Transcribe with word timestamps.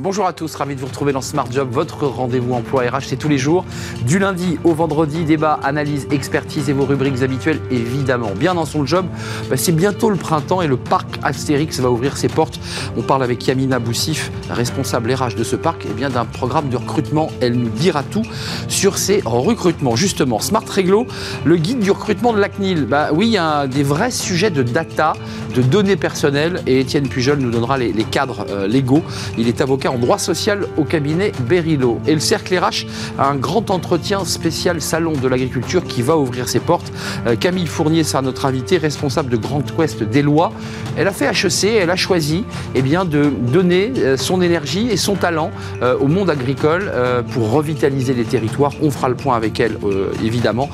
Bonjour 0.00 0.26
à 0.26 0.32
tous, 0.32 0.52
ravi 0.56 0.74
de 0.74 0.80
vous 0.80 0.88
retrouver 0.88 1.12
dans 1.12 1.20
Smart 1.20 1.46
Job, 1.48 1.68
votre 1.70 2.04
rendez-vous 2.08 2.52
emploi 2.52 2.82
RH, 2.82 3.04
c'est 3.06 3.16
tous 3.16 3.28
les 3.28 3.38
jours, 3.38 3.64
du 4.04 4.18
lundi 4.18 4.58
au 4.64 4.74
vendredi, 4.74 5.24
débat, 5.24 5.60
analyse, 5.62 6.08
expertise 6.10 6.68
et 6.68 6.72
vos 6.72 6.84
rubriques 6.84 7.22
habituelles, 7.22 7.60
évidemment. 7.70 8.32
Bien 8.36 8.56
dans 8.56 8.64
son 8.64 8.84
job, 8.84 9.06
bah, 9.48 9.56
c'est 9.56 9.70
bientôt 9.70 10.10
le 10.10 10.16
printemps 10.16 10.62
et 10.62 10.66
le 10.66 10.76
parc 10.76 11.20
Astérix 11.22 11.78
va 11.78 11.92
ouvrir 11.92 12.16
ses 12.16 12.26
portes. 12.26 12.58
On 12.96 13.02
parle 13.02 13.22
avec 13.22 13.46
Yamina 13.46 13.78
Boussif, 13.78 14.32
responsable 14.50 15.12
RH 15.14 15.36
de 15.36 15.44
ce 15.44 15.54
parc, 15.54 15.86
et 15.86 15.94
bien 15.94 16.10
d'un 16.10 16.24
programme 16.24 16.70
de 16.70 16.76
recrutement. 16.76 17.30
Elle 17.40 17.54
nous 17.54 17.70
dira 17.70 18.02
tout 18.02 18.24
sur 18.66 18.98
ces 18.98 19.22
recrutements. 19.24 19.94
Justement, 19.94 20.40
Smart 20.40 20.68
Réglo, 20.68 21.06
le 21.44 21.56
guide 21.56 21.78
du 21.78 21.92
recrutement 21.92 22.32
de 22.32 22.40
la 22.40 22.48
CNIL. 22.48 22.86
Bah 22.86 23.10
oui, 23.12 23.26
il 23.28 23.32
y 23.32 23.38
a 23.38 23.68
des 23.68 23.84
vrais 23.84 24.10
sujets 24.10 24.50
de 24.50 24.64
data, 24.64 25.12
de 25.54 25.62
données 25.62 25.96
personnelles, 25.96 26.62
et 26.66 26.80
Étienne 26.80 27.08
Pujol 27.08 27.38
nous 27.38 27.52
donnera 27.52 27.78
les, 27.78 27.92
cadres 28.10 28.44
euh, 28.50 28.66
légaux. 28.66 29.02
Il 29.38 29.46
est 29.46 29.60
avocat 29.60 29.84
en 29.94 29.98
droit 29.98 30.18
social 30.18 30.66
au 30.76 30.84
cabinet 30.84 31.32
Berilo. 31.48 32.00
Et 32.06 32.14
le 32.14 32.20
Cercle 32.20 32.56
RH 32.58 32.86
a 33.18 33.28
un 33.28 33.36
grand 33.36 33.70
entretien 33.70 34.24
spécial 34.24 34.80
salon 34.80 35.12
de 35.12 35.28
l'agriculture 35.28 35.84
qui 35.84 36.02
va 36.02 36.16
ouvrir 36.16 36.48
ses 36.48 36.60
portes. 36.60 36.92
Euh, 37.26 37.36
Camille 37.36 37.66
Fournier 37.66 38.02
sera 38.02 38.22
notre 38.22 38.46
invitée, 38.46 38.78
responsable 38.78 39.30
de 39.30 39.36
Grand 39.36 39.62
Ouest 39.78 40.02
des 40.02 40.22
lois. 40.22 40.52
Elle 40.96 41.06
a 41.06 41.12
fait 41.12 41.26
HEC, 41.26 41.76
elle 41.80 41.90
a 41.90 41.96
choisi 41.96 42.44
eh 42.74 42.82
bien, 42.82 43.04
de 43.04 43.30
donner 43.52 43.92
euh, 43.98 44.16
son 44.16 44.42
énergie 44.42 44.88
et 44.90 44.96
son 44.96 45.14
talent 45.14 45.50
euh, 45.82 45.96
au 45.98 46.08
monde 46.08 46.30
agricole 46.30 46.92
pour 47.32 47.50
revitaliser 47.50 48.14
les 48.14 48.24
territoires. 48.24 48.72
On 48.82 48.90
fera 48.90 49.08
le 49.08 49.14
point 49.14 49.36
avec 49.36 49.60
elle, 49.60 49.78
évidemment, 50.24 50.68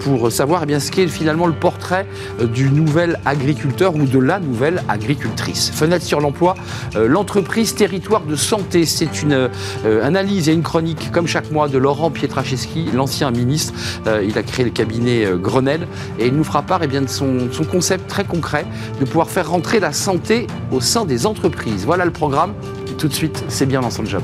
pour 0.00 0.30
savoir 0.30 0.62
eh 0.62 0.66
bien, 0.66 0.80
ce 0.80 0.90
qu'est 0.90 1.08
finalement 1.08 1.46
le 1.46 1.52
portrait 1.52 2.06
du 2.52 2.70
nouvel 2.70 3.18
agriculteur 3.24 3.94
ou 3.94 4.04
de 4.04 4.18
la 4.18 4.38
nouvelle 4.38 4.82
agricultrice. 4.88 5.70
Fenêtre 5.74 6.04
sur 6.04 6.20
l'emploi, 6.20 6.54
l'entreprise 6.94 7.74
territoire 7.74 8.22
de 8.22 8.36
santé. 8.42 8.84
C'est 8.86 9.22
une 9.22 9.32
euh, 9.84 10.04
analyse 10.04 10.48
et 10.48 10.52
une 10.52 10.62
chronique, 10.62 11.10
comme 11.12 11.26
chaque 11.26 11.50
mois, 11.50 11.68
de 11.68 11.78
Laurent 11.78 12.10
Pietraszewski, 12.10 12.90
l'ancien 12.92 13.30
ministre. 13.30 13.72
Euh, 14.06 14.24
il 14.26 14.36
a 14.38 14.42
créé 14.42 14.64
le 14.64 14.70
cabinet 14.70 15.24
euh, 15.24 15.36
Grenelle 15.36 15.86
et 16.18 16.26
il 16.26 16.34
nous 16.34 16.44
fera 16.44 16.62
part 16.62 16.80
eh 16.82 16.86
de 16.86 17.06
son, 17.06 17.48
son 17.52 17.64
concept 17.64 18.08
très 18.08 18.24
concret 18.24 18.66
de 19.00 19.04
pouvoir 19.04 19.30
faire 19.30 19.50
rentrer 19.50 19.80
la 19.80 19.92
santé 19.92 20.46
au 20.70 20.80
sein 20.80 21.04
des 21.04 21.26
entreprises. 21.26 21.84
Voilà 21.86 22.04
le 22.04 22.12
programme. 22.12 22.52
Tout 22.98 23.08
de 23.08 23.14
suite, 23.14 23.44
c'est 23.48 23.66
bien 23.66 23.80
dans 23.80 23.90
son 23.90 24.04
job. 24.04 24.22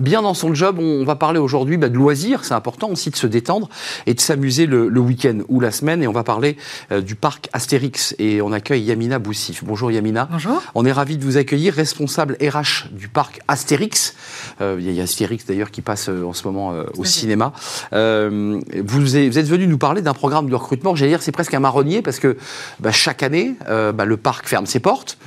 Bien 0.00 0.22
dans 0.22 0.34
son 0.34 0.54
job, 0.54 0.78
on 0.78 1.04
va 1.04 1.14
parler 1.14 1.38
aujourd'hui 1.38 1.76
bah, 1.76 1.88
de 1.88 1.96
loisirs, 1.96 2.44
c'est 2.44 2.54
important 2.54 2.88
aussi 2.88 3.10
de 3.10 3.16
se 3.16 3.26
détendre 3.26 3.68
et 4.06 4.14
de 4.14 4.20
s'amuser 4.20 4.66
le, 4.66 4.88
week-end 5.00 5.38
ou 5.48 5.60
la 5.60 5.70
semaine. 5.70 6.02
Et 6.02 6.08
on 6.08 6.12
va 6.12 6.24
parler 6.24 6.56
euh, 6.90 7.00
du 7.00 7.14
parc 7.14 7.48
Astérix 7.52 8.14
et 8.18 8.42
on 8.42 8.52
accueille 8.52 8.82
Yamina 8.82 9.18
Boussif. 9.18 9.62
Bonjour 9.64 9.90
Yamina. 9.90 10.28
Bonjour. 10.30 10.62
On 10.74 10.84
est 10.84 10.92
ravi 10.92 11.16
de 11.16 11.24
vous 11.24 11.36
accueillir, 11.36 11.74
responsable 11.74 12.36
RH 12.42 12.88
du 12.92 13.08
parc 13.08 13.40
Astérix. 13.48 14.14
Euh, 14.60 14.76
il 14.78 14.90
y 14.90 15.00
a 15.00 15.02
Astérix 15.02 15.46
d'ailleurs 15.46 15.70
qui 15.70 15.82
passe 15.82 16.08
euh, 16.08 16.24
en 16.24 16.32
ce 16.32 16.46
moment 16.46 16.74
au 16.96 17.04
cinéma. 17.04 17.52
Vous, 17.92 18.60
vous, 19.00 19.16
êtes 19.16 19.48
venu 19.48 19.66
nous 19.66 19.78
parler 19.78 20.02
d'un 20.02 20.14
programme 20.14 20.48
de 20.48 20.54
recrutement, 20.54 20.94
j'allais 20.94 21.12
dire 21.12 21.22
c'est 21.22 21.32
presque 21.32 21.54
un 21.54 21.60
marronnier 21.60 22.02
parce 22.02 22.18
que 22.18 22.36
bah, 22.80 22.92
chaque 22.92 23.22
année, 23.22 23.54
bah, 23.68 24.04
le 24.04 24.16
parc 24.16 24.48
ferme 24.48 24.66
ses 24.66 24.80
portes. 24.80 25.18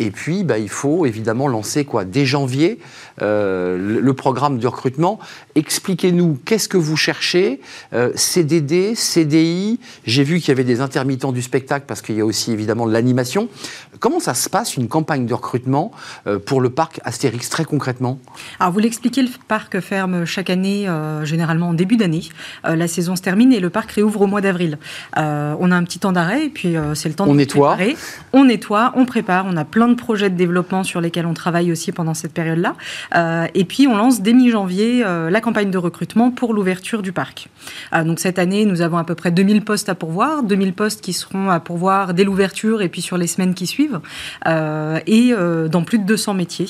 Et 0.00 0.10
puis, 0.10 0.44
bah, 0.44 0.56
il 0.56 0.70
faut 0.70 1.04
évidemment 1.04 1.46
lancer 1.46 1.84
quoi? 1.84 2.06
Dès 2.06 2.24
janvier 2.24 2.78
le 3.20 4.12
programme 4.12 4.58
de 4.58 4.66
recrutement. 4.66 5.18
Expliquez-nous 5.54 6.38
qu'est-ce 6.44 6.68
que 6.68 6.76
vous 6.76 6.96
cherchez, 6.96 7.60
euh, 7.92 8.12
CDD, 8.14 8.94
CDI. 8.94 9.80
J'ai 10.04 10.24
vu 10.24 10.38
qu'il 10.38 10.48
y 10.48 10.50
avait 10.52 10.64
des 10.64 10.80
intermittents 10.80 11.32
du 11.32 11.42
spectacle 11.42 11.84
parce 11.86 12.02
qu'il 12.02 12.16
y 12.16 12.20
a 12.20 12.24
aussi 12.24 12.52
évidemment 12.52 12.86
de 12.86 12.92
l'animation. 12.92 13.48
Comment 13.98 14.20
ça 14.20 14.34
se 14.34 14.48
passe 14.48 14.76
une 14.76 14.88
campagne 14.88 15.26
de 15.26 15.34
recrutement 15.34 15.90
euh, 16.26 16.38
pour 16.38 16.60
le 16.60 16.70
parc 16.70 17.00
Astérix 17.04 17.48
très 17.50 17.64
concrètement? 17.64 18.18
Alors 18.58 18.72
vous 18.72 18.78
l'expliquez, 18.78 19.22
le 19.22 19.28
parc 19.48 19.80
ferme 19.80 20.24
chaque 20.24 20.50
année, 20.50 20.86
généralement 21.24 21.68
en 21.70 21.74
début 21.74 21.96
d'année. 21.96 22.28
la 22.64 22.88
saison 22.88 23.16
se 23.16 23.22
termine 23.22 23.52
et 23.52 23.60
le 23.60 23.70
parc 23.70 23.92
réouvre 23.92 24.22
au 24.22 24.26
mois 24.26 24.40
d'avril. 24.40 24.78
on 25.16 25.70
a 25.70 25.76
un 25.76 25.84
petit 25.84 25.98
temps 25.98 26.12
d'arrêt 26.12 26.46
et 26.46 26.48
puis 26.48 26.74
c'est 26.94 27.08
le 27.08 27.14
temps 27.14 27.26
on 27.26 27.32
de 27.32 27.38
nettoie. 27.38 27.74
préparer. 27.74 27.96
On 28.32 28.44
nettoie, 28.44 28.92
on 28.96 29.04
prépare, 29.04 29.46
on 29.46 29.56
a 29.56 29.64
plein 29.64 29.88
de 29.88 29.94
projets 29.94 30.30
de 30.30 30.36
développement 30.36 30.84
sur 30.84 31.00
lesquels 31.00 31.26
on 31.26 31.34
travaille 31.34 31.72
aussi 31.72 31.92
pendant 31.92 32.14
cette 32.14 32.32
période-là. 32.32 32.74
Euh, 33.14 33.46
et 33.54 33.64
puis, 33.64 33.86
on 33.86 33.96
lance 33.96 34.20
dès 34.20 34.32
mi-janvier 34.32 35.02
euh, 35.04 35.30
la 35.30 35.40
campagne 35.40 35.70
de 35.70 35.78
recrutement 35.78 36.30
pour 36.30 36.54
l'ouverture 36.54 37.02
du 37.02 37.12
parc. 37.12 37.48
Euh, 37.92 38.04
donc, 38.04 38.20
cette 38.20 38.38
année, 38.38 38.64
nous 38.64 38.82
avons 38.82 38.98
à 38.98 39.04
peu 39.04 39.14
près 39.14 39.30
2000 39.30 39.62
postes 39.62 39.88
à 39.88 39.94
pourvoir, 39.94 40.42
2000 40.42 40.72
postes 40.72 41.00
qui 41.00 41.12
seront 41.12 41.50
à 41.50 41.60
pourvoir 41.60 42.14
dès 42.14 42.24
l'ouverture 42.24 42.82
et 42.82 42.88
puis 42.88 43.02
sur 43.02 43.16
les 43.16 43.26
semaines 43.26 43.54
qui 43.54 43.66
suivent, 43.66 44.00
et 44.46 45.32
dans 45.70 45.82
plus 45.84 45.98
de 45.98 46.04
200 46.04 46.34
métiers, 46.34 46.68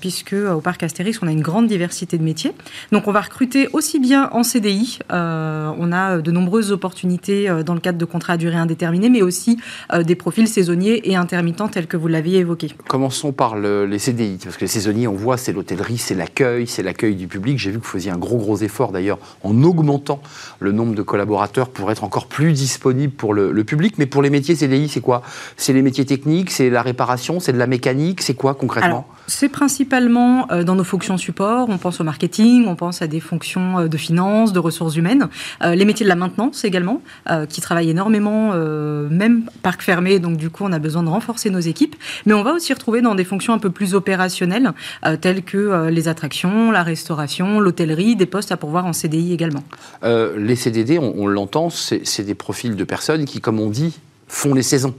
puisque 0.00 0.34
au 0.34 0.60
parc 0.60 0.82
Astérix, 0.82 1.18
on 1.22 1.26
a 1.26 1.32
une 1.32 1.42
grande 1.42 1.66
diversité 1.66 2.18
de 2.18 2.22
métiers. 2.22 2.52
Donc, 2.92 3.08
on 3.08 3.12
va 3.12 3.20
recruter 3.20 3.68
aussi 3.72 3.98
bien 3.98 4.28
en 4.32 4.42
CDI, 4.42 4.98
on 5.10 5.92
a 5.92 6.18
de 6.18 6.30
nombreuses 6.30 6.72
opportunités 6.72 7.50
dans 7.64 7.74
le 7.74 7.80
cadre 7.80 7.98
de 7.98 8.04
contrats 8.04 8.34
à 8.34 8.36
durée 8.36 8.56
indéterminée, 8.56 9.10
mais 9.10 9.22
aussi 9.22 9.58
des 10.04 10.14
profils 10.14 10.48
saisonniers 10.48 11.08
et 11.10 11.16
intermittents 11.16 11.68
tels 11.68 11.86
que 11.86 11.96
vous 11.96 12.08
l'aviez 12.08 12.38
évoqué. 12.38 12.68
Commençons 12.88 13.32
par 13.32 13.56
les 13.56 13.98
CDI, 13.98 14.38
parce 14.42 14.56
que 14.56 14.62
les 14.62 14.68
saisonniers, 14.68 15.08
on 15.08 15.14
voit, 15.14 15.36
c'est 15.36 15.52
l'hôtellerie, 15.64 15.96
c'est 15.96 16.14
l'accueil, 16.14 16.66
c'est 16.66 16.82
l'accueil 16.82 17.14
du 17.14 17.26
public. 17.26 17.58
J'ai 17.58 17.70
vu 17.70 17.78
que 17.78 17.84
vous 17.84 17.90
faisiez 17.90 18.10
un 18.10 18.18
gros, 18.18 18.36
gros 18.36 18.58
effort 18.58 18.92
d'ailleurs 18.92 19.18
en 19.42 19.62
augmentant 19.62 20.20
le 20.60 20.72
nombre 20.72 20.94
de 20.94 21.00
collaborateurs 21.00 21.70
pour 21.70 21.90
être 21.90 22.04
encore 22.04 22.26
plus 22.26 22.52
disponible 22.52 23.14
pour 23.14 23.32
le, 23.32 23.64
public. 23.64 23.94
Mais 23.96 24.04
pour 24.04 24.20
les 24.20 24.28
métiers 24.28 24.54
CDI, 24.54 24.88
c'est 24.90 25.00
quoi? 25.00 25.22
C'est 25.56 25.72
les 25.72 25.80
métiers 25.80 26.04
techniques, 26.04 26.50
c'est 26.50 26.68
la 26.68 26.82
réparation, 26.82 27.40
c'est 27.40 27.54
de 27.54 27.58
la 27.58 27.66
mécanique, 27.66 28.20
c'est 28.20 28.34
quoi 28.34 28.52
concrètement? 28.54 29.06
C'est 29.26 29.48
principalement 29.48 30.50
euh, 30.50 30.64
dans 30.64 30.74
nos 30.74 30.84
fonctions 30.84 31.16
support. 31.16 31.68
On 31.70 31.78
pense 31.78 32.00
au 32.00 32.04
marketing, 32.04 32.66
on 32.66 32.76
pense 32.76 33.00
à 33.00 33.06
des 33.06 33.20
fonctions 33.20 33.78
euh, 33.78 33.88
de 33.88 33.96
finance, 33.96 34.52
de 34.52 34.58
ressources 34.58 34.96
humaines. 34.96 35.28
Euh, 35.62 35.74
les 35.74 35.86
métiers 35.86 36.04
de 36.04 36.08
la 36.08 36.16
maintenance 36.16 36.64
également, 36.64 37.00
qui 37.48 37.60
travaillent 37.60 37.90
énormément, 37.90 38.54
même 38.54 39.44
parc 39.62 39.82
fermé. 39.82 40.18
Donc 40.18 40.36
du 40.36 40.50
coup, 40.50 40.64
on 40.64 40.72
a 40.72 40.78
besoin 40.78 41.02
de 41.02 41.08
renforcer 41.08 41.50
nos 41.50 41.60
équipes. 41.60 41.96
Mais 42.26 42.34
on 42.34 42.42
va 42.42 42.52
aussi 42.52 42.72
retrouver 42.72 43.00
dans 43.00 43.14
des 43.14 43.24
fonctions 43.24 43.52
un 43.52 43.58
peu 43.58 43.70
plus 43.70 43.94
opérationnelles, 43.94 44.72
telles 45.20 45.42
que 45.44 45.56
euh, 45.56 45.90
les 45.90 46.08
attractions, 46.08 46.70
la 46.70 46.82
restauration, 46.82 47.60
l'hôtellerie, 47.60 48.16
des 48.16 48.26
postes 48.26 48.52
à 48.52 48.56
pourvoir 48.56 48.86
en 48.86 48.92
CDI 48.92 49.32
également. 49.32 49.62
Euh, 50.02 50.36
les 50.38 50.56
CDD, 50.56 50.98
on, 50.98 51.26
l'entend, 51.26 51.70
c'est 51.70 52.22
des 52.22 52.34
profils 52.34 52.74
de 52.74 52.84
personnes 52.84 53.24
qui, 53.24 53.40
comme 53.40 53.60
on 53.60 53.70
dit, 53.70 53.98
font 54.28 54.54
les 54.54 54.62
saisons. 54.62 54.94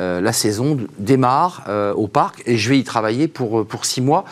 Euh, 0.00 0.20
la 0.20 0.32
saison 0.32 0.76
démarre 0.98 1.64
au 1.96 2.08
parc 2.08 2.42
et 2.46 2.58
je 2.58 2.68
vais 2.68 2.78
y 2.78 2.84
travailler 2.84 3.28
pour, 3.28 3.64
pour 3.66 3.84
six 3.84 4.00
mois. 4.00 4.24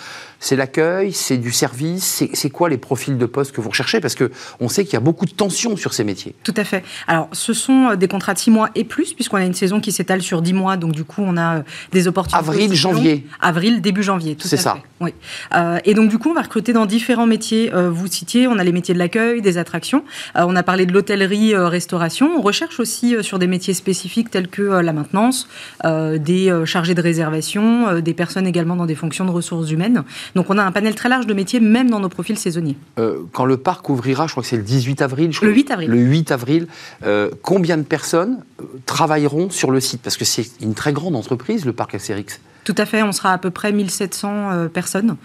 C'est 0.43 0.57
l'accueil, 0.57 1.13
c'est 1.13 1.37
du 1.37 1.53
service, 1.53 2.25
c'est 2.33 2.51
quoi 2.51 2.69
les 2.69 2.77
profils 2.77 3.17
de 3.17 3.27
poste 3.27 3.53
que 3.53 3.61
vous 3.61 3.69
recherchez? 3.69 4.01
Parce 4.01 4.17
qu'on 4.17 4.69
sait 4.69 4.85
qu'il 4.85 4.95
y 4.95 4.97
a 4.97 5.01
beaucoup 5.01 5.25
de 5.25 5.31
tensions 5.31 5.77
sur 5.77 5.95
ces 5.95 6.03
métiers. 6.03 6.35
Tout 6.43 6.55
à 6.57 6.65
fait. 6.65 6.83
Alors, 7.07 7.29
ce 7.31 7.53
sont 7.53 7.95
des 7.95 8.09
contrats 8.09 8.35
de 8.35 8.41
6 8.41 8.51
mois 8.51 8.71
et 8.75 8.83
plus, 8.83 9.15
puisqu'on 9.15 9.37
a 9.37 9.45
une 9.45 9.55
saison 9.55 9.81
qui 9.81 9.93
s'étale 9.93 10.21
sur 10.21 10.43
10 10.43 10.53
mois, 10.53 10.77
donc 10.77 10.91
du 10.91 11.05
coup, 11.05 11.23
on 11.25 11.37
a 11.37 11.63
des 11.93 12.09
opportunités. 12.09 12.49
Avril, 12.49 12.75
janvier. 12.75 13.25
Avril, 13.41 13.81
début 13.81 14.03
janvier, 14.03 14.35
tout 14.35 14.49
C'est 14.49 14.57
ça. 14.57 14.79
Oui. 15.03 15.15
Euh, 15.55 15.79
et 15.85 15.95
donc, 15.95 16.09
du 16.09 16.19
coup, 16.19 16.31
on 16.31 16.35
va 16.35 16.43
recruter 16.43 16.73
dans 16.73 16.87
différents 16.87 17.27
métiers. 17.27 17.71
vous 17.73 18.07
citiez, 18.07 18.47
on 18.47 18.59
a 18.59 18.65
les 18.65 18.73
métiers 18.73 18.95
de 18.95 18.99
l'accueil, 18.99 19.43
des 19.43 19.59
attractions. 19.59 20.05
on 20.35 20.57
a 20.57 20.63
parlé 20.63 20.87
de 20.87 20.93
l'hôtellerie, 20.93 21.55
restauration. 21.57 22.31
On 22.37 22.41
recherche 22.41 22.81
aussi 22.81 23.17
sur 23.23 23.39
des 23.39 23.47
métiers 23.47 23.75
spécifiques 23.75 24.31
tels 24.31 24.49
que 24.49 24.63
la 24.63 24.93
maintenance, 24.93 25.49
des 25.85 26.63
chargés 26.65 26.95
de 26.95 27.03
réservation, 27.03 28.01
des 28.01 28.15
personnes 28.15 28.47
également 28.47 28.77
dans 28.77 28.87
des 28.87 28.95
fonctions 28.95 29.25
de 29.25 29.31
ressources 29.31 29.71
humaines. 29.71 30.05
Donc 30.35 30.51
on 30.51 30.59
a 30.59 30.63
un 30.63 30.73
panel 30.73 30.95
très 30.95 31.09
large 31.09 31.27
de 31.27 31.35
métiers, 31.35 31.61
même 31.61 31.91
dans 31.91 32.01
nos 32.01 32.09
profils 32.09 32.39
saisonniers. 32.39 32.77
Euh, 32.99 33.21
quand 33.33 33.45
le 33.45 33.57
parc 33.57 33.89
ouvrira, 33.89 34.27
je 34.27 34.33
crois 34.33 34.43
que 34.43 34.49
c'est 34.49 34.57
le 34.57 34.63
18 34.63 35.03
avril. 35.03 35.31
le 35.43 35.53
8 35.53 35.71
avril. 35.71 35.91
Le 35.91 35.99
8 35.99 36.33
avril. 36.33 36.67
Euh, 37.05 37.31
combien 37.43 37.77
de 37.77 37.83
personnes 37.83 38.43
euh, 38.61 38.65
travailleront 38.87 39.51
sur 39.51 39.71
le 39.71 39.81
site? 39.81 40.03
Parce 40.03 40.17
que 40.17 40.25
c'est 40.25 40.47
une 40.61 40.75
très 40.75 40.93
grande 40.93 41.17
entreprise, 41.17 41.65
le 41.65 41.73
parc 41.73 41.95
Astérix. 41.95 42.41
Tout 42.65 42.75
à 42.79 42.87
fait, 42.87 43.03
on 43.03 43.13
sera 43.13 43.33
à 43.33 43.39
peu 43.39 43.51
près 43.51 43.73
1700 43.73 44.69
personnes 44.73 45.17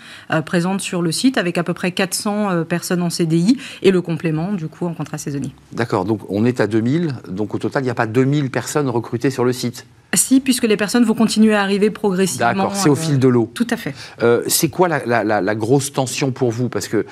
présentes 0.45 0.81
sur 0.81 1.01
le 1.01 1.11
site, 1.11 1.37
avec 1.37 1.57
à 1.57 1.63
peu 1.63 1.73
près 1.73 1.91
400 1.91 2.63
personnes 2.65 3.01
en 3.01 3.09
CDI 3.09 3.57
et 3.81 3.91
le 3.91 4.01
complément, 4.01 4.53
du 4.53 4.67
coup, 4.67 4.85
en 4.87 4.93
contrat 4.93 5.17
saisonnier. 5.17 5.53
D'accord, 5.71 6.05
donc 6.05 6.21
on 6.29 6.45
est 6.45 6.59
à 6.59 6.67
2000, 6.67 7.13
donc 7.29 7.53
au 7.53 7.59
total, 7.59 7.83
il 7.83 7.85
n'y 7.85 7.91
a 7.91 7.95
pas 7.95 8.07
2000 8.07 8.49
personnes 8.49 8.89
recrutées 8.89 9.29
sur 9.29 9.45
le 9.45 9.53
site 9.53 9.85
Si, 10.13 10.39
puisque 10.39 10.63
les 10.63 10.77
personnes 10.77 11.03
vont 11.03 11.13
continuer 11.13 11.53
à 11.53 11.61
arriver 11.61 11.89
progressivement. 11.89 12.47
D'accord, 12.47 12.75
c'est 12.75 12.89
au 12.89 12.95
fil 12.95 13.19
de 13.19 13.27
l'eau. 13.27 13.51
Tout 13.53 13.67
à 13.69 13.77
fait. 13.77 13.93
c'est 14.47 14.69
quoi 14.69 14.87
la, 14.87 15.55
grosse 15.55 15.91
tension 15.93 16.31
pour 16.31 16.51
vous? 16.51 16.69
Parce 16.69 16.87
que 16.87 17.05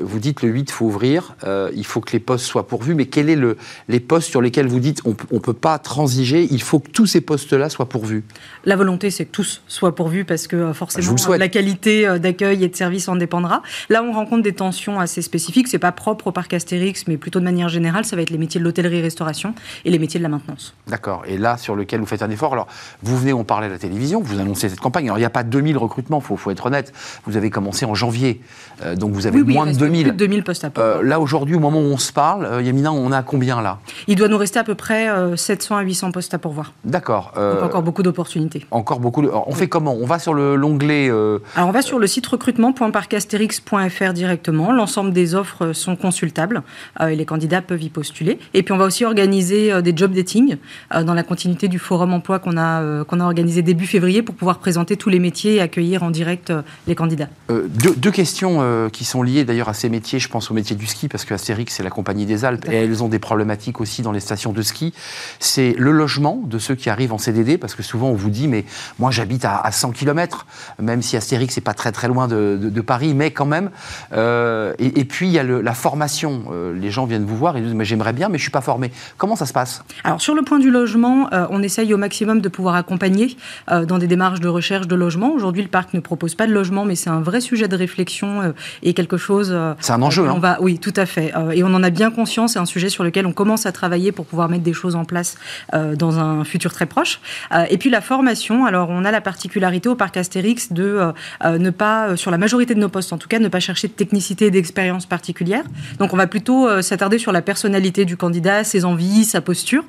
vous 0.00 0.18
dites 0.18 0.42
le 0.42 0.48
8, 0.48 0.68
il 0.68 0.72
faut 0.72 0.86
ouvrir, 0.86 1.34
il 1.74 1.84
faut 1.84 2.00
que 2.00 2.12
les 2.12 2.20
postes 2.20 2.46
soient 2.46 2.66
pourvus, 2.66 2.94
mais 2.94 3.06
quels 3.06 3.28
sont 3.28 3.40
le, 3.40 3.56
les 3.88 4.00
postes 4.00 4.30
sur 4.30 4.42
lesquels 4.42 4.66
vous 4.66 4.80
dites 4.80 5.02
on 5.04 5.16
ne 5.32 5.38
peut 5.40 5.52
pas 5.52 5.78
transiger, 5.78 6.46
il 6.50 6.62
faut 6.62 6.78
que 6.78 6.90
tous 6.90 7.06
ces 7.06 7.20
postes-là 7.20 7.68
soient 7.68 7.88
pourvus? 7.88 8.24
La 8.64 8.76
volonté, 8.76 9.10
c'est 9.10 9.24
que 9.24 9.32
tous 9.32 9.62
soient 9.66 9.94
pourvus 9.94 10.24
parce 10.24 10.46
que 10.46 10.72
forcément 10.72 11.16
la 11.36 11.48
qualité 11.48 12.18
d'accueil 12.18 12.64
et 12.64 12.68
de 12.68 12.76
service 12.76 13.08
en 13.08 13.16
dépendra. 13.16 13.62
Là, 13.88 14.02
on 14.02 14.12
rencontre 14.12 14.42
des 14.42 14.52
tensions 14.52 15.00
assez 15.00 15.22
spécifiques. 15.22 15.68
C'est 15.68 15.78
pas 15.78 15.92
propre 15.92 16.28
au 16.28 16.32
parc 16.32 16.52
Astérix, 16.54 17.06
mais 17.06 17.16
plutôt 17.16 17.40
de 17.40 17.44
manière 17.44 17.68
générale, 17.68 18.04
ça 18.04 18.16
va 18.16 18.22
être 18.22 18.30
les 18.30 18.38
métiers 18.38 18.60
de 18.60 18.64
l'hôtellerie-restauration 18.64 19.54
et 19.84 19.90
les 19.90 19.98
métiers 19.98 20.18
de 20.18 20.22
la 20.22 20.28
maintenance. 20.28 20.74
D'accord. 20.88 21.22
Et 21.26 21.38
là, 21.38 21.56
sur 21.56 21.76
lequel 21.76 22.00
vous 22.00 22.06
faites 22.10 22.22
un 22.22 22.30
effort. 22.30 22.52
Alors, 22.52 22.66
vous 23.02 23.16
venez, 23.16 23.32
on 23.32 23.44
parlait 23.44 23.66
à 23.66 23.70
la 23.70 23.78
télévision, 23.78 24.20
vous 24.20 24.38
annoncez 24.38 24.68
cette 24.68 24.80
campagne. 24.80 25.06
Alors, 25.06 25.18
il 25.18 25.22
n'y 25.22 25.26
a 25.26 25.30
pas 25.30 25.42
2000 25.42 25.78
recrutements, 25.78 26.18
il 26.18 26.24
faut, 26.24 26.36
faut, 26.36 26.50
être 26.50 26.66
honnête. 26.66 26.92
Vous 27.26 27.36
avez 27.36 27.50
commencé 27.50 27.84
en 27.86 27.94
janvier, 27.94 28.40
euh, 28.82 28.96
donc 28.96 29.12
vous 29.12 29.26
avez 29.26 29.42
moins 29.42 29.66
de 29.66 29.72
2000. 29.72 30.02
Plus 30.02 30.12
de 30.12 30.16
2000 30.16 30.44
postes 30.44 30.64
à 30.64 30.70
euh, 30.78 31.02
Là, 31.02 31.20
aujourd'hui, 31.20 31.54
au 31.54 31.60
moment 31.60 31.80
où 31.80 31.84
on 31.84 31.98
se 31.98 32.12
parle, 32.12 32.44
euh, 32.44 32.62
Yamina, 32.62 32.92
on 32.92 33.12
a 33.12 33.22
combien 33.22 33.62
là? 33.62 33.78
Il 34.08 34.16
doit 34.16 34.28
nous 34.28 34.38
rester 34.38 34.58
à 34.58 34.64
peu 34.64 34.74
près 34.74 35.08
700 35.36 35.76
à 35.76 35.82
800 35.82 36.12
postes 36.12 36.34
à 36.34 36.38
pourvoir. 36.38 36.72
D'accord. 36.84 37.32
donc, 37.36 37.62
encore 37.62 37.82
beaucoup 37.82 38.02
d'opportunités. 38.02 38.66
Encore 38.70 39.00
beaucoup. 39.00 39.22
De... 39.22 39.30
on 39.30 39.52
fait 39.52 39.68
comment? 39.68 39.94
On 39.94 40.06
va 40.06 40.18
sur 40.18 40.34
l'onglet. 40.34 41.08
Alors, 41.08 41.68
on 41.68 41.72
va 41.72 41.82
sur 41.82 41.98
le 41.98 42.06
site 42.06 42.26
recrutement.parcastérix.fr 42.26 44.12
directement. 44.12 44.72
L'ensemble 44.72 45.12
des 45.12 45.34
offres 45.34 45.72
sont 45.72 45.96
consultables 45.96 46.62
et 47.00 47.16
les 47.16 47.24
candidats 47.24 47.62
peuvent 47.62 47.82
y 47.82 47.88
postuler. 47.88 48.38
Et 48.54 48.62
puis, 48.62 48.72
on 48.72 48.78
va 48.78 48.86
aussi 48.86 49.04
organiser 49.04 49.82
des 49.82 49.92
job 49.94 50.12
dating 50.12 50.56
dans 50.90 51.14
la 51.14 51.22
continuité 51.22 51.68
du 51.68 51.78
forum 51.78 51.99
emploi 52.08 52.38
qu'on 52.38 52.56
a, 52.56 53.04
qu'on 53.04 53.20
a 53.20 53.24
organisé 53.24 53.62
début 53.62 53.86
février 53.86 54.22
pour 54.22 54.34
pouvoir 54.34 54.58
présenter 54.58 54.96
tous 54.96 55.08
les 55.08 55.18
métiers 55.18 55.56
et 55.56 55.60
accueillir 55.60 56.02
en 56.02 56.10
direct 56.10 56.52
les 56.86 56.94
candidats. 56.94 57.28
deux, 57.48 57.94
deux, 57.94 58.10
questions 58.10 58.88
qui 58.92 59.04
sont 59.04 59.22
liées 59.22 59.44
d'ailleurs 59.44 59.68
à 59.68 59.74
ces 59.74 59.88
métiers. 59.88 60.18
Je 60.18 60.28
pense 60.28 60.50
au 60.50 60.54
métier 60.54 60.76
du 60.76 60.86
ski 60.86 61.08
parce 61.08 61.24
que 61.24 61.34
Astérix, 61.34 61.74
c'est 61.74 61.82
la 61.82 61.90
compagnie 61.90 62.26
des 62.26 62.44
Alpes 62.44 62.66
et 62.70 62.76
elles 62.76 63.02
ont 63.02 63.08
des 63.08 63.18
problématiques 63.18 63.80
aussi 63.80 64.02
dans 64.02 64.12
les 64.12 64.20
stations 64.20 64.52
de 64.52 64.62
ski. 64.62 64.92
C'est 65.38 65.74
le 65.78 65.92
logement 65.92 66.40
de 66.44 66.58
ceux 66.58 66.74
qui 66.74 66.90
arrivent 66.90 67.12
en 67.12 67.18
CDD 67.18 67.58
parce 67.58 67.74
que 67.74 67.82
souvent 67.82 68.08
on 68.08 68.14
vous 68.14 68.30
dit 68.30 68.48
mais 68.48 68.64
moi 68.98 69.10
j'habite 69.10 69.44
à, 69.44 69.70
100 69.70 69.92
km, 69.92 70.46
même 70.80 71.02
si 71.02 71.16
Astérix 71.16 71.54
c'est 71.54 71.60
pas 71.60 71.74
très 71.74 71.92
très 71.92 72.08
loin 72.08 72.28
de, 72.28 72.80
Paris, 72.80 73.12
mais 73.14 73.30
quand 73.30 73.46
même. 73.46 73.70
Euh, 74.12 74.72
et, 74.78 75.04
puis 75.04 75.26
il 75.26 75.32
y 75.32 75.38
a 75.38 75.42
la 75.42 75.74
formation. 75.74 76.44
Euh, 76.50 76.72
les 76.74 76.90
gens 76.90 77.04
viennent 77.04 77.24
vous 77.24 77.36
voir 77.36 77.56
et 77.56 77.60
disent 77.60 77.74
mais 77.74 77.84
j'aimerais 77.84 78.12
bien 78.12 78.28
mais 78.28 78.38
je 78.38 78.42
suis 78.42 78.50
pas 78.50 78.62
formé. 78.62 78.90
Comment 79.18 79.36
ça 79.36 79.46
se 79.46 79.52
passe? 79.52 79.84
Alors 80.02 80.20
sur 80.20 80.34
le 80.34 80.42
point 80.42 80.58
du 80.58 80.70
logement, 80.70 81.32
euh, 81.32 81.46
on 81.50 81.62
essaye 81.62 81.89
au 81.94 81.98
maximum 81.98 82.40
de 82.40 82.48
pouvoir 82.48 82.74
accompagner 82.74 83.36
dans 83.68 83.98
des 83.98 84.06
démarches 84.06 84.40
de 84.40 84.48
recherche 84.48 84.86
de 84.86 84.94
logement. 84.94 85.32
Aujourd'hui 85.32 85.62
le 85.62 85.68
parc 85.68 85.94
ne 85.94 86.00
propose 86.00 86.34
pas 86.34 86.46
de 86.46 86.52
logement 86.52 86.84
mais 86.84 86.94
c'est 86.94 87.10
un 87.10 87.20
vrai 87.20 87.40
sujet 87.40 87.68
de 87.68 87.76
réflexion 87.76 88.54
et 88.82 88.94
quelque 88.94 89.16
chose. 89.16 89.56
c'est 89.80 89.92
un 89.92 90.02
enjeu. 90.02 90.22
On 90.28 90.36
hein. 90.36 90.38
va, 90.38 90.58
oui, 90.60 90.78
tout 90.78 90.92
à 90.96 91.06
fait. 91.06 91.32
et 91.52 91.62
on 91.62 91.74
en 91.74 91.82
a 91.82 91.90
bien 91.90 92.10
conscience. 92.10 92.52
C'est 92.52 92.58
un 92.58 92.66
sujet 92.66 92.88
sur 92.88 93.04
lequel 93.04 93.26
on 93.26 93.32
commence 93.32 93.66
à 93.66 93.72
travailler 93.72 94.12
pour 94.12 94.26
pouvoir 94.26 94.48
mettre 94.48 94.62
des 94.62 94.72
choses 94.72 94.96
en 94.96 95.04
place 95.04 95.36
dans 95.72 96.18
un 96.18 96.44
futur 96.44 96.72
très 96.72 96.86
proche. 96.86 97.20
et 97.68 97.78
puis 97.78 97.90
la 97.90 98.00
formation. 98.00 98.64
Alors 98.66 98.90
on 98.90 99.04
a 99.04 99.10
la 99.10 99.20
particularité 99.20 99.88
au 99.88 99.94
parc 99.94 100.16
Astérix 100.16 100.72
de 100.72 101.12
ne 101.44 101.70
pas, 101.70 102.16
sur 102.16 102.30
la 102.30 102.38
majorité 102.38 102.74
de 102.74 102.80
nos 102.80 102.88
postes 102.88 103.12
en 103.12 103.18
tout 103.18 103.28
cas, 103.28 103.38
ne 103.38 103.48
pas 103.48 103.60
chercher 103.60 103.88
de 103.88 103.92
technicité 103.92 104.46
et 104.46 104.50
d'expérience 104.50 105.06
particulière. 105.06 105.64
Donc 105.98 106.12
on 106.12 106.16
va 106.16 106.26
plutôt 106.26 106.82
s'attarder 106.82 107.18
sur 107.18 107.32
la 107.32 107.42
personnalité 107.42 108.04
du 108.04 108.16
candidat, 108.16 108.64
ses 108.64 108.84
envies, 108.84 109.24
sa 109.24 109.40
posture. 109.40 109.84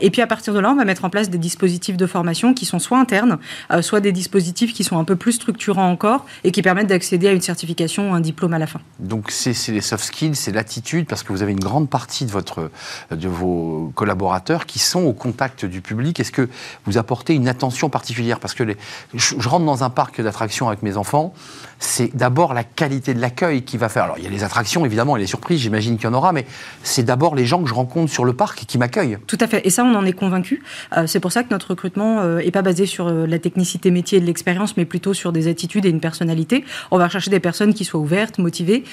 et 0.00 0.10
puis 0.10 0.22
à 0.22 0.26
partir 0.26 0.54
de 0.54 0.58
là, 0.58 0.70
on 0.70 0.76
va 0.76 0.84
mettre 0.84 1.04
en 1.04 1.10
place 1.10 1.21
des 1.30 1.38
dispositifs 1.38 1.96
de 1.96 2.06
formation 2.06 2.54
qui 2.54 2.66
sont 2.66 2.78
soit 2.78 2.98
internes, 2.98 3.38
soit 3.80 4.00
des 4.00 4.12
dispositifs 4.12 4.72
qui 4.72 4.84
sont 4.84 4.98
un 4.98 5.04
peu 5.04 5.16
plus 5.16 5.32
structurants 5.32 5.90
encore 5.90 6.26
et 6.44 6.52
qui 6.52 6.62
permettent 6.62 6.88
d'accéder 6.88 7.28
à 7.28 7.32
une 7.32 7.40
certification 7.40 8.10
ou 8.10 8.14
un 8.14 8.20
diplôme 8.20 8.54
à 8.54 8.58
la 8.58 8.66
fin. 8.66 8.80
Donc 8.98 9.30
c'est 9.30 9.54
les 9.68 9.80
soft 9.80 10.04
skills, 10.04 10.36
c'est 10.36 10.52
l'attitude, 10.52 11.06
parce 11.06 11.22
que 11.22 11.32
vous 11.32 11.42
avez 11.42 11.52
une 11.52 11.60
grande 11.60 11.88
partie 11.88 12.24
de, 12.24 12.30
votre, 12.30 12.70
de 13.10 13.28
vos 13.28 13.92
collaborateurs 13.94 14.66
qui 14.66 14.78
sont 14.78 15.02
au 15.02 15.12
contact 15.12 15.64
du 15.64 15.80
public. 15.80 16.20
Est-ce 16.20 16.32
que 16.32 16.48
vous 16.86 16.98
apportez 16.98 17.34
une 17.34 17.48
attention 17.48 17.88
particulière? 17.88 18.40
Parce 18.40 18.54
que 18.54 18.62
les, 18.62 18.76
je, 19.14 19.48
rentre 19.48 19.64
dans 19.64 19.84
un 19.84 19.90
parc 19.90 20.20
d'attractions 20.20 20.68
avec 20.68 20.82
mes 20.82 20.96
enfants, 20.96 21.34
c'est 21.78 22.14
d'abord 22.16 22.54
la 22.54 22.64
qualité 22.64 23.14
de 23.14 23.20
l'accueil 23.20 23.62
qui 23.62 23.76
va 23.76 23.88
faire. 23.88 24.04
Alors 24.04 24.18
il 24.18 24.24
y 24.24 24.26
a 24.26 24.30
les 24.30 24.44
attractions 24.44 24.84
évidemment 24.84 25.16
et 25.16 25.20
les 25.20 25.26
surprises, 25.26 25.60
j'imagine 25.60 25.96
qu'il 25.96 26.04
y 26.04 26.08
en 26.08 26.14
aura, 26.14 26.32
mais 26.32 26.46
c'est 26.82 27.02
d'abord 27.02 27.34
les 27.34 27.46
gens 27.46 27.62
que 27.62 27.68
je 27.68 27.74
rencontre 27.74 28.10
sur 28.10 28.24
le 28.24 28.32
parc 28.32 28.64
qui 28.66 28.78
m'accueillent. 28.78 29.18
Tout 29.26 29.38
à 29.40 29.46
fait, 29.46 29.66
et 29.66 29.70
ça 29.70 29.84
on 29.84 29.94
en 29.94 30.04
est 30.04 30.12
convaincu. 30.12 30.62
Euh, 30.96 31.06
c'est 31.12 31.20
pour 31.20 31.30
ça 31.30 31.42
que 31.42 31.50
notre 31.50 31.68
recrutement 31.68 32.24
n'est 32.24 32.48
euh, 32.48 32.50
pas 32.50 32.62
basé 32.62 32.86
sur 32.86 33.06
euh, 33.06 33.26
la 33.26 33.38
technicité 33.38 33.90
métier 33.90 34.18
et 34.18 34.20
de 34.20 34.26
l'expérience, 34.26 34.76
mais 34.76 34.86
plutôt 34.86 35.12
sur 35.12 35.30
des 35.30 35.46
attitudes 35.46 35.84
et 35.84 35.90
une 35.90 36.00
personnalité. 36.00 36.64
On 36.90 36.98
va 36.98 37.06
rechercher 37.06 37.30
des 37.30 37.40
personnes 37.40 37.74
qui 37.74 37.84
soient 37.84 38.00
ouvertes, 38.00 38.38
motivées, 38.38 38.84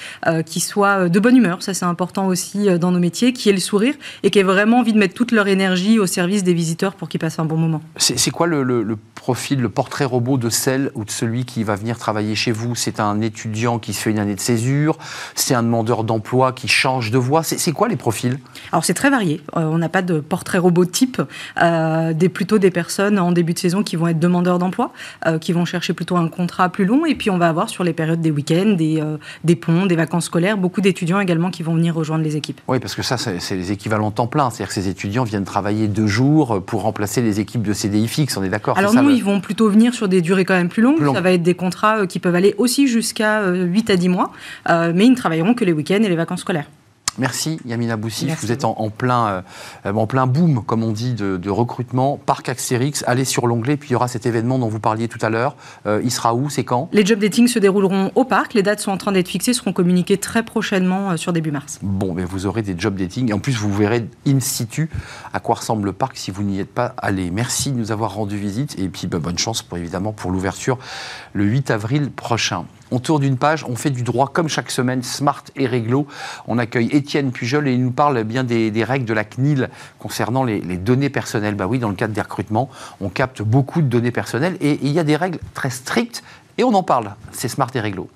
qui 0.44 0.60
soient 0.60 1.08
de 1.08 1.20
bonne 1.20 1.36
humeur, 1.36 1.62
ça 1.62 1.74
c'est 1.74 1.84
important 1.84 2.26
aussi 2.26 2.66
dans 2.78 2.90
nos 2.90 2.98
métiers, 2.98 3.32
qui 3.32 3.48
aient 3.48 3.52
le 3.52 3.58
sourire 3.58 3.94
et 4.22 4.30
qui 4.30 4.38
aient 4.38 4.44
vraiment 4.44 4.80
envie 4.80 4.92
de 4.92 4.98
mettre 4.98 5.14
toute 5.14 5.32
leur 5.32 5.48
énergie 5.48 5.98
au 5.98 6.06
service 6.06 6.44
des 6.44 6.54
visiteurs 6.54 6.94
pour 6.94 7.08
qu'ils 7.08 7.20
passent 7.20 7.38
un 7.38 7.44
bon 7.44 7.56
moment. 7.56 7.80
C'est 7.96 8.30
quoi 8.30 8.46
le, 8.46 8.96
profil, 9.14 9.60
le 9.60 9.68
portrait 9.68 10.04
robot 10.04 10.36
de 10.36 10.50
celle 10.50 10.90
ou 10.94 11.04
de 11.04 11.10
celui 11.10 11.44
qui 11.44 11.64
va 11.64 11.74
venir 11.74 11.98
travailler 11.98 12.34
chez 12.34 12.52
vous? 12.52 12.74
C'est 12.74 13.00
un 13.00 13.20
étudiant 13.20 13.78
qui 13.78 13.92
se 13.92 14.02
fait 14.02 14.10
une 14.10 14.18
année 14.18 14.34
de 14.34 14.40
césure 14.40 14.98
C'est 15.34 15.54
un 15.54 15.62
demandeur 15.62 16.04
d'emploi 16.04 16.52
qui 16.52 16.68
change 16.68 17.10
de 17.10 17.18
voie 17.18 17.42
C'est 17.42 17.72
quoi 17.72 17.88
les 17.88 17.96
profils? 17.96 18.38
Alors 18.72 18.84
c'est 18.84 18.94
très 18.94 19.10
varié. 19.10 19.40
Euh, 19.56 19.62
on 19.62 19.78
n'a 19.78 19.88
pas 19.88 20.02
de 20.02 20.20
portrait 20.20 20.58
robot 20.58 20.84
type. 20.84 21.22
Euh, 21.60 22.09
des, 22.12 22.28
plutôt 22.28 22.58
des 22.58 22.70
personnes 22.70 23.18
en 23.18 23.32
début 23.32 23.54
de 23.54 23.58
saison 23.58 23.82
qui 23.82 23.96
vont 23.96 24.08
être 24.08 24.18
demandeurs 24.18 24.58
d'emploi, 24.58 24.92
euh, 25.26 25.38
qui 25.38 25.52
vont 25.52 25.64
chercher 25.64 25.92
plutôt 25.92 26.16
un 26.16 26.28
contrat 26.28 26.68
plus 26.68 26.84
long. 26.84 27.06
Et 27.06 27.14
puis 27.14 27.30
on 27.30 27.38
va 27.38 27.48
avoir 27.48 27.68
sur 27.68 27.84
les 27.84 27.92
périodes 27.92 28.20
des 28.20 28.30
week-ends, 28.30 28.74
des, 28.76 29.02
des 29.44 29.56
ponts, 29.56 29.86
des 29.86 29.96
vacances 29.96 30.26
scolaires, 30.26 30.56
beaucoup 30.56 30.80
d'étudiants 30.80 31.20
également 31.20 31.50
qui 31.50 31.62
vont 31.62 31.74
venir 31.74 31.94
rejoindre 31.94 32.24
les 32.24 32.36
équipes. 32.36 32.60
Oui, 32.68 32.78
parce 32.78 32.94
que 32.94 33.02
ça, 33.02 33.16
c'est 33.16 33.56
les 33.56 33.72
équivalents 33.72 34.10
temps 34.10 34.26
plein. 34.26 34.50
C'est-à-dire 34.50 34.68
que 34.68 34.74
ces 34.74 34.88
étudiants 34.88 35.24
viennent 35.24 35.44
travailler 35.44 35.88
deux 35.88 36.06
jours 36.06 36.62
pour 36.64 36.82
remplacer 36.82 37.22
les 37.22 37.40
équipes 37.40 37.62
de 37.62 37.72
CDI 37.72 38.08
fixe, 38.08 38.36
on 38.36 38.42
est 38.42 38.48
d'accord 38.48 38.78
Alors 38.78 38.94
nous, 38.94 39.10
ils 39.10 39.24
vont 39.24 39.40
plutôt 39.40 39.68
venir 39.68 39.94
sur 39.94 40.08
des 40.08 40.22
durées 40.22 40.44
quand 40.44 40.54
même 40.54 40.68
plus 40.68 40.82
longues. 40.82 41.12
Ça 41.12 41.20
va 41.20 41.32
être 41.32 41.42
des 41.42 41.54
contrats 41.54 42.06
qui 42.06 42.18
peuvent 42.18 42.34
aller 42.34 42.54
aussi 42.58 42.86
jusqu'à 42.86 43.50
8 43.50 43.90
à 43.90 43.96
10 43.96 44.08
mois, 44.08 44.32
mais 44.68 45.06
ils 45.06 45.10
ne 45.10 45.16
travailleront 45.16 45.54
que 45.54 45.64
les 45.64 45.72
week-ends 45.72 46.02
et 46.02 46.08
les 46.08 46.16
vacances 46.16 46.40
scolaires. 46.40 46.66
Merci 47.18 47.58
Yamina 47.66 47.96
Boussif. 47.96 48.40
Vous 48.40 48.52
êtes 48.52 48.64
en, 48.64 48.90
plein, 48.90 49.42
euh, 49.86 49.92
en 49.92 50.06
plein 50.06 50.26
boom, 50.26 50.62
comme 50.64 50.82
on 50.82 50.92
dit, 50.92 51.14
de, 51.14 51.50
recrutement. 51.50 52.18
Parc 52.24 52.48
Axérix, 52.48 53.02
allez 53.06 53.24
sur 53.24 53.46
l'onglet, 53.46 53.76
puis 53.76 53.90
il 53.90 53.92
y 53.92 53.96
aura 53.96 54.08
cet 54.08 54.24
événement 54.24 54.58
dont 54.58 54.68
vous 54.68 54.80
parliez 54.80 55.08
tout 55.08 55.18
à 55.22 55.30
l'heure. 55.30 55.56
Euh, 55.86 56.00
il 56.04 56.10
sera 56.10 56.34
où 56.34 56.48
C'est 56.48 56.64
quand? 56.64 56.88
Les 56.92 57.04
job 57.04 57.18
dating 57.18 57.48
se 57.48 57.58
dérouleront 57.58 58.12
au 58.14 58.24
parc. 58.24 58.54
Les 58.54 58.62
dates 58.62 58.80
sont 58.80 58.92
en 58.92 58.96
train 58.96 59.12
d'être 59.12 59.28
fixées, 59.28 59.52
seront 59.52 59.72
communiquées 59.72 60.18
très 60.18 60.44
prochainement 60.44 61.10
euh, 61.10 61.16
sur 61.16 61.32
début 61.32 61.50
mars. 61.50 61.78
Bon, 61.82 62.14
mais 62.14 62.24
vous 62.24 62.46
aurez 62.46 62.62
des 62.62 62.74
job 62.78 62.94
dating. 62.94 63.30
Et 63.30 63.32
en 63.32 63.40
plus, 63.40 63.56
vous 63.56 63.72
verrez 63.72 64.08
in 64.26 64.40
situ 64.40 64.90
à 65.32 65.40
quoi 65.40 65.56
ressemble 65.56 65.86
le 65.86 65.92
parc 65.92 66.16
si 66.16 66.30
vous 66.30 66.42
n'y 66.42 66.60
êtes 66.60 66.72
pas 66.72 66.94
allé. 66.98 67.30
Merci 67.30 67.72
de 67.72 67.76
nous 67.76 67.92
avoir 67.92 68.14
rendu 68.14 68.36
visite. 68.36 68.78
Et 68.78 68.88
puis, 68.88 69.06
bah, 69.06 69.18
bonne 69.18 69.38
chance, 69.38 69.62
pour, 69.62 69.78
évidemment, 69.78 70.12
pour 70.12 70.30
l'ouverture 70.30 70.78
le 71.32 71.44
8 71.44 71.70
avril 71.70 72.10
prochain. 72.10 72.64
On 72.90 72.98
tourne 72.98 73.22
d'une 73.22 73.36
page, 73.36 73.64
on 73.68 73.76
fait 73.76 73.90
du 73.90 74.02
droit 74.02 74.28
comme 74.28 74.48
chaque 74.48 74.70
semaine, 74.70 75.02
smart 75.02 75.44
et 75.56 75.66
réglo. 75.66 76.06
On 76.48 76.58
accueille 76.58 76.88
Étienne 76.92 77.30
Pujol 77.30 77.68
et 77.68 77.74
il 77.74 77.82
nous 77.82 77.90
parle 77.90 78.24
bien 78.24 78.44
des, 78.44 78.84
règles 78.84 79.04
de 79.04 79.14
la 79.14 79.24
CNIL 79.24 79.68
concernant 79.98 80.44
les, 80.44 80.60
données 80.60 81.10
personnelles. 81.10 81.54
Bah 81.54 81.66
oui, 81.66 81.78
dans 81.78 81.88
le 81.88 81.94
cadre 81.94 82.14
des 82.14 82.20
recrutements, 82.20 82.68
on 83.00 83.08
capte 83.08 83.42
beaucoup 83.42 83.82
de 83.82 83.86
données 83.86 84.10
personnelles 84.10 84.56
et 84.60 84.78
il 84.82 84.90
y 84.90 84.98
a 84.98 85.04
des 85.04 85.16
règles 85.16 85.38
très 85.54 85.70
strictes 85.70 86.22
et 86.58 86.64
on 86.64 86.74
en 86.74 86.82
parle. 86.82 87.14
C'est 87.32 87.48
smart 87.48 87.70
et 87.74 87.80
réglo. 87.80 88.08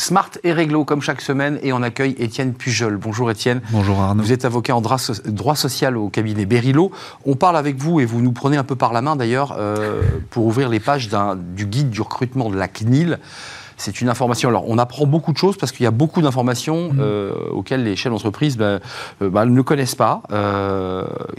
Smart 0.00 0.30
et 0.44 0.54
réglo 0.54 0.86
comme 0.86 1.02
chaque 1.02 1.20
semaine 1.20 1.58
et 1.62 1.74
on 1.74 1.82
accueille 1.82 2.16
Étienne 2.18 2.54
Pujol. 2.54 2.96
Bonjour 2.96 3.30
Étienne. 3.30 3.60
Bonjour 3.70 4.00
Arnaud. 4.00 4.22
Vous 4.22 4.32
êtes 4.32 4.46
avocat 4.46 4.74
en 4.74 4.80
droit, 4.80 5.56
social 5.56 5.98
au 5.98 6.08
cabinet 6.08 6.46
Berilo. 6.46 6.90
On 7.26 7.36
parle 7.36 7.58
avec 7.58 7.76
vous 7.76 8.00
et 8.00 8.06
vous 8.06 8.22
nous 8.22 8.32
prenez 8.32 8.56
un 8.56 8.64
peu 8.64 8.76
par 8.76 8.94
la 8.94 9.02
main 9.02 9.14
d'ailleurs 9.14 9.54
euh, 9.58 10.00
pour 10.30 10.46
ouvrir 10.46 10.70
les 10.70 10.80
pages 10.80 11.10
du 11.54 11.66
guide 11.66 11.90
du 11.90 12.00
recrutement 12.00 12.48
de 12.48 12.56
la 12.56 12.66
CNIL. 12.66 13.18
C'est 13.76 14.00
une 14.00 14.08
information. 14.08 14.48
Alors, 14.48 14.64
on 14.68 14.78
apprend 14.78 15.04
beaucoup 15.04 15.32
de 15.32 15.38
choses 15.38 15.58
parce 15.58 15.70
qu'il 15.70 15.84
y 15.84 15.86
a 15.86 15.90
beaucoup 15.90 16.22
d'informations 16.22 16.92
mmh. 16.92 16.98
euh, 17.00 17.32
auxquelles 17.50 17.84
les 17.84 17.96
chefs 17.96 18.12
d'entreprise 18.12 18.56
ben, 18.56 18.80
euh, 19.20 19.28
ben, 19.28 19.44
ne 19.44 19.60
connaissent 19.60 19.94
pas. 19.94 20.22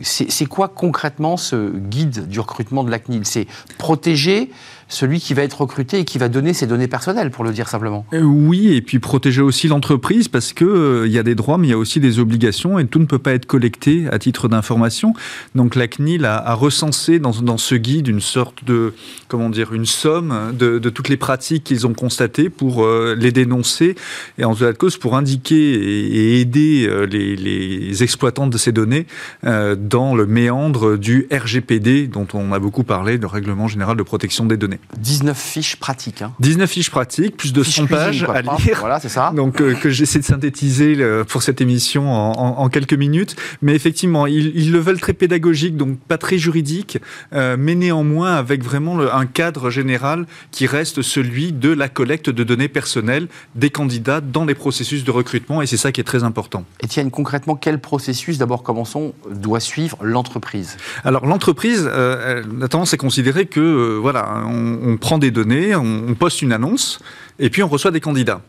c'est 0.04 0.46
quoi 0.46 0.68
concrètement 0.68 1.36
ce 1.36 1.72
guide 1.76 2.28
du 2.28 2.40
recrutement 2.40 2.84
de 2.84 2.92
la 2.92 3.00
CNIL? 3.00 3.26
C'est 3.26 3.48
protéger 3.80 4.52
celui 4.92 5.20
qui 5.20 5.34
va 5.34 5.44
être 5.44 5.62
recruté 5.62 6.00
et 6.00 6.06
qui 6.06 6.18
va 6.18 6.28
donner 6.28 6.54
ses 6.54 6.68
données 6.68 6.88
personnelles, 6.88 7.32
pour 7.32 7.44
le 7.44 7.52
dire 7.52 7.68
simplement. 7.68 8.06
Euh, 8.14 8.22
oui, 8.22 8.74
et 8.74 8.82
puis 8.82 9.00
protéger 9.00 9.42
aussi 9.42 9.68
l'entreprise 9.68 10.28
parce 10.28 10.54
que 10.54 10.66
euh, 10.66 11.08
il 11.08 11.14
y 11.14 11.18
a 11.18 11.24
des 11.24 11.34
droits, 11.34 11.58
mais 11.58 11.68
il 11.68 11.72
y 11.72 11.74
a 11.74 11.78
aussi 11.78 12.00
des 12.00 12.20
obligations 12.20 12.78
et 12.78 12.86
tout 12.86 13.00
ne 13.00 13.06
peut 13.06 13.20
pas 13.20 13.32
être 13.32 13.46
collecté 13.46 14.08
à 14.12 14.20
titre 14.20 14.48
d'information. 14.50 15.14
Donc 15.56 15.76
la 15.76 15.88
CNIL 15.88 16.26
a, 16.26 16.54
recensé 16.54 17.20
dans, 17.20 17.58
ce 17.58 17.76
guide 17.76 18.08
une 18.08 18.20
sorte 18.20 18.66
de, 18.66 18.94
comment 19.30 19.50
dire, 19.50 19.74
une 19.74 19.86
somme 19.86 20.54
de, 20.54 20.80
de 20.80 20.90
toutes 20.90 21.08
les 21.08 21.18
pratiques 21.18 21.64
qu'ils 21.64 21.88
ont 21.88 21.94
constatées 21.94 22.50
pour 22.50 22.84
euh, 22.84 23.16
les 23.18 23.32
dénoncer 23.32 23.96
et 24.38 24.44
en 24.44 24.54
de 24.54 24.72
cause 24.74 24.98
pour 24.98 25.16
indiquer 25.16 25.56
et, 25.56 26.42
aider 26.42 26.88
les, 27.10 27.36
les, 27.36 28.04
exploitants 28.04 28.48
de 28.48 28.58
ces 28.58 28.72
données 28.72 29.08
dans 29.44 30.16
le 30.16 30.26
méandre 30.26 30.98
du 30.98 31.28
RGPD 31.32 32.08
dont 32.08 32.28
on 32.34 32.52
a 32.52 32.60
beaucoup 32.60 32.84
parlé, 32.84 33.18
le 33.18 33.28
Règlement 33.28 33.68
général 33.68 33.98
de 33.98 34.04
protection 34.04 34.46
des 34.46 34.58
données. 34.58 34.81
19 34.98 35.38
fiches 35.38 35.76
pratiques. 35.78 36.22
Hein. 36.22 36.34
19 36.40 36.70
fiches 36.70 36.90
pratiques, 36.90 37.38
plus 37.38 37.54
de 37.54 37.64
100 37.64 37.88
pages 37.88 38.24
à 38.24 38.42
lire. 38.42 38.78
Voilà, 38.80 39.00
c'est 39.00 39.10
ça. 39.10 39.32
Donc, 39.36 39.62
euh, 39.62 39.74
que 39.74 39.90
j'essaie 39.90 40.20
de 40.20 40.26
synthétiser 40.26 40.98
pour 41.28 41.44
cette 41.44 41.62
émission 41.62 42.12
en, 42.12 42.70
quelques 42.70 42.94
minutes. 42.94 43.36
Mais 43.62 43.74
effectivement, 43.76 44.28
ils, 44.28 44.72
le 44.72 44.80
veulent 44.80 45.00
très 45.00 45.14
pédagogique, 45.14 45.76
donc 45.76 46.00
pas 46.00 46.18
très 46.18 46.38
juridique, 46.38 47.00
euh, 47.34 47.56
mais 47.58 47.76
néanmoins 47.76 48.34
avec 48.36 48.64
vraiment 48.64 49.00
un 49.00 49.26
cadre 49.26 49.70
général 49.70 50.26
qui 50.52 50.66
reste 50.68 51.02
celui 51.02 51.52
de 51.52 51.70
la 51.70 51.90
collecte 51.90 52.30
de 52.30 52.44
données 52.44 52.68
personnelles 52.68 53.28
des 53.56 53.70
candidats 53.70 54.22
dans 54.22 54.46
les 54.46 54.56
processus 54.56 55.04
de 55.04 55.12
recrutement. 55.12 55.62
Et 55.62 55.68
c'est 55.68 55.78
ça 55.78 55.92
qui 55.92 56.02
est 56.02 56.06
très 56.06 56.24
important. 56.24 56.64
Etienne, 56.84 57.12
concrètement, 57.12 57.56
quel 57.56 57.80
processus, 57.80 58.38
d'abord 58.38 58.64
commençons, 58.64 59.14
doit 59.30 59.60
suivre 59.60 59.98
l'entreprise 60.02 60.78
Alors, 61.04 61.26
l'entreprise, 61.26 61.90
euh, 61.92 62.44
la 62.60 62.68
tendance 62.68 62.94
est 62.94 62.98
considérer 62.98 63.46
que, 63.46 63.98
voilà, 63.98 64.44
on, 64.46 64.71
prend 65.00 65.18
des 65.18 65.32
données, 65.32 65.76
on 65.76 66.14
poste 66.16 66.42
une 66.42 66.54
annonce, 66.54 67.00
et 67.40 67.50
puis 67.50 67.64
on 67.64 67.68
reçoit 67.68 67.92
des 67.92 68.02
candidats. 68.02 68.42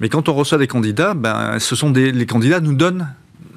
Mais 0.00 0.08
quand 0.08 0.28
on 0.28 0.34
reçoit 0.34 0.58
des 0.58 0.66
candidats, 0.66 1.14
ben, 1.14 1.58
ce 1.58 1.76
sont 1.76 1.90
des, 1.90 2.12
les 2.12 2.26
candidats 2.26 2.60
nous 2.60 2.74
donnent 2.74 3.08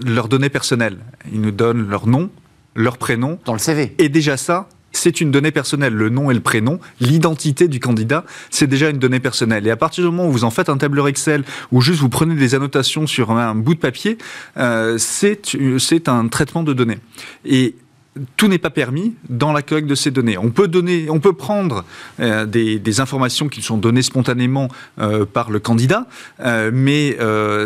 leurs 0.05 0.27
données 0.27 0.49
personnelles. 0.49 0.97
Ils 1.31 1.41
nous 1.41 1.51
donnent 1.51 1.87
leur 1.87 2.07
nom, 2.07 2.29
leur 2.75 2.97
prénom. 2.97 3.39
Dans 3.45 3.53
le 3.53 3.59
CV. 3.59 3.95
Et 3.97 4.09
déjà 4.09 4.37
ça, 4.37 4.67
c'est 4.91 5.21
une 5.21 5.31
donnée 5.31 5.51
personnelle. 5.51 5.93
Le 5.93 6.09
nom 6.09 6.31
et 6.31 6.33
le 6.33 6.39
prénom, 6.39 6.79
l'identité 6.99 7.67
du 7.67 7.79
candidat, 7.79 8.25
c'est 8.49 8.67
déjà 8.67 8.89
une 8.89 8.99
donnée 8.99 9.19
personnelle. 9.19 9.65
Et 9.67 9.71
à 9.71 9.75
partir 9.75 10.03
du 10.03 10.09
moment 10.09 10.27
où 10.27 10.31
vous 10.31 10.43
en 10.43 10.51
faites 10.51 10.69
un 10.69 10.77
tableur 10.77 11.07
Excel 11.07 11.43
ou 11.71 11.81
juste 11.81 11.99
vous 11.99 12.09
prenez 12.09 12.35
des 12.35 12.55
annotations 12.55 13.07
sur 13.07 13.31
un 13.31 13.55
bout 13.55 13.73
de 13.73 13.79
papier, 13.79 14.17
euh, 14.57 14.97
c'est 14.97 16.07
un 16.07 16.27
traitement 16.27 16.63
de 16.63 16.73
données. 16.73 16.99
Et 17.45 17.75
tout 18.37 18.47
n'est 18.47 18.59
pas 18.59 18.69
permis 18.69 19.15
dans 19.29 19.53
la 19.53 19.61
collecte 19.61 19.87
de 19.87 19.95
ces 19.95 20.11
données. 20.11 20.37
On 20.37 20.51
peut, 20.51 20.67
donner, 20.67 21.09
on 21.09 21.19
peut 21.19 21.33
prendre 21.33 21.83
euh, 22.19 22.45
des, 22.45 22.99
informations 22.99 23.49
qui 23.49 23.63
sont 23.63 23.77
données 23.77 24.03
spontanément 24.03 24.67
euh, 24.99 25.25
par 25.25 25.49
le 25.49 25.59
candidat, 25.59 26.05
euh, 26.41 26.69
mais 26.71 27.17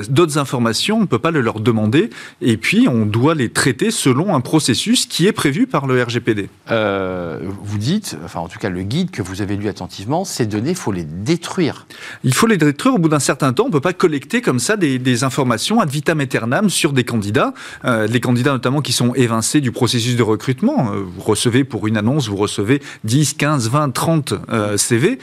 d'autres 0.09 0.37
informations, 0.37 0.97
on 0.97 1.01
ne 1.01 1.05
peut 1.05 1.19
pas 1.19 1.31
le 1.31 1.41
leur 1.41 1.59
demander, 1.59 2.09
et 2.41 2.55
puis 2.55 2.87
on 2.87 3.05
doit 3.05 3.35
les 3.35 3.49
traiter 3.49 3.91
selon 3.91 4.33
un 4.33 4.41
processus 4.41 5.05
qui 5.05 5.27
est 5.27 5.33
prévu 5.33 5.67
par 5.67 5.85
le 5.85 6.01
RGPD. 6.01 6.49
vous 6.69 7.77
dites, 7.77 8.17
enfin 8.23 8.39
en 8.39 8.47
tout 8.47 8.59
cas 8.59 8.69
le 8.69 8.83
guide 8.83 9.11
que 9.11 9.21
vous 9.21 9.41
avez 9.41 9.57
lu 9.57 9.67
attentivement, 9.67 10.23
ces 10.23 10.45
données, 10.45 10.71
il 10.71 10.75
faut 10.75 10.91
les 10.91 11.03
détruire. 11.03 11.87
Il 12.23 12.33
faut 12.33 12.47
les 12.47 12.57
détruire 12.57 12.95
au 12.95 12.99
bout 12.99 13.09
d'un 13.09 13.19
certain 13.19 13.51
temps. 13.51 13.63
On 13.63 13.67
ne 13.67 13.73
peut 13.73 13.81
pas 13.81 13.93
collecter 13.93 14.41
comme 14.41 14.59
ça 14.59 14.77
des, 14.77 14.97
des, 14.99 15.23
informations 15.23 15.81
ad 15.81 15.89
vitam 15.89 16.21
aeternam 16.21 16.69
sur 16.69 16.93
des 16.93 17.03
candidats, 17.03 17.53
les 17.83 18.19
candidats 18.19 18.51
notamment 18.51 18.81
qui 18.81 18.93
sont 18.93 19.13
évincés 19.15 19.59
du 19.61 19.71
processus 19.71 20.15
de 20.15 20.23
recrutement. 20.23 20.36
Euh, 20.37 21.03
vous 21.05 21.21
recevez 21.21 21.63
pour 21.63 21.87
une 21.87 21.97
annonce, 21.97 22.27
vous 22.27 22.37
recevez 22.37 22.81
10, 23.03 23.33
15, 23.33 23.69
20, 23.69 23.91
30 23.91 24.33
CV. 24.77 25.19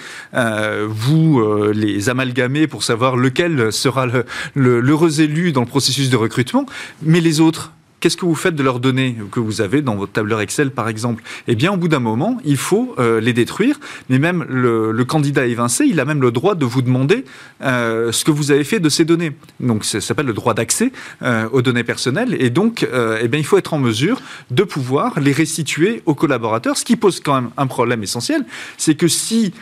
vous 0.86 1.40
euh, 1.40 1.72
les 1.74 2.08
amalgamez 2.08 2.66
pour 2.66 2.82
savoir 2.82 3.16
lequel 3.16 3.72
sera 3.72 4.06
l'heureux 4.54 5.20
élu 5.20 5.52
dans 5.52 5.60
le 5.60 5.66
processus 5.66 6.10
de 6.10 6.16
recrutement. 6.16 6.66
Mais 7.02 7.20
les 7.20 7.40
autres, 7.40 7.72
Qu'est-ce 8.04 8.18
que 8.18 8.26
vous 8.26 8.34
faites 8.34 8.54
de 8.54 8.62
leurs 8.62 8.80
données 8.80 9.16
que 9.30 9.40
vous 9.40 9.62
avez 9.62 9.80
dans 9.80 9.96
votre 9.96 10.12
tableur 10.12 10.42
Excel, 10.42 10.70
par 10.70 10.90
exemple? 10.90 11.22
Eh 11.48 11.54
bien, 11.54 11.72
au 11.72 11.78
bout 11.78 11.88
d'un 11.88 12.00
moment, 12.00 12.36
il 12.44 12.58
faut 12.58 12.94
euh, 12.98 13.18
les 13.18 13.32
détruire. 13.32 13.80
Mais 14.10 14.18
même 14.18 14.44
le, 14.46 14.92
candidat 15.06 15.46
évincé, 15.46 15.86
il 15.86 15.98
a 16.00 16.04
même 16.04 16.20
le 16.20 16.30
droit 16.30 16.54
de 16.54 16.66
vous 16.66 16.82
demander 16.82 17.24
euh, 17.62 18.12
ce 18.12 18.26
que 18.26 18.30
vous 18.30 18.50
avez 18.50 18.64
fait 18.64 18.78
de 18.78 18.90
ces 18.90 19.06
données. 19.06 19.32
Donc, 19.58 19.86
ça 19.86 20.02
s'appelle 20.02 20.26
le 20.26 20.34
droit 20.34 20.52
d'accès 20.52 20.92
euh, 21.22 21.48
aux 21.50 21.62
données 21.62 21.82
personnelles. 21.82 22.36
Et 22.38 22.50
donc, 22.50 22.86
eh 22.86 23.26
bien, 23.26 23.40
il 23.40 23.46
faut 23.46 23.56
être 23.56 23.72
en 23.72 23.78
mesure 23.78 24.20
de 24.50 24.64
pouvoir 24.64 25.18
les 25.18 25.32
restituer 25.32 26.02
aux 26.04 26.14
collaborateurs. 26.14 26.76
Ce 26.76 26.84
qui 26.84 26.96
pose 26.96 27.20
quand 27.20 27.40
même 27.40 27.50
un 27.56 27.66
problème 27.66 28.02
essentiel, 28.02 28.44
c'est 28.76 28.96
que 28.96 29.08
si 29.08 29.54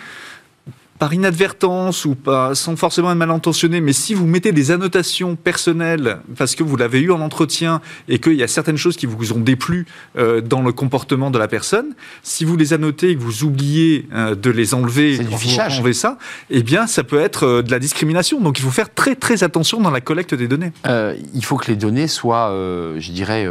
par 1.02 1.12
inadvertance 1.12 2.04
ou 2.04 2.14
pas, 2.14 2.54
sans 2.54 2.76
forcément 2.76 3.10
être 3.10 3.16
mal 3.16 3.32
intentionné, 3.32 3.80
mais 3.80 3.92
si 3.92 4.14
vous 4.14 4.24
mettez 4.24 4.52
des 4.52 4.70
annotations 4.70 5.34
personnelles 5.34 6.18
parce 6.36 6.54
que 6.54 6.62
vous 6.62 6.76
l'avez 6.76 7.00
eu 7.00 7.10
en 7.10 7.20
entretien 7.20 7.80
et 8.08 8.20
qu'il 8.20 8.34
y 8.34 8.42
a 8.44 8.46
certaines 8.46 8.76
choses 8.76 8.96
qui 8.96 9.06
vous 9.06 9.32
ont 9.32 9.40
déplu 9.40 9.84
euh, 10.16 10.40
dans 10.40 10.62
le 10.62 10.70
comportement 10.70 11.32
de 11.32 11.40
la 11.40 11.48
personne, 11.48 11.96
si 12.22 12.44
vous 12.44 12.56
les 12.56 12.72
annotez 12.72 13.10
et 13.10 13.16
que 13.16 13.20
vous 13.20 13.42
oubliez 13.42 14.06
euh, 14.14 14.36
de 14.36 14.48
les 14.48 14.74
enlever, 14.74 15.18
du 15.18 15.36
fichage. 15.36 15.80
enlever 15.80 15.92
ça, 15.92 16.18
eh 16.50 16.62
bien, 16.62 16.86
ça 16.86 17.02
peut 17.02 17.18
être 17.18 17.46
euh, 17.48 17.62
de 17.62 17.72
la 17.72 17.80
discrimination. 17.80 18.40
Donc, 18.40 18.60
il 18.60 18.62
faut 18.62 18.70
faire 18.70 18.94
très 18.94 19.16
très 19.16 19.42
attention 19.42 19.80
dans 19.80 19.90
la 19.90 20.00
collecte 20.00 20.36
des 20.36 20.46
données. 20.46 20.70
il 20.86 21.44
faut 21.44 21.56
que 21.56 21.66
les 21.66 21.76
données 21.76 22.06
soient, 22.06 22.54
je 22.96 23.10
dirais, 23.10 23.48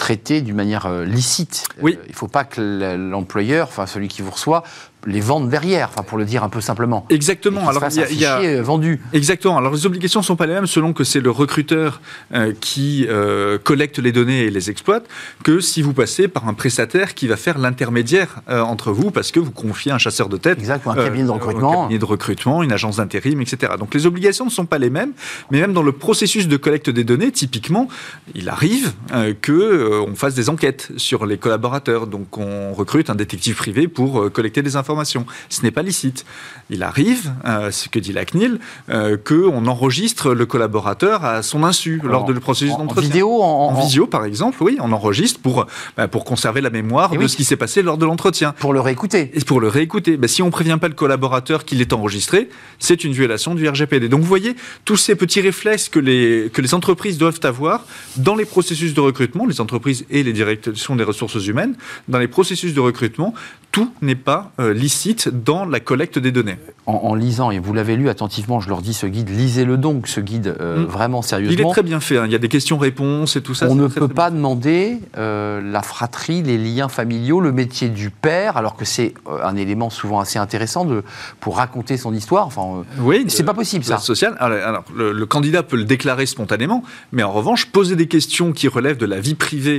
traitées 0.00 0.40
d'une 0.40 0.56
manière 0.56 0.90
licite. 1.04 1.68
Oui. 1.82 1.98
il 2.06 2.12
ne 2.12 2.16
faut 2.16 2.26
pas 2.26 2.44
que 2.44 2.96
l'employeur, 2.96 3.68
enfin 3.68 3.86
celui 3.86 4.08
qui 4.08 4.22
vous 4.22 4.30
reçoit, 4.30 4.64
les 5.06 5.20
vendre 5.20 5.48
derrière, 5.48 5.88
enfin 5.88 6.02
pour 6.02 6.18
le 6.18 6.24
dire 6.24 6.44
un 6.44 6.48
peu 6.48 6.60
simplement. 6.60 7.06
Exactement. 7.10 7.68
Alors 7.68 7.82
il 8.10 8.20
y, 8.20 8.24
a, 8.24 8.40
euh, 8.40 8.62
vendu. 8.62 9.00
Exactement. 9.12 9.58
Alors 9.58 9.72
les 9.72 9.86
obligations 9.86 10.22
sont 10.22 10.36
pas 10.36 10.46
les 10.46 10.54
mêmes 10.54 10.66
selon 10.66 10.92
que 10.92 11.04
c'est 11.04 11.20
le 11.20 11.30
recruteur 11.30 12.00
euh, 12.34 12.52
qui 12.60 13.06
euh, 13.08 13.58
collecte 13.58 13.98
les 13.98 14.12
données 14.12 14.40
et 14.40 14.50
les 14.50 14.70
exploite, 14.70 15.06
que 15.42 15.60
si 15.60 15.82
vous 15.82 15.92
passez 15.92 16.28
par 16.28 16.48
un 16.48 16.54
prestataire 16.54 17.14
qui 17.14 17.26
va 17.26 17.36
faire 17.36 17.58
l'intermédiaire 17.58 18.42
entre 18.48 18.92
vous 18.92 19.10
parce 19.10 19.32
que 19.32 19.40
vous 19.40 19.50
confiez 19.50 19.92
un 19.92 19.98
chasseur 19.98 20.28
de 20.28 20.36
tête, 20.36 20.58
exact, 20.58 20.86
un 20.86 20.94
cabinet 20.94 21.24
de 21.24 21.30
recrutement, 21.30 21.72
un 21.72 21.82
cabinet 21.84 21.98
de 21.98 22.04
recrutement, 22.04 22.62
une 22.62 22.72
agence 22.72 22.96
d'intérim, 22.96 23.40
etc. 23.40 23.72
Donc 23.78 23.94
les 23.94 24.06
obligations 24.06 24.44
ne 24.44 24.50
sont 24.50 24.66
pas 24.66 24.78
les 24.78 24.90
mêmes, 24.90 25.12
mais 25.50 25.60
même 25.60 25.72
dans 25.72 25.82
le 25.82 25.92
processus 25.92 26.48
de 26.48 26.56
collecte 26.56 26.90
des 26.90 27.04
données, 27.04 27.32
typiquement, 27.32 27.88
il 28.34 28.48
arrive 28.48 28.92
que 29.40 29.89
on 30.06 30.14
fasse 30.14 30.34
des 30.34 30.48
enquêtes 30.48 30.90
sur 30.96 31.26
les 31.26 31.38
collaborateurs. 31.38 32.06
Donc 32.06 32.38
on 32.38 32.72
recrute 32.72 33.10
un 33.10 33.14
détective 33.14 33.56
privé 33.56 33.88
pour 33.88 34.30
collecter 34.32 34.62
des 34.62 34.76
informations 34.76 35.26
ce 35.48 35.62
n'est 35.62 35.70
pas 35.70 35.82
licite. 35.82 36.24
Il 36.70 36.82
arrive, 36.82 37.32
euh, 37.44 37.70
ce 37.70 37.88
que 37.88 37.98
dit 37.98 38.12
la 38.12 38.24
CNIL, 38.24 38.58
euh, 38.88 39.16
qu'on 39.16 39.66
enregistre 39.66 40.32
le 40.32 40.46
collaborateur 40.46 41.24
à 41.24 41.42
son 41.42 41.64
insu 41.64 42.00
lors 42.02 42.24
du 42.24 42.34
processus 42.34 42.76
d'entretien. 42.76 43.02
En 43.02 43.06
vidéo 43.06 43.42
en, 43.42 43.80
visio, 43.80 44.06
par 44.06 44.24
exemple, 44.24 44.62
oui, 44.62 44.78
on 44.80 44.92
enregistre 44.92 45.40
pour, 45.40 45.66
bah, 45.96 46.08
pour 46.08 46.24
conserver 46.24 46.60
la 46.60 46.70
mémoire 46.70 47.10
de 47.10 47.26
ce 47.26 47.36
qui 47.36 47.44
s'est 47.44 47.56
passé 47.56 47.82
lors 47.82 47.98
de 47.98 48.06
l'entretien. 48.06 48.54
Pour 48.58 48.72
le 48.72 48.80
réécouter. 48.80 49.30
Et 49.34 49.40
pour 49.40 49.60
le 49.60 49.68
réécouter. 49.68 50.16
Bah, 50.16 50.28
si 50.28 50.42
on 50.42 50.46
ne 50.46 50.50
prévient 50.50 50.78
pas 50.80 50.88
le 50.88 50.94
collaborateur 50.94 51.64
qu'il 51.64 51.80
est 51.80 51.92
enregistré, 51.92 52.48
c'est 52.78 53.04
une 53.04 53.12
violation 53.12 53.54
du 53.54 53.68
RGPD. 53.68 54.08
Donc 54.08 54.20
vous 54.20 54.26
voyez, 54.26 54.56
tous 54.84 54.96
ces 54.96 55.14
petits 55.14 55.40
réflexes 55.40 55.88
que 55.88 55.98
les, 55.98 56.50
que 56.52 56.62
les 56.62 56.74
entreprises 56.74 57.18
doivent 57.18 57.40
avoir 57.42 57.84
dans 58.16 58.36
les 58.36 58.44
processus 58.44 58.94
de 58.94 59.00
recrutement, 59.00 59.46
les 59.46 59.60
entreprises 59.60 59.79
et 60.10 60.22
les 60.22 60.32
directions 60.32 60.96
des 60.96 61.04
ressources 61.04 61.46
humaines, 61.46 61.74
dans 62.08 62.18
les 62.18 62.28
processus 62.28 62.74
de 62.74 62.80
recrutement, 62.80 63.34
tout 63.72 63.92
n'est 64.02 64.16
pas 64.16 64.52
euh, 64.58 64.72
licite 64.72 65.28
dans 65.28 65.64
la 65.64 65.80
collecte 65.80 66.18
des 66.18 66.32
données. 66.32 66.56
En, 66.86 67.14
lisant, 67.14 67.52
et 67.52 67.60
vous 67.60 67.72
l'avez 67.72 67.94
lu 67.94 68.08
attentivement, 68.08 68.58
je 68.58 68.68
leur 68.68 68.82
dis 68.82 68.94
ce 68.94 69.06
guide, 69.06 69.28
lisez-le 69.28 69.76
donc, 69.76 70.08
ce 70.08 70.18
guide 70.18 70.56
euh, 70.60 70.78
mm. 70.78 70.84
vraiment 70.86 71.22
sérieusement. 71.22 71.52
Il 71.52 71.60
est 71.60 71.70
très 71.70 71.84
bien 71.84 72.00
fait, 72.00 72.18
hein. 72.18 72.24
il 72.26 72.32
y 72.32 72.34
a 72.34 72.38
des 72.38 72.48
questions-réponses 72.48 73.36
et 73.36 73.42
tout 73.42 73.54
ça. 73.54 73.68
On 73.70 73.76
ne 73.76 73.86
peut 73.86 74.08
pas 74.08 74.32
demander 74.32 74.98
euh, 75.16 75.60
la 75.62 75.82
fratrie, 75.82 76.42
les 76.42 76.58
liens 76.58 76.88
familiaux, 76.88 77.40
le 77.40 77.52
métier 77.52 77.90
du 77.90 78.10
père, 78.10 78.56
alors 78.56 78.74
que 78.74 78.84
c'est 78.84 79.14
un 79.40 79.54
élément 79.54 79.88
souvent 79.88 80.18
assez 80.18 80.40
intéressant 80.40 80.84
de, 80.84 81.04
pour 81.38 81.58
raconter 81.58 81.96
son 81.96 82.12
histoire. 82.12 82.44
Enfin, 82.44 82.82
oui, 82.98 83.24
c'est 83.28 83.44
pas 83.44 83.54
possible 83.54 83.84
ça. 83.84 83.98
Social. 83.98 84.36
Alors, 84.40 84.82
le, 84.96 85.26
candidat 85.26 85.62
peut 85.62 85.76
le 85.76 85.84
déclarer 85.84 86.26
spontanément, 86.26 86.82
mais 87.12 87.22
en 87.22 87.30
revanche, 87.30 87.66
poser 87.66 87.94
des 87.94 88.08
questions 88.08 88.50
qui 88.50 88.66
relèvent 88.66 88.96
de 88.96 89.06
la 89.06 89.20
vie 89.20 89.36
privée 89.36 89.69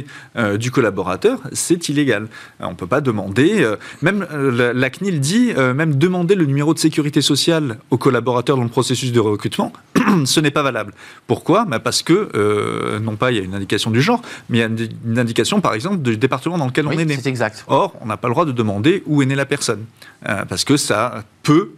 du 0.57 0.71
collaborateur, 0.71 1.39
c'est 1.53 1.89
illégal. 1.89 2.27
On 2.60 2.71
ne 2.71 2.75
peut 2.75 2.88
pas 2.88 3.01
demander 3.01 3.65
même 4.01 4.25
euh, 4.31 4.74
la, 4.74 4.89
CNIL 4.89 5.19
dit, 5.19 5.51
euh, 5.57 5.74
même 5.74 5.95
demander 5.95 6.36
le 6.36 6.45
numéro 6.45 6.74
de 6.74 6.79
sécurité 6.79 7.21
sociale 7.21 7.77
aux 7.89 7.98
collaborateurs 7.98 8.57
dans 8.57 8.63
le 8.63 8.69
processus 8.69 9.12
de 9.12 9.19
recrutement, 9.19 9.74
ce 10.25 10.39
n'est 10.39 10.51
pas 10.51 10.63
valable. 10.63 10.93
Pourquoi? 11.27 11.65
Bah, 11.65 11.79
Parce 11.79 12.03
que, 12.03 12.29
euh, 12.36 13.00
non 13.00 13.15
pas 13.15 13.31
il 13.31 13.38
y 13.38 13.39
a 13.39 13.43
une 13.43 13.55
indication 13.55 13.91
du 13.91 14.01
genre, 14.01 14.21
mais 14.50 14.60
il 14.60 14.62
y 14.62 14.63
a 14.63 14.67
une, 14.67 15.19
indication, 15.19 15.62
par 15.62 15.74
exemple, 15.74 15.98
du 15.98 16.17
département 16.17 16.57
dans 16.57 16.67
lequel 16.67 16.88
on 16.88 16.91
est 16.91 17.05
né. 17.05 17.17
C'est 17.21 17.29
exact. 17.29 17.63
Or, 17.67 17.95
on 18.01 18.05
n'a 18.05 18.17
pas 18.17 18.27
le 18.27 18.33
droit 18.33 18.45
de 18.45 18.51
demander 18.51 19.03
où 19.05 19.21
est 19.21 19.25
née 19.25 19.36
la 19.36 19.45
personne, 19.45 19.86
parce 20.21 20.63
que 20.63 20.77
ça 20.77 21.24
peut 21.43 21.71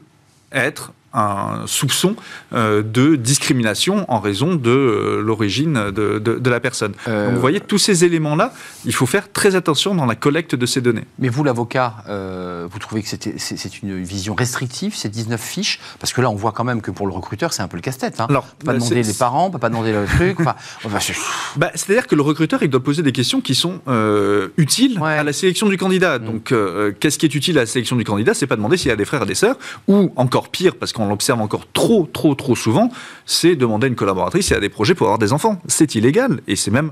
être 0.52 0.94
un 1.14 1.64
soupçon 1.66 2.16
de 2.52 3.16
discrimination 3.16 4.06
en 4.12 4.20
raison 4.20 4.56
de 4.56 5.20
l'origine 5.24 5.92
de, 5.92 6.20
de, 6.20 6.50
la 6.50 6.60
personne. 6.60 6.94
Donc, 7.06 7.34
vous 7.34 7.40
voyez, 7.40 7.60
tous 7.60 7.78
ces 7.78 8.06
éléments-là, 8.06 8.54
il 8.86 8.94
faut 8.94 9.06
faire 9.06 9.32
très 9.32 9.56
attention 9.56 9.96
dans 9.96 10.06
la 10.06 10.16
collecte 10.16 10.56
de 10.56 10.66
ces 10.66 10.82
données. 10.82 11.06
Mais 11.20 11.30
vous, 11.30 11.44
l'avocat, 11.44 11.96
vous 12.70 12.80
trouvez 12.80 13.04
que 13.04 13.10
c'est 13.10 13.82
une 13.82 14.04
vision 14.04 14.36
restrictive, 14.36 14.96
ces 14.96 15.10
19 15.10 15.42
fiches? 15.42 15.80
Parce 16.00 16.14
que 16.14 16.22
là, 16.22 16.30
on 16.30 16.36
voit 16.36 16.52
quand 16.52 16.64
même 16.64 16.82
que 16.82 16.92
pour 16.92 17.08
le 17.08 17.14
recruteur, 17.14 17.54
c'est 17.54 17.62
un 17.62 17.68
peu 17.68 17.78
le 17.78 17.82
casse-tête. 17.82 18.20
Hein. 18.20 18.28
Alors, 18.30 18.46
pas 18.66 18.74
demander 18.74 19.04
les 19.04 19.14
parents, 19.14 19.48
on 19.48 19.52
peut 19.52 19.60
pas 19.60 19.70
demander 19.70 19.94
le 19.94 20.06
truc. 20.06 20.40
bah, 21.56 21.72
C'est-à-dire 21.76 22.08
que 22.08 22.16
le 22.16 22.22
recruteur, 22.22 22.64
il 22.64 22.70
doit 22.70 22.84
poser 22.84 23.04
des 23.04 23.12
questions 23.12 23.42
qui 23.42 23.56
sont 23.56 23.82
euh, 23.88 24.50
utiles 24.58 25.00
à 25.04 25.24
la 25.24 25.34
sélection 25.34 25.68
du 25.68 25.78
candidat. 25.78 26.20
Mm. 26.20 26.26
Donc, 26.26 26.52
euh, 26.52 26.92
qu'est-ce 27.00 27.18
qui 27.18 27.26
est 27.26 27.36
utile 27.36 27.58
à 27.58 27.62
la 27.62 27.68
sélection 27.68 27.96
du 27.96 28.04
candidat? 28.04 28.34
C'est 28.34 28.48
pas 28.48 28.56
demander 28.56 28.78
s'il 28.78 28.90
y 28.90 28.92
a 28.92 28.96
des 28.96 29.06
frères 29.06 29.24
et 29.24 29.26
des 29.26 29.36
sœurs, 29.36 29.58
ou 29.88 30.12
encore 30.16 30.50
pire, 30.50 30.76
parce 30.76 30.94
qu'on 30.94 31.03
l'observe 31.08 31.42
encore 31.42 31.66
trop, 31.72 32.08
trop, 32.12 32.36
trop 32.36 32.56
souvent, 32.56 32.90
c'est 33.26 33.56
demander 33.56 33.86
à 33.86 33.90
une 33.90 33.96
collaboratrice 33.96 34.50
y 34.50 34.56
a 34.56 34.60
des 34.60 34.70
projets 34.70 34.96
pour 34.96 35.08
avoir 35.08 35.20
des 35.20 35.34
enfants. 35.34 35.62
C'est 35.68 35.96
illégal, 35.96 36.42
et 36.48 36.56
c'est 36.56 36.72
même 36.72 36.92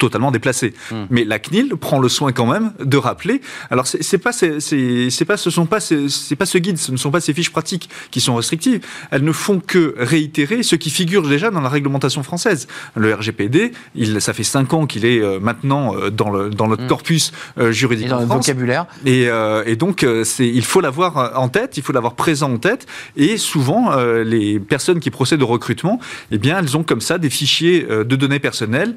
totalement 0.00 0.32
déplacé. 0.32 0.74
Hmm. 0.90 1.04
Mais 1.10 1.24
la 1.24 1.38
CNIL 1.38 1.76
prend 1.76 2.00
le 2.00 2.08
soin 2.08 2.32
quand 2.32 2.46
même 2.46 2.72
de 2.82 2.96
rappeler. 2.96 3.40
Alors 3.70 3.86
c'est 3.86 4.18
pas 4.18 4.32
c'est 4.32 5.24
pas 5.26 5.36
ce 5.36 5.50
sont 5.50 5.66
pas 5.66 5.78
c'est 5.80 6.36
pas 6.36 6.46
ce 6.46 6.58
guide, 6.58 6.78
ce 6.78 6.90
ne 6.90 6.96
sont 6.96 7.10
pas 7.12 7.20
ces 7.20 7.34
fiches 7.34 7.52
pratiques 7.52 7.88
qui 8.10 8.20
sont 8.20 8.34
restrictives. 8.34 8.80
Elles 9.10 9.22
ne 9.22 9.32
font 9.32 9.60
que 9.60 9.94
réitérer 9.96 10.62
ce 10.62 10.74
qui 10.74 10.90
figure 10.90 11.28
déjà 11.28 11.50
dans 11.50 11.60
la 11.60 11.68
réglementation 11.68 12.22
française. 12.22 12.66
Le 12.96 13.14
RGPD, 13.14 13.72
il 13.94 14.20
ça 14.20 14.32
fait 14.32 14.42
cinq 14.42 14.72
ans 14.72 14.86
qu'il 14.86 15.04
est 15.04 15.20
euh, 15.20 15.38
maintenant 15.38 15.94
euh, 15.94 16.10
dans 16.10 16.30
le 16.30 16.50
dans 16.50 16.66
notre 16.66 16.84
hmm. 16.84 16.88
corpus 16.88 17.32
euh, 17.58 17.70
juridique 17.70 18.06
et 18.06 18.10
dans 18.10 18.20
le 18.20 18.26
vocabulaire. 18.26 18.86
Et, 19.04 19.28
et 19.66 19.76
donc 19.76 20.06
c'est 20.24 20.48
il 20.48 20.64
faut 20.64 20.80
l'avoir 20.80 21.38
en 21.38 21.48
tête, 21.48 21.76
il 21.76 21.82
faut 21.82 21.92
l'avoir 21.92 22.14
présent 22.14 22.52
en 22.52 22.58
tête. 22.58 22.86
Et 23.16 23.36
souvent 23.36 23.94
les 24.24 24.58
personnes 24.58 25.00
qui 25.00 25.10
procèdent 25.10 25.42
au 25.42 25.46
recrutement, 25.46 26.00
eh 26.30 26.38
bien 26.38 26.58
elles 26.58 26.76
ont 26.76 26.82
comme 26.82 27.02
ça 27.02 27.18
des 27.18 27.30
fichiers 27.30 27.82
de 27.82 28.16
données 28.16 28.38
personnelles 28.38 28.94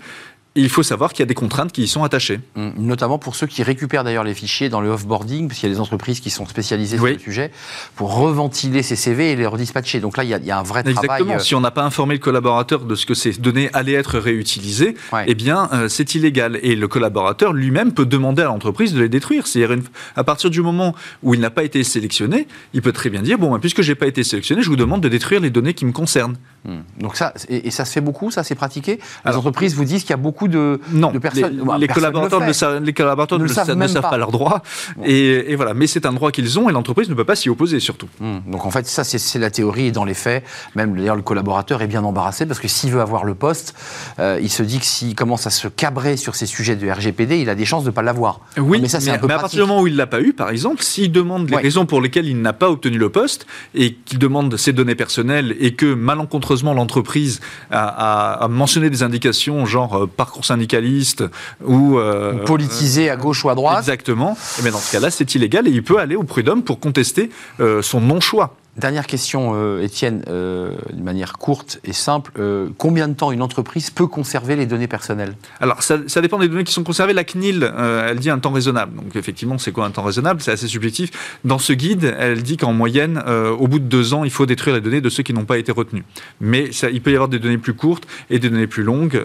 il 0.56 0.70
faut 0.70 0.84
savoir 0.84 1.14
qu'il 1.14 1.22
y 1.22 1.24
a 1.24 1.26
des 1.26 1.34
contraintes 1.34 1.72
qui 1.72 1.84
y 1.84 1.88
sont 1.88 2.04
attachées. 2.04 2.40
Mmh. 2.56 2.72
Notamment 2.78 3.18
pour 3.18 3.36
ceux 3.36 3.48
qui 3.48 3.64
récupèrent 3.64 4.04
d'ailleurs 4.04 4.24
les 4.24 4.36
fichiers 4.36 4.70
dans 4.70 4.82
le 4.82 4.90
offboarding, 4.90 5.48
parce 5.48 5.60
qu'il 5.60 5.70
y 5.70 5.72
a 5.72 5.76
des 5.76 5.82
entreprises 5.82 6.20
qui 6.20 6.30
sont 6.30 6.46
spécialisées 6.46 6.98
sur 6.98 7.06
le 7.06 7.18
sujet, 7.18 7.52
pour 7.96 8.16
reventiler 8.16 8.84
ces 8.84 8.96
CV 8.96 9.32
et 9.32 9.36
les 9.36 9.48
redispatcher. 9.48 10.00
Donc 10.00 10.16
là, 10.16 10.24
il 10.24 10.30
y 10.30 10.52
a, 10.52 10.60
un 10.60 10.64
vrai 10.64 10.84
travail. 10.84 11.06
Exactement. 11.06 11.34
Euh, 11.36 11.40
si 11.40 11.56
on 11.56 11.62
n'a 11.62 11.72
pas 11.72 11.84
informé 11.84 12.14
le 12.14 12.20
collaborateur 12.20 12.86
de 12.86 12.96
ce 12.96 13.06
que 13.06 13.16
ces 13.16 13.34
données 13.34 13.70
allaient 13.74 13.94
être 13.94 14.20
réutilisées, 14.20 14.96
eh 15.26 15.36
bien, 15.36 15.70
euh, 15.74 15.88
c'est 15.88 16.14
illégal. 16.14 16.60
Et 16.62 16.76
le 16.76 16.88
collaborateur 16.88 17.54
lui-même 17.54 17.92
peut 17.92 18.06
demander 18.06 18.44
à 18.44 18.46
l'entreprise 18.46 18.94
de 18.94 19.02
les 19.02 19.10
détruire. 19.10 19.48
C'est-à-dire, 19.48 19.84
à 20.16 20.24
partir 20.24 20.52
du 20.52 20.62
moment 20.62 20.94
où 21.24 21.34
il 21.34 21.40
n'a 21.40 21.50
pas 21.50 21.64
été 21.64 21.84
sélectionné, 21.84 22.48
il 22.74 22.82
peut 22.84 22.94
très 22.94 23.10
bien 23.10 23.24
dire, 23.24 23.40
bon, 23.40 23.58
puisque 23.60 23.82
je 23.82 23.92
n'ai 23.92 23.96
pas 23.96 24.08
été 24.08 24.24
sélectionné, 24.24 24.62
je 24.62 24.70
vous 24.70 24.76
demande 24.76 25.02
de 25.02 25.10
détruire 25.10 25.42
les 25.42 25.50
données 25.50 25.74
qui 25.74 25.86
me 25.86 25.92
concernent. 25.92 26.38
Mmh. 26.66 26.78
Donc 27.00 27.18
ça, 27.18 27.34
et, 27.50 27.72
ça 27.72 27.84
se 27.84 27.92
fait 27.92 28.02
beaucoup, 28.02 28.32
ça, 28.32 28.44
c'est 28.44 28.56
pratiqué? 28.56 29.00
Les 29.26 29.36
entreprises 29.36 29.76
vous 29.76 29.84
disent 29.84 30.02
qu'il 30.02 30.12
y 30.12 30.14
a 30.14 30.18
beaucoup 30.18 30.48
de, 30.48 30.80
non, 30.92 31.12
personnes. 31.20 31.66
Les, 31.78 31.88
collaborateurs, 31.88 32.42
ne, 32.42 32.54
savent, 32.54 32.82
les 32.82 32.94
collaborateurs 32.94 33.40
ne, 33.40 33.48
savent, 33.48 34.02
pas. 34.02 34.18
leurs 34.18 34.32
droits. 34.32 34.62
Et, 35.04 35.56
voilà. 35.56 35.74
Mais 35.74 35.88
c'est 35.88 36.06
un 36.06 36.14
droit 36.14 36.32
qu'ils 36.32 36.60
ont 36.60 36.70
et 36.70 36.72
l'entreprise 36.72 37.10
ne 37.10 37.16
peut 37.16 37.26
pas 37.26 37.36
s'y 37.36 37.50
opposer, 37.50 37.80
surtout. 37.80 38.08
Mmh. 38.20 38.52
Donc 38.52 38.66
en 38.66 38.72
fait, 38.72 38.88
ça, 38.88 39.04
c'est 39.04 39.40
la 39.40 39.50
théorie. 39.50 39.88
Et 39.88 39.92
dans 39.92 40.06
les 40.06 40.14
faits, 40.14 40.46
même 40.76 40.96
d'ailleurs, 40.96 41.18
le 41.18 41.22
collaborateur 41.22 41.82
est 41.82 41.88
bien 41.88 42.04
embarrassé 42.04 42.46
parce 42.46 42.60
que 42.60 42.68
s'il 42.70 42.92
veut 42.92 43.02
avoir 43.02 43.26
le 43.26 43.36
poste, 43.36 43.76
euh, 44.20 44.40
il 44.42 44.50
se 44.50 44.64
dit 44.64 44.80
que 44.80 44.86
s'il 44.86 45.16
commence 45.16 45.46
à 45.48 45.50
se 45.50 45.68
cabrer 45.68 46.16
sur 46.16 46.36
ces 46.36 46.46
sujets 46.46 46.78
de 46.78 46.90
RGPD, 46.90 47.40
il 47.40 47.50
a 47.50 47.56
des 47.56 47.66
chances 47.66 47.84
de 47.84 47.90
ne 47.90 47.94
pas 47.94 48.04
l'avoir. 48.04 48.40
Oui, 48.58 48.80
mais, 48.82 48.88
ça, 48.88 49.00
mais, 49.00 49.10
un 49.10 49.18
peu 49.18 49.28
mais 49.28 49.34
à 49.34 49.40
partir 49.40 49.64
du 49.64 49.70
moment 49.70 49.82
où 49.82 49.88
il 49.88 49.94
ne 49.94 49.98
l'a 49.98 50.08
pas 50.08 50.22
eu, 50.22 50.32
par 50.32 50.50
exemple, 50.50 50.82
s'il 50.82 51.12
demande 51.12 51.50
les 51.50 51.58
raisons 51.58 51.86
pour 51.86 52.02
lesquelles 52.02 52.28
il 52.28 52.42
n'a 52.42 52.54
pas 52.54 52.70
obtenu 52.70 52.98
le 52.98 53.10
poste 53.10 53.46
et 53.76 53.96
qu'il 53.96 54.20
demande 54.20 54.56
ses 54.56 54.72
données 54.72 54.96
personnelles 54.96 55.56
et 55.60 55.74
que 55.74 55.94
malencontreusement 55.94 56.53
l'entreprise 56.62 57.42
a, 57.72 58.48
mentionné 58.50 58.90
des 58.90 59.04
indications 59.04 59.66
genre 59.66 60.04
euh, 60.04 60.08
parcours 60.08 60.46
syndicaliste 60.46 61.24
ou, 61.66 61.98
euh, 61.98 62.44
politisé 62.46 63.10
à 63.10 63.16
gauche 63.16 63.44
ou 63.44 63.50
à 63.50 63.56
droite. 63.56 63.80
Exactement. 63.80 64.34
Et 64.34 64.60
eh 64.60 64.62
bien 64.64 64.72
dans 64.72 64.78
ce 64.78 64.92
cas-là, 64.92 65.10
c'est 65.12 65.36
illégal 65.36 65.68
et 65.68 65.72
il 65.72 65.84
peut 65.84 66.00
aller 66.00 66.16
au 66.16 66.24
prud'homme 66.24 66.64
pour 66.64 66.80
contester 66.80 67.30
euh, 67.60 67.82
son 67.82 68.02
non-choix. 68.02 68.56
Dernière 68.76 69.06
question, 69.06 69.52
euh, 69.54 69.84
Étienne, 69.84 70.24
euh, 70.28 70.72
de 70.92 71.04
manière 71.04 71.34
courte 71.34 71.80
et 71.84 71.94
simple. 71.94 72.32
Euh, 72.40 72.70
combien 72.80 73.08
de 73.08 73.14
temps 73.14 73.32
une 73.32 73.44
entreprise 73.44 73.92
peut 73.92 74.08
conserver 74.08 74.56
les 74.56 74.66
données 74.66 74.88
personnelles? 74.88 75.36
Alors, 75.60 75.84
ça, 75.84 75.98
dépend 76.22 76.40
des 76.40 76.48
données 76.48 76.64
qui 76.64 76.74
sont 76.74 76.84
conservées. 76.84 77.14
La 77.14 77.24
CNIL, 77.24 77.72
elle 77.78 78.18
dit 78.18 78.32
un 78.32 78.40
temps 78.40 78.52
raisonnable. 78.52 78.96
Donc, 78.96 79.16
effectivement, 79.16 79.60
c'est 79.60 79.72
quoi 79.72 79.86
un 79.86 79.92
temps 79.92 80.02
raisonnable? 80.02 80.42
C'est 80.42 80.52
assez 80.52 80.68
subjectif. 80.68 81.12
Dans 81.46 81.60
ce 81.60 81.72
guide, 81.72 82.16
elle 82.18 82.42
dit 82.42 82.58
qu'en 82.58 82.74
moyenne, 82.74 83.24
au 83.60 83.68
bout 83.68 83.78
de 83.78 83.86
deux 83.86 84.16
ans, 84.16 84.24
il 84.24 84.32
faut 84.32 84.48
détruire 84.48 84.76
les 84.76 84.82
données 84.82 85.02
de 85.02 85.10
ceux 85.10 85.22
qui 85.22 85.34
n'ont 85.34 85.46
pas 85.46 85.60
été 85.60 85.72
retenus. 85.72 86.04
Mais 86.42 86.72
il 86.92 87.02
peut 87.02 87.12
y 87.12 87.16
avoir 87.16 87.30
des 87.30 87.40
données 87.40 87.60
plus 87.60 87.76
courtes 87.76 88.08
et 88.32 88.40
des 88.40 88.50
données 88.50 88.68
plus 88.68 88.84
longues. 88.84 89.22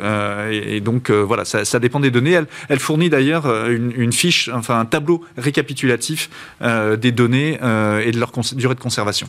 Et, 0.51 0.81
donc, 0.81 1.11
voilà, 1.11 1.47
ça, 1.47 1.79
dépend 1.79 2.01
des 2.01 2.11
données. 2.11 2.39
Elle, 2.69 2.81
fournit 2.81 3.09
d'ailleurs 3.09 3.47
une, 3.67 4.13
fiche, 4.13 4.51
enfin 4.53 4.79
un 4.79 4.85
tableau 4.85 5.25
récapitulatif 5.39 6.29
des 6.61 7.13
données 7.13 7.55
et 7.55 8.11
de 8.11 8.19
leur 8.19 8.33
durée 8.57 8.75
de 8.75 8.81
conservation. 8.81 9.29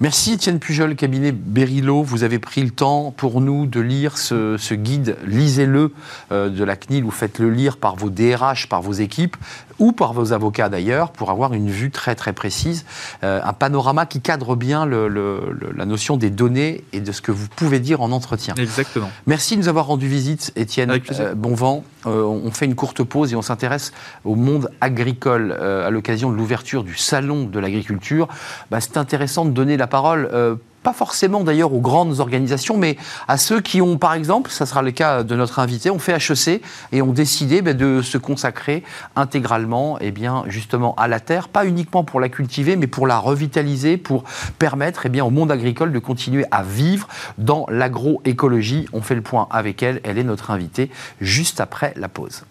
Merci 0.00 0.32
Étienne 0.32 0.58
Pujol, 0.58 0.96
cabinet 0.96 1.30
Berilo. 1.30 2.02
Vous 2.02 2.24
avez 2.24 2.40
pris 2.40 2.62
le 2.62 2.70
temps 2.70 3.14
pour 3.16 3.40
nous 3.40 3.64
de 3.66 3.78
lire 3.78 4.18
ce, 4.18 4.74
guide. 4.74 5.16
Lisez-le 5.24 5.92
euh, 6.32 6.48
de 6.48 6.64
la 6.64 6.74
CNIL 6.74 7.04
ou 7.04 7.12
faites-le 7.12 7.48
lire 7.48 7.76
par 7.76 7.94
vos 7.94 8.10
DRH, 8.10 8.68
par 8.68 8.82
vos 8.82 8.92
équipes 8.92 9.36
ou 9.78 9.92
par 9.92 10.12
vos 10.12 10.32
avocats 10.32 10.68
d'ailleurs, 10.68 11.10
pour 11.10 11.30
avoir 11.30 11.54
une 11.54 11.70
vue 11.70 11.90
très 11.90 12.14
très 12.14 12.32
précise, 12.32 12.84
euh, 13.22 13.40
un 13.44 13.52
panorama 13.52 14.06
qui 14.06 14.20
cadre 14.20 14.56
bien 14.56 14.86
la 14.86 15.86
notion 15.86 16.16
des 16.16 16.30
données 16.30 16.84
et 16.92 17.00
de 17.00 17.12
ce 17.12 17.20
que 17.20 17.32
vous 17.32 17.48
pouvez 17.54 17.80
dire 17.80 18.02
en 18.02 18.12
entretien. 18.12 18.54
Exactement. 18.56 19.10
Merci 19.26 19.56
de 19.56 19.62
nous 19.62 19.68
avoir 19.68 19.86
rendu 19.86 20.08
visite, 20.08 20.52
Étienne. 20.56 20.90
Avec 20.90 21.10
euh, 21.12 21.34
bon 21.34 21.54
vent. 21.54 21.84
on 22.04 22.50
fait 22.50 22.66
une 22.66 22.74
courte 22.74 23.02
pause 23.02 23.32
et 23.32 23.36
on 23.36 23.42
s'intéresse 23.42 23.92
au 24.24 24.34
monde 24.34 24.70
agricole 24.80 25.52
à 25.52 25.90
l'occasion 25.90 26.30
de 26.30 26.36
l'ouverture 26.36 26.84
du 26.84 26.96
salon 26.96 27.44
de 27.44 27.58
l'agriculture. 27.58 28.28
Bah, 28.70 28.80
c'est 28.80 28.96
intéressant 28.96 29.44
de 29.44 29.50
donner 29.50 29.76
la 29.76 29.86
parole 29.86 30.28
euh, 30.32 30.56
pas 30.84 30.92
forcément 30.92 31.42
d'ailleurs 31.42 31.72
aux 31.72 31.80
grandes 31.80 32.20
organisations, 32.20 32.76
mais 32.76 32.96
à 33.26 33.38
ceux 33.38 33.60
qui 33.60 33.82
ont, 33.82 33.98
par 33.98 34.14
exemple, 34.14 34.50
ça 34.50 34.66
sera 34.66 34.82
le 34.82 34.92
cas 34.92 35.24
de 35.24 35.34
notre 35.34 35.58
invité, 35.58 35.90
ont 35.90 35.98
fait 35.98 36.12
HEC 36.12 36.62
et 36.92 37.02
ont 37.02 37.12
décidé 37.12 37.62
ben, 37.62 37.76
de 37.76 38.02
se 38.02 38.18
consacrer 38.18 38.84
intégralement, 39.16 39.98
et 39.98 40.08
eh 40.08 40.10
bien, 40.12 40.44
justement, 40.46 40.94
à 40.96 41.08
la 41.08 41.18
terre, 41.18 41.48
pas 41.48 41.66
uniquement 41.66 42.04
pour 42.04 42.20
la 42.20 42.28
cultiver, 42.28 42.76
mais 42.76 42.86
pour 42.86 43.06
la 43.06 43.18
revitaliser, 43.18 43.96
pour 43.96 44.24
permettre, 44.58 45.06
et 45.06 45.10
eh 45.12 45.20
au 45.22 45.30
monde 45.30 45.50
agricole 45.50 45.90
de 45.90 45.98
continuer 45.98 46.44
à 46.50 46.62
vivre 46.62 47.08
dans 47.38 47.66
l'agroécologie. 47.70 48.86
On 48.92 49.00
fait 49.00 49.14
le 49.14 49.22
point 49.22 49.48
avec 49.50 49.82
elle. 49.82 50.00
Elle 50.04 50.18
est 50.18 50.24
notre 50.24 50.50
invitée 50.50 50.90
juste 51.20 51.60
après 51.60 51.94
la 51.96 52.08
pause. 52.08 52.44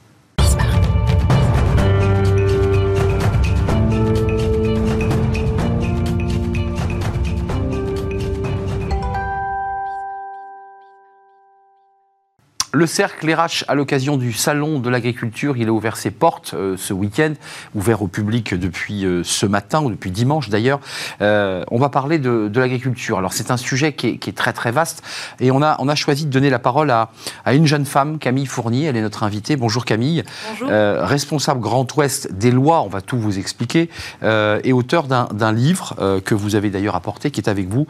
Le 12.76 12.88
cercle 12.88 13.32
RH, 13.32 13.66
à 13.68 13.76
l'occasion 13.76 14.18
du 14.18 14.34
Salon 14.34 14.80
de 14.80 14.90
l'agriculture, 14.90 15.58
il 15.58 15.68
a 15.68 15.72
ouvert 15.72 15.96
ses 15.96 16.10
portes 16.10 16.56
euh, 16.56 16.76
ce 16.76 16.92
week-end, 16.92 17.34
ouvert 17.76 18.02
au 18.02 18.08
public 18.08 18.56
depuis 18.56 19.06
euh, 19.06 19.22
ce 19.24 19.46
matin, 19.46 19.84
ou 19.84 19.92
depuis 19.92 20.10
dimanche 20.10 20.50
d'ailleurs. 20.50 20.80
Euh, 21.22 21.64
on 21.70 21.78
va 21.78 21.90
parler 21.90 22.18
de, 22.18 22.50
l'agriculture. 22.56 23.20
Alors 23.20 23.32
c'est 23.32 23.52
un 23.52 23.58
sujet 23.58 23.94
qui 23.94 24.08
est, 24.08 24.36
très 24.36 24.54
très 24.54 24.72
vaste, 24.72 25.04
et 25.40 25.52
on 25.52 25.62
a, 25.62 25.76
on 25.78 25.88
a 25.88 25.94
choisi 25.94 26.26
de 26.26 26.32
donner 26.32 26.50
la 26.50 26.58
parole 26.58 26.90
à, 26.90 27.12
à 27.46 27.54
une 27.54 27.68
jeune 27.68 27.86
femme, 27.86 28.18
Camille 28.18 28.48
Fournier, 28.48 28.86
elle 28.86 28.98
est 28.98 29.02
notre 29.02 29.22
invitée. 29.22 29.56
Bonjour 29.56 29.86
Camille. 29.86 30.24
Bonjour. 30.50 30.70
responsable 30.70 31.60
Grand 31.60 31.96
Ouest 31.96 32.34
des 32.34 32.50
lois, 32.50 32.82
on 32.82 32.90
va 32.90 33.02
tout 33.02 33.20
vous 33.20 33.38
expliquer, 33.38 33.92
et 34.24 34.74
auteur 34.74 35.04
d'un 35.04 35.52
livre 35.52 36.22
que 36.26 36.34
vous 36.34 36.56
avez 36.56 36.72
d'ailleurs 36.72 36.96
apporté, 36.96 37.30
qui 37.30 37.40
est 37.40 37.50
avec 37.50 37.68
vous. 37.68 37.86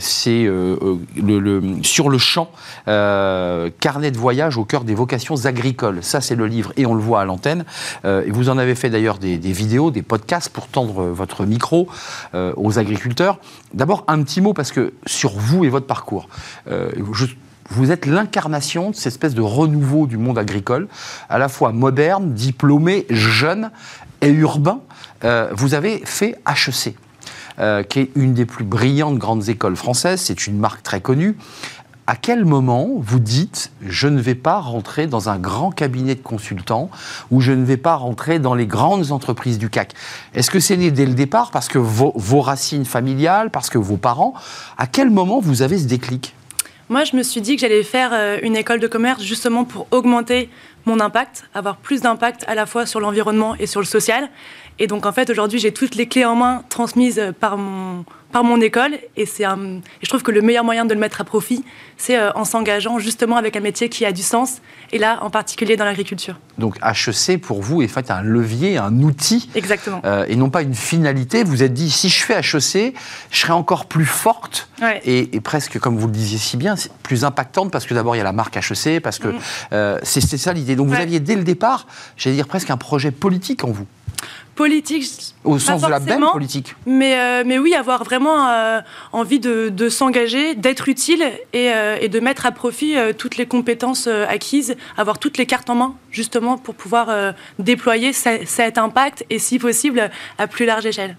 c'est 0.00 0.42
le, 0.42 0.98
le, 1.14 1.62
Sur 1.84 2.08
le 2.08 2.18
champ 2.18 2.50
Carnet 3.80 4.10
de 4.10 4.18
voyage 4.18 4.56
au 4.56 4.64
cœur 4.64 4.84
des 4.84 4.94
vocations 4.94 5.46
agricoles. 5.46 6.02
Ça, 6.02 6.20
c'est 6.20 6.34
le 6.34 6.46
livre 6.46 6.72
et 6.76 6.86
on 6.86 6.94
le 6.94 7.00
voit 7.00 7.20
à 7.20 7.24
l'antenne. 7.24 7.64
Euh, 8.04 8.24
et 8.26 8.30
vous 8.30 8.48
en 8.48 8.58
avez 8.58 8.74
fait 8.74 8.90
d'ailleurs 8.90 9.18
des, 9.18 9.36
vidéos, 9.38 9.90
des 9.90 10.02
podcasts 10.02 10.48
pour 10.48 10.68
tendre 10.68 11.04
votre 11.04 11.44
micro 11.44 11.88
euh, 12.34 12.52
aux 12.56 12.78
agriculteurs. 12.78 13.38
D'abord, 13.74 14.04
un 14.08 14.22
petit 14.22 14.40
mot 14.40 14.54
parce 14.54 14.72
que 14.72 14.94
sur 15.06 15.32
vous 15.32 15.64
et 15.64 15.68
votre 15.68 15.86
parcours, 15.86 16.28
euh, 16.68 16.90
vous 17.70 17.90
êtes 17.90 18.06
l'incarnation 18.06 18.90
de 18.90 18.94
cette 18.94 19.08
espèce 19.08 19.34
de 19.34 19.42
renouveau 19.42 20.06
du 20.06 20.16
monde 20.16 20.38
agricole, 20.38 20.88
à 21.28 21.38
la 21.38 21.48
fois 21.48 21.72
moderne, 21.72 22.32
diplômé, 22.32 23.06
jeune 23.10 23.70
et 24.20 24.30
urbain. 24.30 24.80
vous 25.52 25.74
avez 25.74 26.00
fait 26.04 26.38
HEC. 26.46 26.94
qui 27.88 27.98
est 27.98 28.10
une 28.14 28.34
des 28.34 28.46
plus 28.46 28.64
brillantes 28.64 29.18
grandes 29.18 29.48
écoles 29.48 29.76
françaises, 29.76 30.20
c'est 30.20 30.46
une 30.46 30.58
marque 30.58 30.84
très 30.84 31.00
connue. 31.00 31.36
À 32.06 32.14
quel 32.14 32.44
moment 32.44 32.88
vous 32.98 33.18
dites 33.18 33.72
je 33.80 34.06
ne 34.08 34.20
vais 34.20 34.34
pas 34.34 34.60
rentrer 34.60 35.06
dans 35.06 35.28
un 35.28 35.38
grand 35.38 35.70
cabinet 35.70 36.14
de 36.14 36.22
consultants 36.22 36.88
ou 37.30 37.40
je 37.40 37.52
ne 37.52 37.64
vais 37.64 37.76
pas 37.76 37.96
rentrer 37.96 38.38
dans 38.38 38.54
les 38.54 38.66
grandes 38.66 39.10
entreprises 39.10 39.58
du 39.58 39.70
CAC? 39.70 39.92
Est-ce 40.34 40.50
que 40.50 40.60
c'est 40.60 40.76
né 40.76 40.90
dès 40.90 41.06
le 41.06 41.14
départ 41.14 41.50
parce 41.50 41.68
que 41.68 41.78
vos, 41.78 42.40
racines 42.40 42.84
familiales, 42.84 43.50
parce 43.50 43.70
que 43.70 43.78
vos 43.78 43.96
parents? 43.96 44.34
À 44.78 44.86
quel 44.86 45.10
moment 45.10 45.40
vous 45.40 45.62
avez 45.62 45.78
ce 45.78 45.86
déclic? 45.86 46.34
Moi, 46.88 47.02
je 47.02 47.16
me 47.16 47.24
suis 47.24 47.40
dit 47.40 47.56
que 47.56 47.60
j'allais 47.60 47.82
faire 47.82 48.10
euh, 48.12 48.38
une 48.42 48.54
école 48.54 48.78
de 48.78 48.86
commerce 48.86 49.20
justement 49.20 49.64
pour 49.64 49.88
augmenter 49.90 50.48
mon 50.84 51.00
impact, 51.00 51.44
avoir 51.52 51.78
plus 51.78 52.00
d'impact 52.00 52.44
à 52.46 52.54
la 52.54 52.64
fois 52.64 52.86
sur 52.86 53.00
l'environnement 53.00 53.56
et 53.56 53.66
sur 53.66 53.80
le 53.80 53.86
social. 53.86 54.28
Et 54.78 54.86
donc 54.86 55.06
en 55.06 55.12
fait 55.12 55.30
aujourd'hui 55.30 55.58
j'ai 55.58 55.72
toutes 55.72 55.94
les 55.94 56.06
clés 56.06 56.24
en 56.24 56.36
main 56.36 56.62
transmises 56.68 57.22
par 57.40 57.56
mon, 57.56 58.04
par 58.32 58.44
mon 58.44 58.60
école 58.60 58.98
et, 59.16 59.24
c'est 59.24 59.44
je 59.44 60.08
trouve 60.08 60.22
que 60.22 60.30
le 60.30 60.42
meilleur 60.42 60.64
moyen 60.64 60.84
de 60.84 60.92
le 60.92 61.00
mettre 61.00 61.20
à 61.20 61.24
profit 61.24 61.64
c'est 61.96 62.18
euh, 62.18 62.30
en 62.34 62.44
s'engageant 62.44 62.98
justement 62.98 63.36
avec 63.36 63.56
un 63.56 63.60
métier 63.60 63.88
qui 63.88 64.04
a 64.04 64.12
du 64.12 64.22
sens 64.22 64.60
et 64.92 64.98
là 64.98 65.18
en 65.22 65.30
particulier 65.30 65.76
dans 65.76 65.86
l'agriculture. 65.86 66.38
Donc 66.58 66.76
HEC 66.82 67.40
pour 67.40 67.62
vous 67.62 67.80
est 67.80 67.88
fait 67.88 68.10
un 68.10 68.22
levier, 68.22 68.76
un 68.76 69.00
outil 69.00 69.48
Exactement. 69.54 70.02
Euh, 70.04 70.26
et 70.28 70.36
non 70.36 70.50
pas 70.50 70.60
une 70.62 70.74
finalité. 70.74 71.42
Vous 71.42 71.62
êtes 71.62 71.72
dit 71.72 71.90
si 71.90 72.10
je 72.10 72.22
fais 72.22 72.38
HEC 72.38 72.94
je 73.30 73.38
serai 73.38 73.52
encore 73.52 73.86
plus 73.86 74.04
forte 74.06 74.68
Ouais. 74.82 75.00
et, 75.06 75.34
et 75.34 75.40
presque 75.40 75.78
comme 75.78 75.96
vous 75.96 76.06
le 76.06 76.12
disiez 76.12 76.36
si 76.36 76.58
bien 76.58 76.74
plus 77.02 77.24
impactante 77.24 77.70
parce 77.70 77.86
que 77.86 77.94
d'abord 77.94 78.14
il 78.14 78.18
y 78.18 78.20
a 78.20 78.24
la 78.24 78.32
marque 78.32 78.58
HEC 78.58 79.00
parce 79.00 79.18
que 79.18 79.28
euh, 79.72 79.98
c'est 80.02 80.20
c'est 80.20 80.36
ça 80.36 80.52
l'idée. 80.52 80.76
Donc 80.76 80.88
vous 80.88 80.94
aviez 80.94 81.18
dès 81.20 81.34
le 81.34 81.44
départ 81.44 81.86
j'allais 82.18 82.36
dire 82.36 82.46
presque 82.46 82.68
un 82.68 82.76
projet 82.76 83.10
politique 83.10 83.64
en 83.64 83.70
vous 83.70 83.86
Politique, 84.56 85.34
au 85.44 85.58
sens 85.58 85.82
de 85.82 85.86
la 85.88 86.00
belle 86.00 86.18
politique. 86.32 86.74
mais, 86.86 87.18
euh, 87.18 87.42
mais 87.46 87.58
oui, 87.58 87.74
avoir 87.74 88.04
vraiment 88.04 88.48
euh, 88.48 88.80
envie 89.12 89.38
de, 89.38 89.68
de 89.68 89.88
s'engager, 89.90 90.54
d'être 90.54 90.88
utile 90.88 91.22
et, 91.52 91.70
euh, 91.72 91.98
et 92.00 92.08
de 92.08 92.18
mettre 92.20 92.46
à 92.46 92.52
profit 92.52 92.94
toutes 93.18 93.36
les 93.36 93.44
compétences 93.46 94.06
acquises, 94.06 94.74
avoir 94.96 95.18
toutes 95.18 95.36
les 95.36 95.44
cartes 95.46 95.68
en 95.68 95.74
main, 95.74 95.94
justement, 96.10 96.56
pour 96.56 96.74
pouvoir 96.74 97.08
déployer 97.58 98.12
ce- 98.14 98.44
cet 98.46 98.78
impact 98.78 99.24
et, 99.28 99.38
si 99.38 99.58
possible, 99.58 100.10
à 100.38 100.46
plus 100.46 100.64
large 100.64 100.86
échelle. 100.86 101.16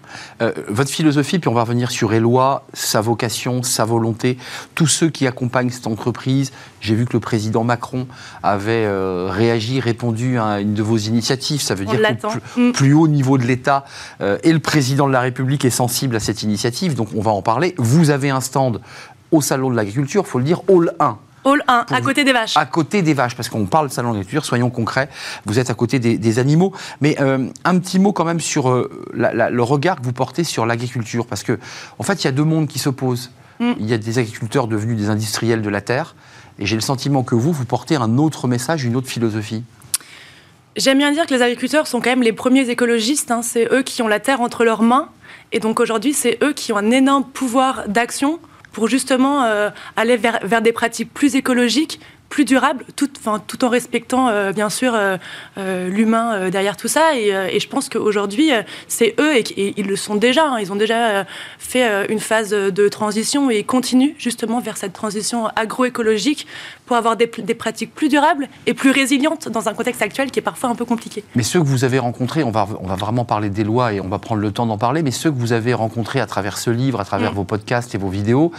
Votre 0.66 0.90
philosophie, 0.90 1.38
puis 1.38 1.48
on 1.48 1.54
va 1.54 1.62
revenir 1.62 1.90
sur 1.92 2.12
Éloi, 2.12 2.66
sa 2.72 3.00
vocation, 3.00 3.62
sa 3.62 3.84
volonté, 3.84 4.36
tous 4.74 4.88
ceux 4.88 5.10
qui 5.10 5.26
accompagnent 5.26 5.70
cette 5.70 5.86
entreprise. 5.86 6.52
J'ai 6.80 6.94
vu 6.94 7.06
que 7.06 7.12
le 7.12 7.20
président 7.20 7.62
Macron 7.64 8.06
avait 8.42 8.86
réagi, 9.30 9.78
répondu 9.80 10.38
à 10.38 10.60
une 10.60 10.74
de 10.74 10.82
vos 10.82 10.96
initiatives. 10.96 11.60
Ça 11.60 11.74
veut 11.74 11.84
On 11.88 11.90
dire 11.92 12.00
qu'au 12.20 12.28
plus, 12.30 12.40
Mm. 12.56 12.72
plus 12.72 12.94
haut 12.94 13.08
niveau 13.08 13.27
de 13.36 13.42
l'État 13.44 13.84
euh, 14.22 14.38
et 14.44 14.52
le 14.52 14.60
président 14.60 15.06
de 15.06 15.12
la 15.12 15.20
République 15.20 15.64
est 15.66 15.70
sensible 15.70 16.16
à 16.16 16.20
cette 16.20 16.42
initiative. 16.42 16.94
Donc 16.94 17.08
on 17.14 17.20
va 17.20 17.32
en 17.32 17.42
parler. 17.42 17.74
Vous 17.76 18.08
avez 18.10 18.30
un 18.30 18.40
stand 18.40 18.80
au 19.32 19.42
Salon 19.42 19.68
de 19.70 19.76
l'Agriculture, 19.76 20.26
faut 20.26 20.38
le 20.38 20.44
dire, 20.44 20.62
Hall 20.68 20.92
1. 21.00 21.18
Hall 21.44 21.62
1, 21.68 21.84
Pour 21.84 21.96
à 21.96 22.00
côté 22.00 22.24
des 22.24 22.32
vaches. 22.32 22.56
À 22.56 22.66
côté 22.66 23.02
des 23.02 23.14
vaches, 23.14 23.34
parce 23.36 23.48
qu'on 23.48 23.66
parle 23.66 23.88
de 23.88 23.92
salon 23.92 24.10
d'agriculture, 24.10 24.44
soyons 24.44 24.70
concrets, 24.70 25.08
vous 25.46 25.58
êtes 25.58 25.70
à 25.70 25.74
côté 25.74 25.98
des, 25.98 26.18
des 26.18 26.38
animaux. 26.38 26.72
Mais 27.00 27.16
euh, 27.20 27.46
un 27.64 27.78
petit 27.78 27.98
mot 27.98 28.12
quand 28.12 28.24
même 28.24 28.40
sur 28.40 28.70
euh, 28.70 28.90
la- 29.14 29.32
la- 29.32 29.48
le 29.50 29.62
regard 29.62 29.96
que 29.96 30.02
vous 30.04 30.12
portez 30.12 30.44
sur 30.44 30.66
l'agriculture, 30.66 31.26
parce 31.26 31.42
que 31.44 31.58
en 31.98 32.02
fait, 32.02 32.22
il 32.22 32.26
y 32.26 32.28
a 32.28 32.32
deux 32.32 32.44
mondes 32.44 32.66
qui 32.68 32.78
s'opposent. 32.78 33.30
Mm. 33.60 33.72
Il 33.78 33.86
y 33.88 33.94
a 33.94 33.98
des 33.98 34.18
agriculteurs 34.18 34.66
devenus 34.66 34.96
des 34.98 35.10
industriels 35.10 35.62
de 35.62 35.68
la 35.70 35.80
terre, 35.80 36.16
et 36.58 36.66
j'ai 36.66 36.74
le 36.74 36.82
sentiment 36.82 37.22
que 37.22 37.34
vous, 37.36 37.52
vous 37.52 37.64
portez 37.64 37.96
un 37.96 38.18
autre 38.18 38.48
message, 38.48 38.84
une 38.84 38.96
autre 38.96 39.08
philosophie. 39.08 39.62
J'aime 40.78 40.98
bien 40.98 41.10
dire 41.10 41.26
que 41.26 41.34
les 41.34 41.42
agriculteurs 41.42 41.88
sont 41.88 42.00
quand 42.00 42.10
même 42.10 42.22
les 42.22 42.32
premiers 42.32 42.70
écologistes. 42.70 43.32
hein. 43.32 43.42
C'est 43.42 43.66
eux 43.72 43.82
qui 43.82 44.00
ont 44.00 44.06
la 44.06 44.20
terre 44.20 44.40
entre 44.40 44.64
leurs 44.64 44.82
mains. 44.82 45.08
Et 45.50 45.58
donc 45.58 45.80
aujourd'hui, 45.80 46.12
c'est 46.12 46.38
eux 46.40 46.52
qui 46.52 46.72
ont 46.72 46.76
un 46.76 46.92
énorme 46.92 47.24
pouvoir 47.24 47.88
d'action 47.88 48.38
pour 48.70 48.86
justement 48.86 49.42
euh, 49.42 49.70
aller 49.96 50.16
vers, 50.16 50.38
vers 50.44 50.62
des 50.62 50.70
pratiques 50.70 51.12
plus 51.12 51.34
écologiques, 51.34 51.98
plus 52.28 52.44
durables, 52.44 52.84
tout, 52.94 53.08
enfin, 53.18 53.42
tout 53.46 53.64
en 53.64 53.68
respectant 53.68 54.28
euh, 54.28 54.52
bien 54.52 54.70
sûr 54.70 54.94
euh, 54.94 55.16
euh, 55.56 55.88
l'humain 55.88 56.50
derrière 56.50 56.76
tout 56.76 56.88
ça. 56.88 57.16
Et, 57.16 57.28
et 57.28 57.60
je 57.60 57.68
pense 57.68 57.88
qu'aujourd'hui, 57.88 58.50
c'est 58.86 59.14
eux, 59.18 59.36
et, 59.36 59.40
et 59.56 59.74
ils 59.76 59.86
le 59.86 59.96
sont 59.96 60.14
déjà, 60.14 60.46
hein. 60.46 60.58
ils 60.60 60.72
ont 60.72 60.76
déjà 60.76 61.24
fait 61.58 62.06
une 62.08 62.20
phase 62.20 62.50
de 62.50 62.88
transition 62.88 63.50
et 63.50 63.58
ils 63.60 63.66
continuent 63.66 64.14
justement 64.18 64.60
vers 64.60 64.76
cette 64.76 64.92
transition 64.92 65.48
agroécologique 65.56 66.46
pour 66.86 66.96
avoir 66.96 67.16
des, 67.16 67.30
des 67.38 67.54
pratiques 67.54 67.94
plus 67.94 68.08
durables 68.08 68.48
et 68.66 68.74
plus 68.74 68.90
résilientes 68.90 69.48
dans 69.48 69.68
un 69.68 69.74
contexte 69.74 70.02
actuel 70.02 70.30
qui 70.30 70.38
est 70.38 70.42
parfois 70.42 70.70
un 70.70 70.74
peu 70.74 70.84
compliqué. 70.84 71.24
Mais 71.34 71.42
ceux 71.42 71.60
que 71.60 71.66
vous 71.66 71.84
avez 71.84 71.98
rencontrés, 71.98 72.42
on 72.44 72.50
va, 72.50 72.66
on 72.80 72.86
va 72.86 72.96
vraiment 72.96 73.24
parler 73.24 73.50
des 73.50 73.64
lois 73.64 73.92
et 73.92 74.00
on 74.00 74.08
va 74.08 74.18
prendre 74.18 74.40
le 74.40 74.50
temps 74.50 74.66
d'en 74.66 74.78
parler, 74.78 75.02
mais 75.02 75.10
ceux 75.10 75.30
que 75.30 75.38
vous 75.38 75.52
avez 75.52 75.74
rencontrés 75.74 76.20
à 76.20 76.26
travers 76.26 76.58
ce 76.58 76.70
livre, 76.70 77.00
à 77.00 77.04
travers 77.04 77.32
Mm. 77.32 77.36
vos 77.36 77.44
podcasts 77.44 77.94
et 77.94 77.98
vos 77.98 78.08
vidéos, 78.08 78.52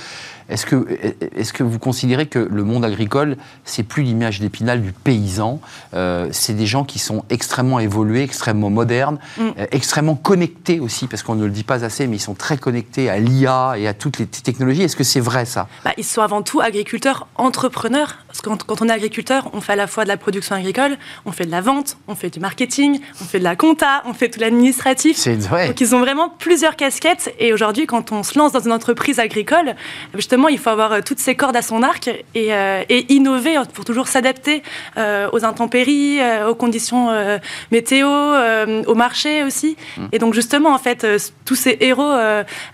est-ce 0.50 0.66
que, 0.66 0.88
est 1.36 1.52
que 1.52 1.64
vous 1.64 1.80
considérez 1.80 2.28
que 2.28 2.40
le 2.40 2.64
monde 2.64 2.86
agricole, 2.86 3.38
c'est 3.66 3.84
plus 3.84 4.04
l'image 4.04 4.40
d'épinal 4.40 4.82
du 4.82 4.92
paysan 4.92 5.62
euh, 5.94 6.30
C'est 6.32 6.54
des 6.54 6.66
gens 6.66 6.84
qui 6.84 7.00
sont 7.00 7.24
extrêmement 7.30 7.80
évolués, 7.80 8.24
extrêmement 8.24 8.70
modernes, 8.70 9.20
Mm. 9.38 9.42
euh, 9.58 9.66
extrêmement 9.72 10.16
connectés 10.16 10.80
aussi, 10.80 11.08
parce 11.08 11.24
qu'on 11.24 11.36
ne 11.36 11.46
le 11.46 11.52
dit 11.52 11.64
pas 11.64 11.84
assez, 11.84 12.08
mais 12.08 12.18
ils 12.18 12.22
sont 12.22 12.34
très 12.34 12.58
connectés 12.58 13.10
à 13.10 13.20
l'IA 13.20 13.76
et 13.78 13.88
à 13.88 13.94
toutes 13.94 14.20
les 14.20 14.26
technologies. 14.26 14.84
Est-ce 14.84 14.96
que 14.96 15.04
c'est 15.04 15.20
vrai 15.20 15.46
ça? 15.46 15.68
Bah, 15.84 15.94
ils 15.98 16.04
sont 16.04 16.22
avant 16.22 16.42
tout 16.42 16.62
agriculteurs, 16.62 17.28
entrepreneurs. 17.36 18.18
Parce 18.28 18.42
que 18.42 18.50
quand, 18.50 18.64
quand 18.64 18.82
on 18.82 18.90
est 18.90 18.92
agriculteur, 18.92 19.50
on 19.54 19.62
fait 19.62 19.74
à 19.74 19.76
la 19.76 19.88
fois 19.88 20.04
de 20.04 20.10
la 20.10 20.18
production 20.18 20.56
agricole, 20.56 20.98
on 21.26 21.32
fait 21.32 21.46
de 21.46 21.52
la 21.52 21.62
vente, 21.62 21.98
on 22.08 22.16
fait 22.16 22.30
du 22.30 22.40
marketing, 22.40 23.00
on 23.22 23.26
fait 23.26 23.40
de 23.40 23.44
la 23.44 23.56
compta, 23.56 24.04
on 24.06 24.14
fait 24.14 24.30
tout 24.30 24.40
l'administratif. 24.40 25.18
C'est 25.18 25.36
vrai. 25.36 25.68
Donc 25.68 25.82
ils 25.82 25.96
ont 25.96 26.00
vraiment 26.00 26.30
plusieurs 26.30 26.76
casquettes. 26.76 27.34
Et 27.40 27.54
aujourd'hui, 27.54 27.86
quand 27.86 28.12
on 28.12 28.24
se 28.24 28.38
lance 28.38 28.52
dans 28.52 28.60
une 28.60 28.72
entreprise 28.72 29.20
agricole, 29.20 29.76
justement, 30.16 30.39
il 30.48 30.58
faut 30.58 30.70
avoir 30.70 30.94
euh, 30.94 31.00
toutes 31.04 31.20
ces 31.20 31.36
cordes 31.36 31.56
à 31.56 31.62
son 31.62 31.84
arc 31.84 32.08
et, 32.08 32.54
euh, 32.54 32.84
et 32.88 33.12
innover 33.14 33.58
pour 33.74 33.84
toujours 33.84 34.08
s'adapter 34.08 34.64
euh, 34.98 35.30
aux 35.34 35.44
intempéries, 35.44 36.20
aux 36.48 36.56
conditions 36.56 37.10
météo, 37.72 38.08
au 38.88 38.96
marché 38.96 39.44
aussi. 39.44 39.76
Et 40.12 40.20
donc 40.20 40.34
justement, 40.34 40.74
en 40.74 40.78
fait, 40.78 41.06
tous 41.46 41.56
ces 41.56 41.78
héros 41.80 42.14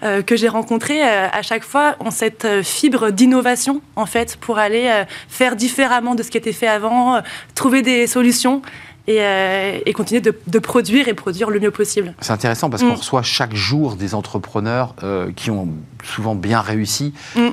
que 0.01 0.35
j'ai 0.35 0.47
rencontrés, 0.47 1.01
à 1.01 1.41
chaque 1.41 1.63
fois, 1.63 1.95
ont 1.99 2.11
cette 2.11 2.47
fibre 2.63 3.11
d'innovation, 3.11 3.81
en 3.95 4.05
fait, 4.05 4.37
pour 4.37 4.57
aller 4.57 4.91
faire 5.29 5.55
différemment 5.55 6.15
de 6.15 6.23
ce 6.23 6.31
qui 6.31 6.37
était 6.37 6.53
fait 6.53 6.67
avant, 6.67 7.21
trouver 7.55 7.81
des 7.81 8.07
solutions. 8.07 8.61
Et, 9.07 9.17
euh, 9.21 9.77
et 9.85 9.93
continuer 9.93 10.19
de, 10.21 10.33
de 10.47 10.59
produire 10.59 11.07
et 11.07 11.13
produire 11.13 11.51
le 11.51 11.59
mieux 11.59 11.69
possible. 11.71 12.15
C'est 12.21 12.33
intéressant 12.33 12.69
parce 12.71 12.81
Mm. 12.83 12.89
qu'on 12.89 12.95
reçoit 12.95 13.21
chaque 13.21 13.53
jour 13.55 13.95
des 13.95 14.15
entrepreneurs 14.15 14.95
euh, 15.03 15.31
qui 15.35 15.51
ont 15.51 15.67
souvent 16.03 16.33
bien 16.35 16.59
réussi, 16.61 17.13
Mm. 17.35 17.49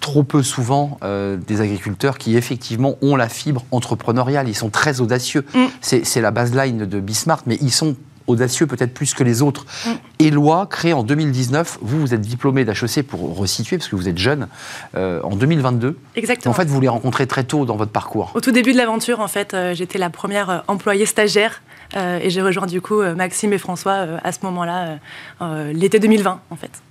trop 0.00 0.22
peu 0.22 0.42
souvent 0.42 0.98
euh, 1.02 1.36
des 1.36 1.60
agriculteurs 1.60 2.16
qui 2.18 2.36
effectivement 2.36 2.96
ont 3.02 3.16
la 3.16 3.28
fibre 3.28 3.64
entrepreneuriale. 3.72 4.48
Ils 4.48 4.54
sont 4.54 4.70
très 4.70 5.00
audacieux. 5.00 5.44
Mm. 5.54 5.64
C'est 5.80 6.04
c'est 6.06 6.20
la 6.20 6.30
baseline 6.30 6.86
de 6.86 7.00
Bismarck, 7.00 7.42
mais 7.46 7.58
ils 7.60 7.72
sont 7.72 7.96
audacieux 8.26 8.66
peut-être 8.66 8.94
plus 8.94 9.14
que 9.14 9.24
les 9.24 9.42
autres. 9.42 9.66
Mm. 9.86 9.90
Éloi, 10.20 10.66
créé 10.70 10.92
en 10.92 11.02
2019, 11.02 11.78
vous, 11.82 12.00
vous 12.00 12.14
êtes 12.14 12.20
diplômé 12.20 12.64
d'HEC 12.64 13.06
pour 13.06 13.36
resituer, 13.36 13.78
parce 13.78 13.88
que 13.88 13.96
vous 13.96 14.08
êtes 14.08 14.18
jeune, 14.18 14.48
euh, 14.96 15.20
en 15.22 15.36
2022. 15.36 15.96
Exactement. 16.16 16.52
En 16.52 16.54
fait, 16.54 16.66
vous 16.66 16.80
les 16.80 16.88
rencontrez 16.88 17.26
très 17.26 17.44
tôt 17.44 17.64
dans 17.64 17.76
votre 17.76 17.92
parcours. 17.92 18.32
Au 18.34 18.40
tout 18.40 18.52
début 18.52 18.72
de 18.72 18.78
l'aventure, 18.78 19.20
en 19.20 19.28
fait, 19.28 19.54
euh, 19.54 19.74
j'étais 19.74 19.98
la 19.98 20.10
première 20.10 20.50
euh, 20.50 20.58
employée 20.68 21.06
stagiaire 21.06 21.62
euh, 21.96 22.18
et 22.22 22.30
j'ai 22.30 22.42
rejoint 22.42 22.66
du 22.66 22.80
coup 22.80 23.02
Maxime 23.02 23.52
et 23.52 23.58
François 23.58 24.06
à 24.22 24.32
ce 24.32 24.38
moment-là, 24.42 24.98
l'été 25.72 25.98
2020, 25.98 26.40
en 26.50 26.56
fait. 26.56 26.82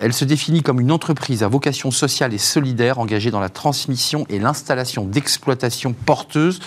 Elle 0.00 0.12
se 0.12 0.24
définit 0.24 0.62
comme 0.62 0.80
une 0.80 0.90
entreprise 0.90 1.44
à 1.44 1.48
vocation 1.48 1.92
sociale 1.92 2.34
et 2.34 2.38
solidaire 2.38 2.98
engagée 2.98 3.30
dans 3.30 3.38
la 3.38 3.48
transmission 3.48 4.26
et 4.28 4.40
l'installation 4.40 5.04
d'exploitations 5.04 5.92
porteuses 5.92 6.60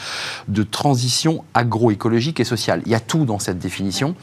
de 0.48 0.64
transition 0.64 1.44
agroécologique 1.54 2.40
et 2.40 2.46
sociale. 2.46 2.82
Il 2.86 2.92
y 2.92 2.96
a 2.96 3.02
tout 3.02 3.26
dans 3.26 3.40
cette 3.40 3.60
définition. 3.60 4.16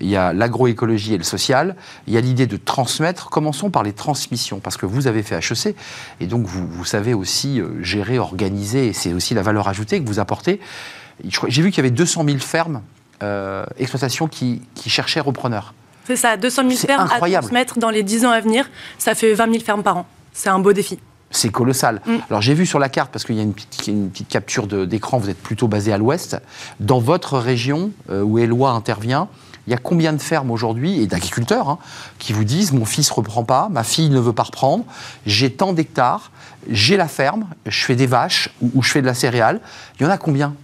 Il 0.00 0.08
y 0.08 0.16
a 0.16 0.34
l'agroécologie 0.34 1.14
et 1.14 1.18
le 1.18 1.24
social. 1.24 1.74
Il 2.06 2.12
y 2.12 2.18
a 2.18 2.20
l'idée 2.20 2.46
de 2.46 2.58
transmettre. 2.58 3.30
Commençons 3.30 3.70
par 3.70 3.82
les 3.82 3.94
transmissions, 3.94 4.60
parce 4.60 4.76
que 4.76 4.84
vous 4.84 5.06
avez 5.06 5.22
fait 5.22 5.36
HEC, 5.36 5.74
et 6.20 6.26
donc 6.26 6.46
vous, 6.46 6.84
savez 6.84 7.14
aussi 7.14 7.60
euh, 7.60 7.82
gérer, 7.82 8.18
organiser, 8.18 8.88
et 8.88 8.92
c'est 8.92 9.12
aussi 9.12 9.34
la 9.34 9.42
valeur 9.42 9.68
ajoutée 9.68 10.02
que 10.02 10.06
vous 10.06 10.18
apportez. 10.18 10.60
J'ai 11.24 11.62
vu 11.62 11.70
qu'il 11.70 11.78
y 11.78 11.86
avait 11.86 11.90
200 11.90 12.24
000 12.24 12.38
fermes, 12.38 12.82
euh, 13.22 13.64
exploitations 13.78 14.26
qui, 14.26 14.62
qui 14.74 14.90
cherchaient 14.90 15.20
repreneurs. 15.20 15.74
C'est 16.10 16.16
ça, 16.16 16.36
200 16.36 16.62
000 16.62 16.74
C'est 16.74 16.86
fermes 16.88 17.02
incroyable. 17.02 17.44
à 17.44 17.48
transmettre 17.48 17.78
dans 17.78 17.90
les 17.90 18.02
10 18.02 18.24
ans 18.24 18.30
à 18.30 18.40
venir. 18.40 18.68
Ça 18.98 19.14
fait 19.14 19.32
20 19.32 19.52
000 19.52 19.64
fermes 19.64 19.84
par 19.84 19.96
an. 19.96 20.06
C'est 20.32 20.48
un 20.48 20.58
beau 20.58 20.72
défi. 20.72 20.98
C'est 21.30 21.50
colossal. 21.50 22.02
Mm. 22.04 22.16
Alors 22.28 22.42
j'ai 22.42 22.52
vu 22.52 22.66
sur 22.66 22.80
la 22.80 22.88
carte, 22.88 23.12
parce 23.12 23.24
qu'il 23.24 23.36
y 23.36 23.38
a 23.38 23.44
une 23.44 23.54
petite, 23.54 23.86
une 23.86 24.10
petite 24.10 24.28
capture 24.28 24.66
d'écran, 24.66 25.18
vous 25.18 25.30
êtes 25.30 25.40
plutôt 25.40 25.68
basé 25.68 25.92
à 25.92 25.98
l'ouest. 25.98 26.36
Dans 26.80 26.98
votre 26.98 27.38
région, 27.38 27.92
euh, 28.10 28.22
où 28.22 28.40
Éloi 28.40 28.72
intervient, 28.72 29.28
il 29.68 29.70
y 29.70 29.74
a 29.74 29.78
combien 29.78 30.12
de 30.12 30.20
fermes 30.20 30.50
aujourd'hui, 30.50 31.00
et 31.00 31.06
d'agriculteurs, 31.06 31.68
hein, 31.68 31.78
qui 32.18 32.32
vous 32.32 32.42
disent 32.42 32.72
mon 32.72 32.86
fils 32.86 33.08
reprend 33.08 33.44
pas, 33.44 33.68
ma 33.70 33.84
fille 33.84 34.10
ne 34.10 34.18
veut 34.18 34.32
pas 34.32 34.42
reprendre, 34.42 34.84
j'ai 35.26 35.52
tant 35.52 35.72
d'hectares, 35.72 36.32
j'ai 36.68 36.96
la 36.96 37.06
ferme, 37.06 37.46
je 37.66 37.84
fais 37.84 37.94
des 37.94 38.08
vaches 38.08 38.48
ou, 38.60 38.72
ou 38.74 38.82
je 38.82 38.90
fais 38.90 39.00
de 39.00 39.06
la 39.06 39.14
céréale. 39.14 39.60
Il 40.00 40.02
y 40.02 40.06
en 40.06 40.10
a 40.10 40.18
combien? 40.18 40.56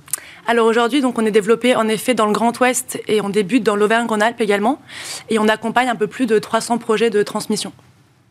Alors 0.49 0.67
aujourd'hui, 0.67 1.01
donc, 1.01 1.19
on 1.19 1.27
est 1.27 1.33
développé 1.33 1.75
en 1.75 1.89
effet 1.89 2.15
dans 2.15 2.27
le 2.27 2.33
Grand 2.33 2.59
Ouest 2.61 3.01
et 3.09 3.21
on 3.21 3.29
débute 3.29 3.65
dans 3.65 3.75
l'Auvergne-Rhône-Alpes 3.75 4.41
également. 4.41 4.81
Et 5.29 5.41
on 5.41 5.49
accompagne 5.49 5.89
un 5.89 5.97
peu 5.97 6.07
plus 6.07 6.27
de 6.27 6.39
300 6.39 6.79
projets 6.79 7.11
de 7.11 7.23
transmission. 7.25 7.73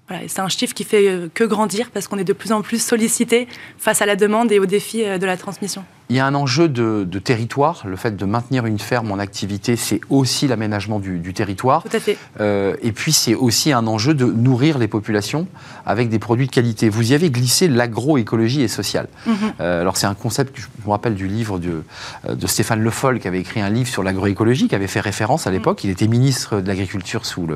Voilà, 0.08 0.23
c'est 0.28 0.39
un 0.39 0.47
chiffre 0.47 0.73
qui 0.73 0.84
fait 0.84 1.10
euh, 1.10 1.30
que 1.34 1.43
grandir 1.43 1.89
parce 1.91 2.08
qu'on 2.08 2.17
est 2.17 2.23
de 2.23 2.34
plus 2.34 2.51
en 2.51 2.62
plus 2.62 2.82
sollicité 2.82 3.47
face 3.78 4.01
à 4.01 4.06
la 4.06 4.15
demande 4.15 4.51
et 4.51 4.60
aux 4.60 4.67
défis 4.67 5.04
euh, 5.04 5.17
de 5.17 5.25
la 5.25 5.36
transmission. 5.36 5.84
Il 6.10 6.15
y 6.15 6.20
a 6.20 6.26
un 6.26 6.36
enjeu 6.36 6.70
de, 6.70 7.20
territoire. 7.20 7.84
Le 7.86 7.96
fait 7.96 8.15
de 8.15 8.26
maintenir 8.26 8.65
une 8.65 8.80
ferme 8.80 9.12
en 9.12 9.20
activité, 9.20 9.76
c'est 9.76 10.02
aussi 10.10 10.48
l'aménagement 10.48 11.00
du, 11.00 11.34
territoire. 11.34 11.84
Tout 11.84 11.96
à 11.96 12.00
fait. 12.00 12.18
Euh, 12.39 12.76
et 12.82 12.91
puis, 12.91 13.12
c'est 13.12 13.36
aussi 13.36 13.72
un 13.72 13.88
enjeu 13.88 14.13
de 14.13 14.26
nourrir 14.26 14.78
les 14.78 14.88
populations 14.88 15.48
avec 15.86 16.10
des 16.10 16.20
produits 16.20 16.48
de 16.48 16.52
qualité. 16.52 16.89
Vous 16.89 17.12
y 17.12 17.15
avez 17.15 17.30
glissé 17.30 17.68
l'agroécologie 17.68 18.62
et 18.62 18.68
sociale. 18.68 19.08
Mhm. 19.26 19.54
alors, 19.60 19.98
c'est 19.98 20.08
un 20.08 20.13
concept, 20.13 20.58
je 20.58 20.65
me 20.86 20.91
rappelle 20.91 21.15
du 21.15 21.28
livre 21.28 21.60
de, 21.60 21.84
de, 22.30 22.48
Stéphane 22.48 22.82
Le 22.82 22.89
Foll, 22.89 23.20
qui 23.20 23.28
avait 23.28 23.39
écrit 23.39 23.62
un 23.62 23.70
livre 23.70 23.89
sur 23.89 24.04
l'agroécologie, 24.04 24.68
qui 24.68 24.76
avait 24.76 24.88
fait 24.88 25.00
référence 25.00 25.48
à 25.48 25.50
mhm. 25.50 25.58
l'époque. 25.58 25.84
Il 25.84 25.89
était 25.89 26.08
ministre 26.08 26.62
de 26.62 26.68
l'Agriculture 26.68 27.26
sous, 27.26 27.48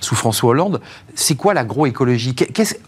sous 0.00 0.14
François 0.14 0.50
Hollande. 0.50 0.80
C'est 1.14 1.34
quoi 1.34 1.54
l'agroécologie? 1.54 1.88
Écologie, 1.88 2.34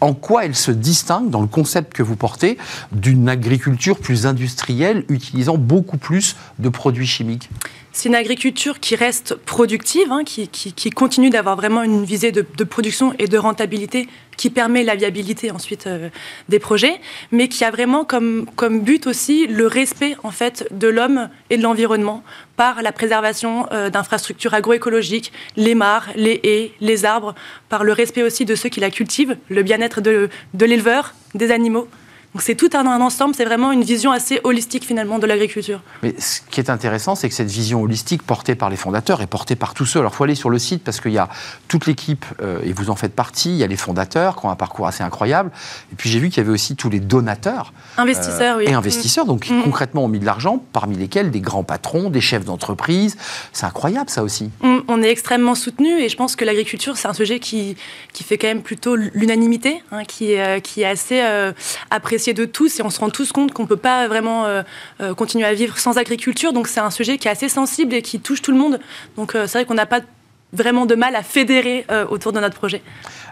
en 0.00 0.14
quoi 0.14 0.44
elle 0.44 0.54
se 0.54 0.70
distingue 0.70 1.30
dans 1.30 1.40
le 1.40 1.46
concept 1.46 1.92
que 1.92 2.02
vous 2.02 2.16
portez 2.16 2.58
d'une 2.92 3.28
agriculture 3.28 3.98
plus 3.98 4.26
industrielle 4.26 4.99
utilisant 5.08 5.56
beaucoup 5.56 5.98
plus 5.98 6.36
de 6.58 6.68
produits 6.68 7.06
chimiques 7.06 7.48
c'est 7.92 8.08
une 8.08 8.14
agriculture 8.14 8.78
qui 8.78 8.94
reste 8.94 9.34
productive, 9.34 10.12
hein, 10.12 10.22
qui, 10.24 10.90
continue 10.90 11.30
d'avoir 11.30 11.56
vraiment 11.56 11.82
une 11.82 12.04
visée 12.04 12.30
de, 12.32 12.64
production 12.64 13.12
et 13.18 13.26
de 13.26 13.36
rentabilité 13.36 14.08
qui 14.36 14.48
permet 14.48 14.84
la 14.84 14.94
viabilité 14.94 15.50
ensuite 15.50 15.86
euh, 15.86 16.08
des 16.48 16.58
projets, 16.58 17.00
mais 17.30 17.48
qui 17.48 17.64
a 17.64 17.70
vraiment 17.70 18.04
comme, 18.04 18.46
but 18.80 19.06
aussi 19.06 19.46
le 19.46 19.66
respect 19.66 20.16
en 20.22 20.30
fait 20.30 20.66
de 20.70 20.88
l'homme 20.88 21.28
et 21.50 21.58
de 21.58 21.62
l'environnement 21.62 22.22
par 22.56 22.80
la 22.80 22.92
préservation 22.92 23.66
euh, 23.72 23.90
d'infrastructures 23.90 24.54
agroécologiques, 24.54 25.32
les 25.56 25.74
mares, 25.74 26.08
les 26.14 26.40
haies, 26.44 26.72
les 26.80 27.04
arbres, 27.04 27.34
par 27.68 27.84
le 27.84 27.92
respect 27.92 28.22
aussi 28.22 28.44
de 28.44 28.54
ceux 28.54 28.68
qui 28.68 28.80
la 28.80 28.90
cultivent, 28.90 29.36
le 29.48 29.62
bien-être 29.62 30.00
de 30.00 30.30
l'éleveur, 30.54 31.14
des 31.34 31.50
animaux. 31.50 31.88
Donc 32.32 32.42
c'est 32.42 32.54
tout 32.54 32.70
un, 32.74 32.86
ensemble, 33.00 33.34
c'est 33.34 33.44
vraiment 33.44 33.72
une 33.72 33.82
vision 33.82 34.12
assez 34.12 34.40
holistique 34.44 34.84
finalement 34.84 35.18
de 35.18 35.26
l'agriculture. 35.26 35.80
Mais 36.04 36.14
ce 36.16 36.40
qui 36.48 36.60
est 36.60 36.70
intéressant, 36.70 37.16
c'est 37.16 37.28
que 37.28 37.34
cette 37.34 37.50
vision 37.50 37.82
holistique 37.82 38.22
portée 38.22 38.54
par 38.54 38.70
les 38.70 38.76
fondateurs 38.76 39.20
est 39.20 39.26
portée 39.26 39.56
par 39.56 39.74
tous 39.74 39.84
ceux. 39.84 39.98
Alors 39.98 40.12
il 40.12 40.16
faut 40.16 40.24
aller 40.24 40.36
sur 40.36 40.48
le 40.48 40.60
site 40.60 40.84
parce 40.84 41.00
qu'il 41.00 41.10
y 41.10 41.18
a 41.18 41.28
toute 41.66 41.86
l'équipe, 41.86 42.24
euh, 42.40 42.60
et 42.62 42.72
vous 42.72 42.88
en 42.88 42.94
faites 42.94 43.16
partie, 43.16 43.50
il 43.50 43.56
y 43.56 43.64
a 43.64 43.66
les 43.66 43.76
fondateurs 43.76 44.36
qui 44.36 44.46
ont 44.46 44.50
un 44.50 44.54
parcours 44.56 44.86
assez 44.86 45.02
incroyable, 45.02 45.50
et 45.92 45.96
puis 45.96 46.08
j'ai 46.08 46.20
vu 46.20 46.28
qu'il 46.28 46.38
y 46.38 46.40
avait 46.46 46.52
aussi 46.52 46.76
tous 46.76 46.88
les 46.88 47.00
donateurs. 47.00 47.72
Investisseurs, 47.96 48.58
euh, 48.58 48.60
oui. 48.60 48.64
Et 48.68 48.74
investisseurs, 48.74 49.24
donc 49.24 49.50
mm. 49.50 49.64
concrètement 49.64 50.04
ont 50.04 50.08
mis 50.08 50.20
de 50.20 50.26
l'argent, 50.26 50.62
parmi 50.72 50.96
lesquels 50.96 51.32
des 51.32 51.40
grands 51.40 51.64
patrons, 51.64 52.10
des 52.10 52.20
chefs 52.20 52.44
d'entreprise. 52.44 53.16
C'est 53.52 53.66
incroyable 53.66 54.08
ça 54.08 54.22
aussi. 54.22 54.50
Mm, 54.62 54.78
on 54.86 55.02
est 55.02 55.10
extrêmement 55.10 55.56
soutenu 55.56 56.00
et 56.00 56.08
je 56.08 56.16
pense 56.16 56.36
que 56.36 56.44
l'agriculture, 56.44 56.96
c'est 56.96 57.08
un 57.08 57.14
sujet 57.14 57.40
qui, 57.40 57.76
qui 58.12 58.22
fait 58.22 58.38
quand 58.38 58.46
même 58.46 58.62
plutôt 58.62 58.94
l'unanimité, 58.94 59.82
hein, 59.90 60.04
qui, 60.04 60.36
euh, 60.36 60.60
qui 60.60 60.82
est 60.82 60.86
assez 60.86 61.20
apprécié 61.90 62.19
de 62.28 62.44
tous 62.44 62.78
et 62.78 62.82
on 62.82 62.90
se 62.90 63.00
rend 63.00 63.10
tous 63.10 63.32
compte 63.32 63.52
qu'on 63.52 63.62
ne 63.62 63.68
peut 63.68 63.76
pas 63.76 64.06
vraiment 64.06 64.44
euh, 64.44 64.62
euh, 65.00 65.14
continuer 65.14 65.46
à 65.46 65.54
vivre 65.54 65.78
sans 65.78 65.96
agriculture. 65.96 66.52
Donc 66.52 66.68
c'est 66.68 66.80
un 66.80 66.90
sujet 66.90 67.18
qui 67.18 67.28
est 67.28 67.30
assez 67.30 67.48
sensible 67.48 67.94
et 67.94 68.02
qui 68.02 68.20
touche 68.20 68.42
tout 68.42 68.52
le 68.52 68.58
monde. 68.58 68.78
Donc 69.16 69.34
euh, 69.34 69.46
c'est 69.46 69.58
vrai 69.58 69.64
qu'on 69.64 69.74
n'a 69.74 69.86
pas 69.86 70.00
vraiment 70.52 70.86
de 70.86 70.94
mal 70.94 71.16
à 71.16 71.22
fédérer 71.22 71.86
autour 72.10 72.32
de 72.32 72.40
notre 72.40 72.56
projet. 72.56 72.82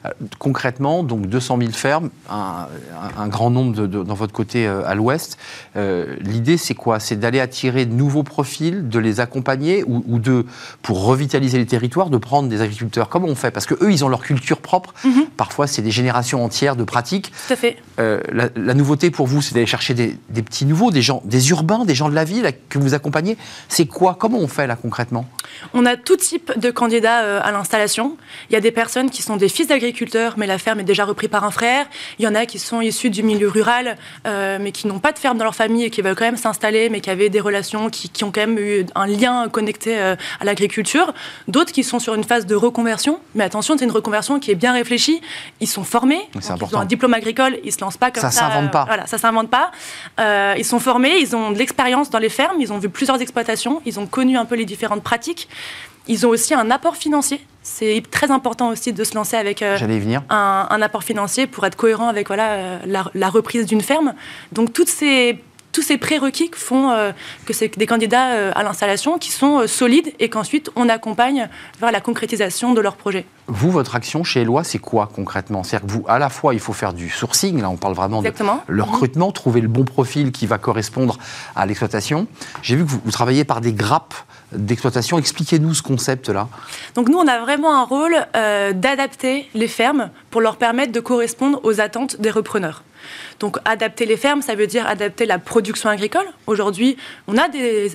Euh, 0.04 0.10
concrètement, 0.38 1.02
donc 1.02 1.26
200 1.26 1.58
000 1.60 1.72
fermes, 1.72 2.10
un, 2.28 3.28
grand 3.28 3.50
nombre 3.50 3.86
dans 3.86 4.14
votre 4.14 4.32
côté 4.32 4.66
euh, 4.66 4.86
à 4.86 4.94
l'ouest. 4.94 5.38
Euh, 5.76 6.16
l'idée, 6.20 6.56
c'est 6.56 6.74
quoi? 6.74 7.00
C'est 7.00 7.16
d'aller 7.16 7.40
attirer 7.40 7.86
de 7.86 7.94
nouveaux 7.94 8.22
profils, 8.22 8.88
de 8.88 8.98
les 8.98 9.20
accompagner 9.20 9.84
ou, 9.86 10.18
de, 10.18 10.46
pour 10.82 11.04
revitaliser 11.04 11.58
les 11.58 11.66
territoires, 11.66 12.10
de 12.10 12.18
prendre 12.18 12.48
des 12.48 12.60
agriculteurs? 12.60 13.08
Comment 13.08 13.28
on 13.28 13.34
fait? 13.34 13.50
Parce 13.50 13.66
qu'eux, 13.66 13.90
ils 13.90 14.04
ont 14.04 14.08
leur 14.08 14.20
culture 14.20 14.58
propre. 14.58 14.94
Mhm. 15.04 15.26
Parfois, 15.36 15.66
c'est 15.66 15.82
des 15.82 15.90
générations 15.90 16.44
entières 16.44 16.76
de 16.76 16.84
pratiques. 16.84 17.32
Tout 17.46 17.52
à 17.52 17.56
fait. 17.56 17.76
la, 17.98 18.74
nouveauté 18.74 19.10
pour 19.10 19.26
vous, 19.26 19.42
c'est 19.42 19.54
d'aller 19.54 19.66
chercher 19.66 19.94
des, 19.94 20.42
petits 20.42 20.66
nouveaux, 20.66 20.90
des 20.90 21.02
gens, 21.02 21.22
des 21.24 21.50
urbains, 21.50 21.84
des 21.84 21.94
gens 21.94 22.08
de 22.08 22.14
la 22.14 22.24
ville 22.24 22.50
que 22.68 22.78
vous 22.78 22.94
accompagnez. 22.94 23.36
C'est 23.68 23.86
quoi? 23.86 24.16
Comment 24.18 24.38
on 24.38 24.48
fait 24.48 24.66
là 24.66 24.76
concrètement? 24.76 25.26
On 25.74 25.84
a 25.84 25.96
tout 25.96 26.16
type 26.16 26.58
de 26.58 26.70
candidats 26.70 27.07
à 27.08 27.50
l'installation. 27.50 28.16
Il 28.50 28.54
y 28.54 28.56
a 28.56 28.60
des 28.60 28.70
personnes 28.70 29.10
qui 29.10 29.22
sont 29.22 29.36
des 29.36 29.48
fils 29.48 29.66
d'agriculteurs 29.66 29.98
mais 30.36 30.46
la 30.46 30.58
ferme 30.58 30.80
est 30.80 30.84
déjà 30.84 31.04
reprise 31.04 31.28
par 31.28 31.44
un 31.44 31.50
frère. 31.50 31.86
Il 32.18 32.24
y 32.24 32.28
en 32.28 32.34
a 32.34 32.46
qui 32.46 32.58
sont 32.58 32.80
issus 32.80 33.10
du 33.10 33.22
milieu 33.22 33.48
rural, 33.48 33.96
euh, 34.26 34.58
mais 34.60 34.72
qui 34.72 34.86
n'ont 34.86 34.98
pas 34.98 35.12
de 35.12 35.18
ferme 35.18 35.38
dans 35.38 35.44
leur 35.44 35.54
famille 35.54 35.84
et 35.84 35.90
qui 35.90 36.02
veulent 36.02 36.14
quand 36.14 36.24
même 36.24 36.36
s'installer, 36.36 36.88
mais 36.90 37.00
qui 37.00 37.10
avaient 37.10 37.28
des 37.28 37.40
relations, 37.40 37.90
qui, 37.90 38.24
ont 38.24 38.30
quand 38.30 38.40
même 38.40 38.58
eu 38.58 38.86
un 38.94 39.06
lien 39.06 39.48
connecté 39.48 39.98
euh, 39.98 40.16
à 40.40 40.44
l'agriculture. 40.44 41.12
D'autres 41.46 41.72
qui 41.72 41.84
sont 41.84 41.98
sur 41.98 42.14
une 42.14 42.24
phase 42.24 42.46
de 42.46 42.54
reconversion, 42.54 43.20
mais 43.34 43.44
attention, 43.44 43.76
c'est 43.78 43.84
une 43.84 43.90
reconversion 43.90 44.38
qui 44.40 44.50
est 44.50 44.56
bien 44.56 44.72
réfléchie. 44.72 45.20
Ils 45.60 45.68
sont 45.68 45.84
formés, 45.84 46.20
ils 46.34 46.76
ont 46.76 46.80
un 46.80 46.84
diplôme 46.84 47.14
agricole, 47.14 47.58
ils 47.64 47.72
se 47.72 47.80
lancent 47.80 47.96
pas 47.96 48.10
comme 48.10 48.22
ça. 48.22 48.30
Ça 48.30 48.48
s'invente 48.48 48.70
pas. 48.70 48.84
voilà, 48.84 49.06
ça 49.06 49.18
s'invente 49.18 49.50
pas. 49.50 49.70
Euh, 50.20 50.54
ils 50.56 50.64
sont 50.64 50.80
formés, 50.80 51.18
ils 51.18 51.34
ont 51.36 51.50
de 51.50 51.58
l'expérience 51.58 52.10
dans 52.10 52.18
les 52.18 52.28
fermes, 52.28 52.60
ils 52.60 52.72
ont 52.72 52.78
vu 52.78 52.88
plusieurs 52.88 53.20
exploitations, 53.20 53.82
ils 53.84 53.98
ont 53.98 54.06
connu 54.06 54.36
un 54.36 54.44
peu 54.44 54.54
les 54.54 54.64
différentes 54.64 55.02
pratiques. 55.02 55.48
Ils 56.08 56.26
ont 56.26 56.30
aussi 56.30 56.54
un 56.54 56.70
apport 56.70 56.96
financier. 56.96 57.40
C'est 57.62 58.02
très 58.10 58.30
important 58.30 58.68
aussi 58.70 58.92
de 58.92 59.04
se 59.04 59.14
lancer 59.14 59.36
avec 59.36 59.60
euh, 59.62 59.76
un, 60.30 60.66
un, 60.70 60.82
apport 60.82 61.04
financier 61.04 61.46
pour 61.46 61.66
être 61.66 61.76
cohérent 61.76 62.08
avec 62.08 62.28
voilà, 62.28 62.52
euh, 62.52 62.78
la, 62.86 63.10
la 63.14 63.28
reprise 63.28 63.66
d'une 63.66 63.82
ferme. 63.82 64.14
Donc 64.52 64.72
toutes 64.72 64.88
ces 64.88 65.38
tous 65.72 65.82
ces 65.82 65.98
prérequis 65.98 66.50
font 66.54 66.90
euh, 66.90 67.12
que 67.44 67.52
c'est 67.52 67.78
des 67.78 67.86
candidats 67.86 68.32
euh, 68.32 68.52
à 68.54 68.62
l'installation 68.62 69.18
qui 69.18 69.30
sont 69.30 69.60
euh, 69.60 69.66
solides 69.66 70.12
et 70.18 70.28
qu'ensuite 70.28 70.70
on 70.76 70.88
accompagne 70.88 71.48
vers 71.80 71.92
la 71.92 72.00
concrétisation 72.00 72.74
de 72.74 72.80
leur 72.80 72.96
projet. 72.96 73.26
Vous, 73.46 73.70
votre 73.70 73.94
action 73.94 74.24
chez 74.24 74.42
Eloi, 74.42 74.64
c'est 74.64 74.78
quoi 74.78 75.08
concrètement? 75.14 75.62
C'est-à-dire 75.62 75.86
que 75.86 75.92
vous, 75.92 76.04
à 76.08 76.18
la 76.18 76.30
fois, 76.30 76.54
il 76.54 76.60
faut 76.60 76.72
faire 76.72 76.92
du 76.92 77.08
sourcing, 77.08 77.60
là 77.60 77.70
on 77.70 77.76
parle 77.76 77.94
vraiment 77.94 78.22
de 78.22 78.32
le 78.66 78.82
recrutement, 78.82 79.32
trouver 79.32 79.60
le 79.60 79.68
bon 79.68 79.84
profil 79.84 80.32
qui 80.32 80.46
va 80.46 80.58
correspondre 80.58 81.18
à 81.54 81.66
l'exploitation. 81.66 82.26
J'ai 82.62 82.76
vu 82.76 82.84
que 82.84 82.90
vous, 82.90 83.00
vous 83.04 83.12
travaillez 83.12 83.44
par 83.44 83.60
des 83.60 83.72
grappes 83.72 84.14
d'exploitation. 84.52 85.18
Expliquez-nous 85.18 85.74
ce 85.74 85.82
concept-là. 85.82 86.48
Donc 86.94 87.08
nous, 87.08 87.18
on 87.18 87.28
a 87.28 87.38
vraiment 87.38 87.74
un 87.74 87.84
rôle 87.84 88.16
d'adapter 88.34 89.48
les 89.54 89.68
fermes 89.68 90.10
pour 90.30 90.40
leur 90.40 90.56
permettre 90.56 90.92
de 90.92 91.00
correspondre 91.00 91.60
aux 91.64 91.80
attentes 91.80 92.20
des 92.20 92.30
repreneurs. 92.30 92.82
Donc 93.40 93.58
adapter 93.64 94.06
les 94.06 94.16
fermes, 94.16 94.42
ça 94.42 94.54
veut 94.54 94.66
dire 94.66 94.86
adapter 94.86 95.26
la 95.26 95.38
production 95.38 95.88
agricole. 95.88 96.26
Aujourd'hui, 96.46 96.96
on 97.26 97.36
a 97.36 97.48
des, 97.48 97.90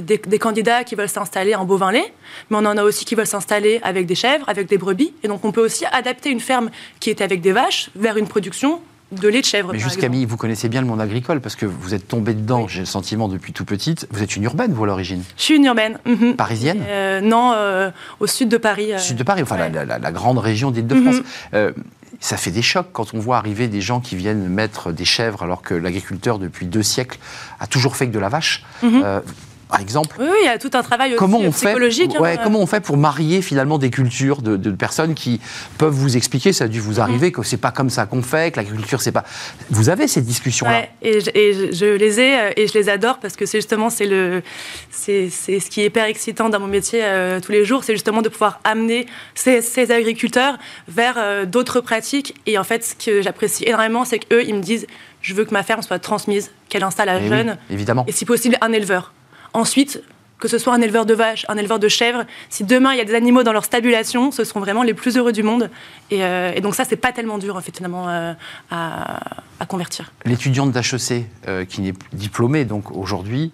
des, 0.00 0.38
candidats 0.38 0.84
qui 0.84 0.94
veulent 0.94 1.08
s'installer 1.08 1.54
en 1.54 1.64
bovin 1.64 1.92
lait, 1.92 2.12
mais 2.50 2.56
on 2.56 2.66
en 2.66 2.76
a 2.76 2.82
aussi 2.82 3.04
qui 3.04 3.14
veulent 3.14 3.26
s'installer 3.26 3.80
avec 3.82 4.06
des 4.06 4.14
chèvres, 4.14 4.48
avec 4.48 4.68
des 4.68 4.78
brebis. 4.78 5.12
Et 5.22 5.28
donc 5.28 5.44
on 5.44 5.52
peut 5.52 5.64
aussi 5.64 5.84
adapter 5.92 6.30
une 6.30 6.40
ferme 6.40 6.70
qui 7.00 7.10
était 7.10 7.24
avec 7.24 7.40
des 7.40 7.52
vaches 7.52 7.90
vers 7.94 8.16
une 8.16 8.26
production 8.26 8.80
de 9.12 9.28
lait 9.28 9.40
de 9.40 9.46
chèvre. 9.46 9.70
Mais 9.72 9.78
juste 9.78 9.98
Camille, 9.98 10.26
vous 10.26 10.36
connaissez 10.36 10.68
bien 10.68 10.80
le 10.80 10.86
monde 10.86 11.00
agricole 11.00 11.40
parce 11.40 11.56
que 11.56 11.66
vous 11.66 11.94
êtes 11.94 12.08
tombée 12.08 12.34
dedans, 12.34 12.68
j'ai 12.68 12.80
le 12.80 12.86
sentiment 12.86 13.28
depuis 13.28 13.52
tout 13.52 13.64
petite. 13.64 14.06
Vous 14.10 14.22
êtes 14.22 14.36
une 14.36 14.44
urbaine, 14.44 14.72
vous, 14.72 14.84
à 14.84 14.86
l'origine 14.86 15.22
Je 15.36 15.42
suis 15.42 15.56
une 15.56 15.64
urbaine. 15.64 15.98
Mhm. 16.04 16.36
Parisienne 16.36 16.82
euh, 16.86 17.20
Non, 17.20 17.52
euh, 17.54 17.90
au 18.20 18.26
sud 18.26 18.48
de 18.48 18.58
Paris. 18.58 18.92
Euh, 18.92 18.98
sud 18.98 19.16
de 19.16 19.22
Paris, 19.22 19.42
enfin 19.42 19.56
la, 19.56 20.12
grande 20.12 20.38
région 20.38 20.70
d'Île-de-France. 20.70 21.22
Mhm 21.52 21.72
ça 22.20 22.36
fait 22.36 22.50
des 22.50 22.62
chocs 22.62 22.88
quand 22.92 23.14
on 23.14 23.18
voit 23.18 23.36
arriver 23.36 23.68
des 23.68 23.80
gens 23.80 24.00
qui 24.00 24.16
viennent 24.16 24.48
mettre 24.48 24.92
des 24.92 25.04
chèvres 25.04 25.42
alors 25.42 25.62
que 25.62 25.74
l'agriculteur, 25.74 26.38
depuis 26.38 26.66
deux 26.66 26.82
siècles, 26.82 27.18
a 27.60 27.66
toujours 27.66 27.96
fait 27.96 28.08
que 28.08 28.12
de 28.12 28.18
la 28.18 28.28
vache. 28.28 28.64
Mhm. 28.82 29.02
Euh, 29.04 29.20
par 29.68 29.80
exemple. 29.80 30.16
Oui, 30.18 30.26
il 30.42 30.46
y 30.46 30.48
a 30.48 30.58
tout 30.58 30.70
un 30.74 30.82
travail 30.82 31.14
comment 31.16 31.38
on 31.38 31.50
psychologique. 31.50 32.12
Fait, 32.12 32.24
hein. 32.24 32.40
comment 32.42 32.60
on 32.60 32.66
fait 32.66 32.80
pour 32.80 32.96
marier 32.96 33.42
finalement 33.42 33.78
des 33.78 33.90
cultures 33.90 34.42
de, 34.42 34.70
personnes 34.70 35.14
qui 35.14 35.40
peuvent 35.76 35.92
vous 35.92 36.16
expliquer, 36.16 36.52
ça 36.52 36.64
a 36.64 36.68
dû 36.68 36.80
vous 36.80 37.00
arriver, 37.00 37.32
que 37.32 37.42
c'est 37.42 37.56
pas 37.56 37.70
comme 37.70 37.90
ça 37.90 38.06
qu'on 38.06 38.22
fait, 38.22 38.52
que 38.52 38.56
l'agriculture 38.56 39.00
c'est 39.00 39.12
pas. 39.12 39.24
Vous 39.70 39.88
avez 39.88 40.08
ces 40.08 40.22
discussions-là? 40.22 40.72
Ouais, 40.72 40.90
et, 41.02 41.20
je, 41.20 41.96
les 41.96 42.20
ai 42.20 42.40
euh, 42.40 42.50
et 42.56 42.66
je 42.66 42.74
les 42.74 42.88
adore 42.88 43.18
parce 43.18 43.36
que 43.36 43.46
c'est 43.46 43.58
justement 43.58 43.90
c'est 43.90 44.06
le 44.06 44.42
c'est 44.90 45.30
ce 45.30 45.70
qui 45.70 45.82
est 45.82 45.86
hyper 45.86 46.04
excitant 46.04 46.48
dans 46.48 46.60
mon 46.60 46.66
métier 46.66 47.00
euh, 47.02 47.40
tous 47.40 47.52
les 47.52 47.64
jours, 47.64 47.84
c'est 47.84 47.94
justement 47.94 48.22
de 48.22 48.28
pouvoir 48.28 48.60
amener 48.64 49.06
ces, 49.34 49.90
agriculteurs 49.90 50.58
vers 50.88 51.14
euh, 51.18 51.44
d'autres 51.44 51.80
pratiques. 51.80 52.34
Et 52.46 52.58
en 52.58 52.64
fait, 52.64 52.84
ce 52.84 52.94
que 52.94 53.22
j'apprécie 53.22 53.64
énormément, 53.64 54.04
c'est 54.04 54.18
qu'eux, 54.18 54.44
ils 54.44 54.54
me 54.54 54.60
disent 54.60 54.86
je 55.20 55.34
veux 55.34 55.44
que 55.44 55.52
ma 55.52 55.62
ferme 55.62 55.82
soit 55.82 55.98
transmise, 55.98 56.52
qu'elle 56.68 56.84
installe 56.84 57.08
à 57.08 57.20
eh 57.20 57.28
jeunes, 57.28 57.58
évidemment. 57.70 58.04
et 58.06 58.12
si 58.12 58.24
possible 58.24 58.56
un 58.60 58.72
éleveur. 58.72 59.12
Ensuite, 59.52 60.02
que 60.38 60.48
ce 60.48 60.58
soit 60.58 60.74
un 60.74 60.80
éleveur 60.80 61.06
de 61.06 61.14
vaches, 61.14 61.44
un 61.48 61.56
éleveur 61.56 61.78
de 61.78 61.88
chèvres, 61.88 62.24
si 62.48 62.64
demain 62.64 62.92
il 62.92 62.98
y 62.98 63.00
a 63.00 63.04
des 63.04 63.14
animaux 63.14 63.42
dans 63.42 63.52
leur 63.52 63.64
stabulation, 63.64 64.30
ce 64.30 64.44
seront 64.44 64.60
vraiment 64.60 64.82
les 64.82 64.94
plus 64.94 65.16
heureux 65.16 65.32
du 65.32 65.42
monde. 65.42 65.70
Et, 66.10 66.22
euh, 66.22 66.58
donc 66.60 66.74
ça, 66.74 66.84
c'est 66.84 66.96
pas 66.96 67.12
tellement 67.12 67.38
dur 67.38 67.56
en 67.56 67.60
fait 67.60 67.76
finalement 67.76 68.08
euh, 68.08 68.32
à, 68.70 69.66
convertir. 69.66 70.12
L'étudiante 70.24 70.72
d'HEC 70.72 71.26
euh, 71.46 71.64
qui 71.64 71.80
n'est 71.82 71.94
diplômée 72.12 72.64
donc 72.64 72.90
aujourd'hui, 72.92 73.52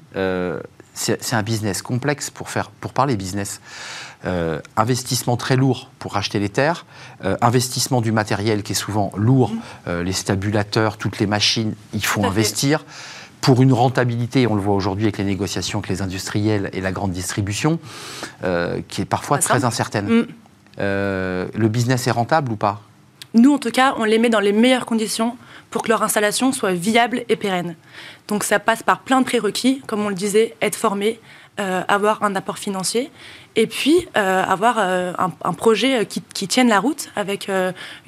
c'est 0.95 1.35
un 1.35 1.43
business 1.43 1.83
complexe 1.83 2.31
pour 2.31 2.51
faire 2.51 2.71
pour 2.71 2.93
parler 2.93 3.17
business. 3.17 3.61
investissement 4.77 5.37
très 5.37 5.57
lourd 5.57 5.91
pour 5.99 6.13
racheter 6.13 6.39
les 6.39 6.49
terres, 6.49 6.87
investissement 7.41 8.01
du 8.01 8.13
matériel 8.13 8.63
qui 8.63 8.73
est 8.73 8.77
souvent 8.77 9.11
lourd, 9.17 9.51
mmh. 9.53 10.01
les 10.03 10.13
stabulateurs, 10.13 10.97
toutes 10.97 11.19
les 11.19 11.27
machines, 11.27 11.75
il 11.95 12.05
faut 12.05 12.25
investir 12.25 12.85
pour 13.45 13.61
une 13.63 13.75
rentabilité, 13.75 14.47
on 14.47 14.55
le 14.55 14.63
voit 14.63 14.75
aujourd'hui 14.75 15.05
avec 15.05 15.19
les 15.19 15.25
négociations 15.25 15.81
avec 15.81 15.91
les 15.91 16.01
industriels 16.01 16.71
et 16.73 16.81
la 16.81 16.93
grande 16.93 17.13
distribution, 17.13 17.79
euh, 18.43 18.81
qui 18.89 19.03
est 19.03 19.05
parfois 19.05 19.39
très 19.39 19.67
incertaine. 19.67 20.07
Mm. 20.07 20.27
Euh, 20.81 21.47
le 21.55 21.69
business 21.69 22.07
est 22.07 22.11
rentable 22.11 22.53
ou 22.53 22.57
pas? 22.57 22.81
Nous, 23.35 23.53
en 23.53 23.59
tout 23.59 23.71
cas, 23.71 23.95
on 23.99 24.05
les 24.05 24.19
met 24.19 24.31
dans 24.31 24.41
les 24.41 24.53
meilleures 24.53 24.87
conditions 24.87 25.37
pour 25.71 25.83
que 25.83 25.89
leur 25.91 26.03
installation 26.03 26.53
soit 26.53 26.73
viable 26.73 27.25
et 27.29 27.37
pérenne. 27.37 27.77
Donc 28.29 28.45
ça 28.45 28.59
passe 28.59 28.83
par 28.83 29.01
plein 29.01 29.21
de 29.21 29.27
prérequis, 29.27 29.83
comme 29.87 30.01
on 30.01 30.09
le 30.09 30.15
disait, 30.15 30.57
être 30.63 30.77
formé, 30.77 31.21
euh, 31.61 31.83
avoir 31.87 32.25
un 32.25 32.35
apport 32.35 32.59
financier 32.59 33.13
et 33.55 33.69
puis 33.69 34.09
euh, 34.17 34.43
avoir 34.43 34.75
euh, 34.79 35.13
un, 35.17 35.53
projet 35.53 36.05
qui, 36.05 36.49
tienne 36.49 36.69
la 36.69 36.81
route 36.81 37.11
avec 37.15 37.49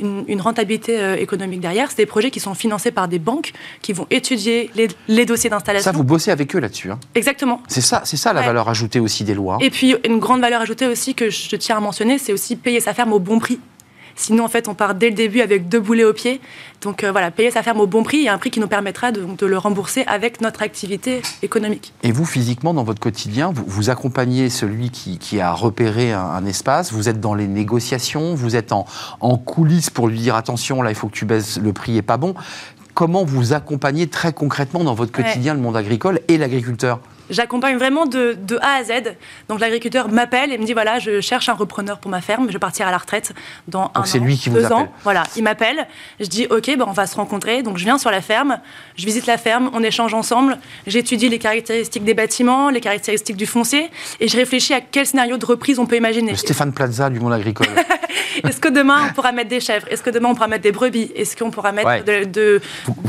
une, 0.01 0.41
rentabilité 0.41 1.21
économique 1.21 1.61
derrière. 1.61 1.91
C'est 1.91 1.99
des 1.99 2.07
projets 2.07 2.33
qui 2.33 2.41
sont 2.41 2.55
financés 2.55 2.91
par 2.91 3.07
des 3.07 3.21
banques 3.21 3.53
qui 3.83 3.93
vont 3.93 4.09
étudier 4.11 4.69
les, 5.07 5.25
dossiers 5.25 5.49
d'installation. 5.49 5.93
Ça, 5.93 5.97
vous 5.97 6.03
bossez 6.03 6.33
avec 6.33 6.57
eux 6.57 6.59
là-dessus 6.59 6.91
hein? 6.91 6.99
Exactement. 7.15 7.63
C'est 7.69 7.83
ça, 7.83 8.03
c'est 8.05 8.17
ça 8.17 8.33
la 8.33 8.43
valeur 8.43 8.69
ajoutée 8.69 8.99
aussi 8.99 9.23
des 9.23 9.35
lois. 9.35 9.59
Et 9.61 9.71
puis 9.71 9.95
une 10.05 10.19
grande 10.19 10.41
valeur 10.41 10.61
ajoutée 10.61 10.89
aussi 10.89 11.15
que 11.15 11.31
je 11.31 11.55
tiens 11.55 11.77
à 11.77 11.81
mentionner, 11.81 12.19
c'est 12.19 12.33
aussi 12.33 12.57
payer 12.57 12.81
sa 12.81 12.95
ferme 12.95 13.13
au 13.13 13.21
bon 13.21 13.39
prix. 13.39 13.61
Sinon, 14.17 14.45
en 14.45 14.49
fait, 14.49 14.67
on 14.67 14.75
part 14.75 14.95
dès 14.95 15.11
le 15.11 15.15
début 15.15 15.43
avec 15.43 15.69
deux 15.69 15.79
boulets 15.79 16.05
au 16.05 16.15
pied. 16.15 16.41
Donc 16.81 17.05
euh, 17.05 17.13
voilà, 17.13 17.31
payer 17.31 17.51
sa 17.51 17.63
ferme 17.63 17.81
au 17.81 17.87
bon 17.87 18.03
prix 18.03 18.25
et 18.25 18.29
un 18.29 18.39
prix 18.39 18.51
qui 18.51 18.61
nous 18.61 18.67
permettra 18.67 19.13
de, 19.13 19.47
le 19.47 19.59
rembourser 19.59 20.05
avec 20.07 20.41
notre 20.41 20.63
activité 20.63 21.21
économique. 21.43 21.93
Et 22.03 22.13
vous, 22.13 22.25
physiquement, 22.25 22.75
dans 22.75 22.85
votre 22.85 23.01
quotidien, 23.01 23.53
vous, 23.55 23.91
accompagnez 23.91 24.49
celui 24.49 24.91
qui, 24.91 25.41
a 25.41 25.53
repéré 25.53 26.13
un, 26.13 26.45
espace, 26.47 26.93
vous 26.93 27.09
êtes 27.09 27.21
dans 27.21 27.35
les 27.35 27.47
négociations, 27.47 28.35
vous 28.35 28.57
êtes 28.57 28.73
en, 28.73 28.87
en 29.21 29.37
coulisses 29.37 29.91
pour 29.91 30.09
lui 30.09 30.19
dire 30.19 30.35
attention, 30.35 30.83
là, 30.83 30.91
il 30.91 30.97
faut 30.97 31.09
que 31.09 31.15
tu 31.15 31.27
baisses, 31.27 31.59
le 31.59 31.73
prix 31.73 31.97
est 31.97 32.03
pas 32.03 32.17
bon. 32.17 32.35
Comment 32.95 33.25
vous 33.25 33.53
accompagnez 33.53 34.07
très 34.07 34.33
concrètement 34.33 34.83
dans 34.83 34.95
votre 34.95 35.13
quotidien 35.13 35.53
le 35.53 35.61
monde 35.61 35.77
agricole 35.77 36.21
et 36.29 36.39
l'agriculteur? 36.39 37.01
J'accompagne 37.31 37.77
vraiment 37.77 38.07
de, 38.07 38.37
A 38.61 38.77
à 38.77 38.85
Z. 38.85 39.17
Donc 39.49 39.61
l'agriculteur 39.61 40.09
m'appelle 40.09 40.53
et 40.53 40.59
me 40.59 40.65
dit 40.65 40.73
voilà, 40.73 40.99
je 40.99 41.21
cherche 41.21 41.49
un 41.49 41.55
repreneur 41.55 41.99
pour 41.99 42.11
ma 42.11 42.21
ferme, 42.21 42.47
je 42.49 42.53
vais 42.53 42.59
partir 42.59 42.87
à 42.87 42.91
la 42.91 42.99
retraite 42.99 43.33
dans 43.69 43.91
un 43.95 44.05
c'est 44.05 44.19
lui 44.19 44.37
qui 44.37 44.51
deux 44.51 44.61
vous 44.61 44.73
ans. 44.73 44.89
Voilà, 45.05 45.25
il 45.37 45.43
m'appelle. 45.43 45.87
Je 46.21 46.27
dis 46.27 46.47
ok, 46.49 46.77
ben 46.77 46.85
on 46.87 46.93
va 46.93 47.07
se 47.07 47.17
rencontrer. 47.17 47.63
Donc 47.63 47.79
je 47.79 47.85
viens 47.85 47.99
sur 47.99 48.11
la 48.11 48.21
ferme, 48.21 48.59
je 48.97 49.05
visite 49.07 49.27
la 49.27 49.39
ferme, 49.39 49.71
on 49.73 49.83
échange 49.83 50.15
ensemble. 50.15 50.59
J'étudie 50.87 51.29
les 51.29 51.39
caractéristiques 51.39 52.05
des 52.05 52.15
bâtiments, 52.15 52.71
les 52.71 52.81
caractéristiques 52.81 53.37
du 53.37 53.47
foncier, 53.47 53.91
et 54.21 54.29
je 54.29 54.37
réfléchis 54.37 54.75
à 54.75 54.81
quel 54.81 55.07
scénario 55.07 55.37
de 55.37 55.47
reprise 55.47 55.79
on 55.79 55.87
peut 55.87 55.97
imaginer. 55.97 56.33
Le 56.33 56.37
Stéphane 56.37 56.73
Plaza 56.73 57.11
du 57.11 57.21
monde 57.21 57.33
agricole. 57.33 57.67
Est-ce 58.45 58.61
que 58.61 58.69
demain 58.69 59.09
on 59.09 59.13
pourra 59.15 59.33
mettre 59.33 59.49
des 59.49 59.61
chèvres? 59.61 59.87
Est-ce 59.91 60.03
que 60.03 60.11
demain 60.11 60.31
on 60.31 60.35
pourra 60.35 60.49
mettre 60.49 60.63
des 60.63 60.73
brebis? 60.73 61.11
Est-ce 61.15 61.37
qu'on 61.37 61.51
pourra 61.51 61.73
mettre 61.73 62.05
de, 62.05 62.61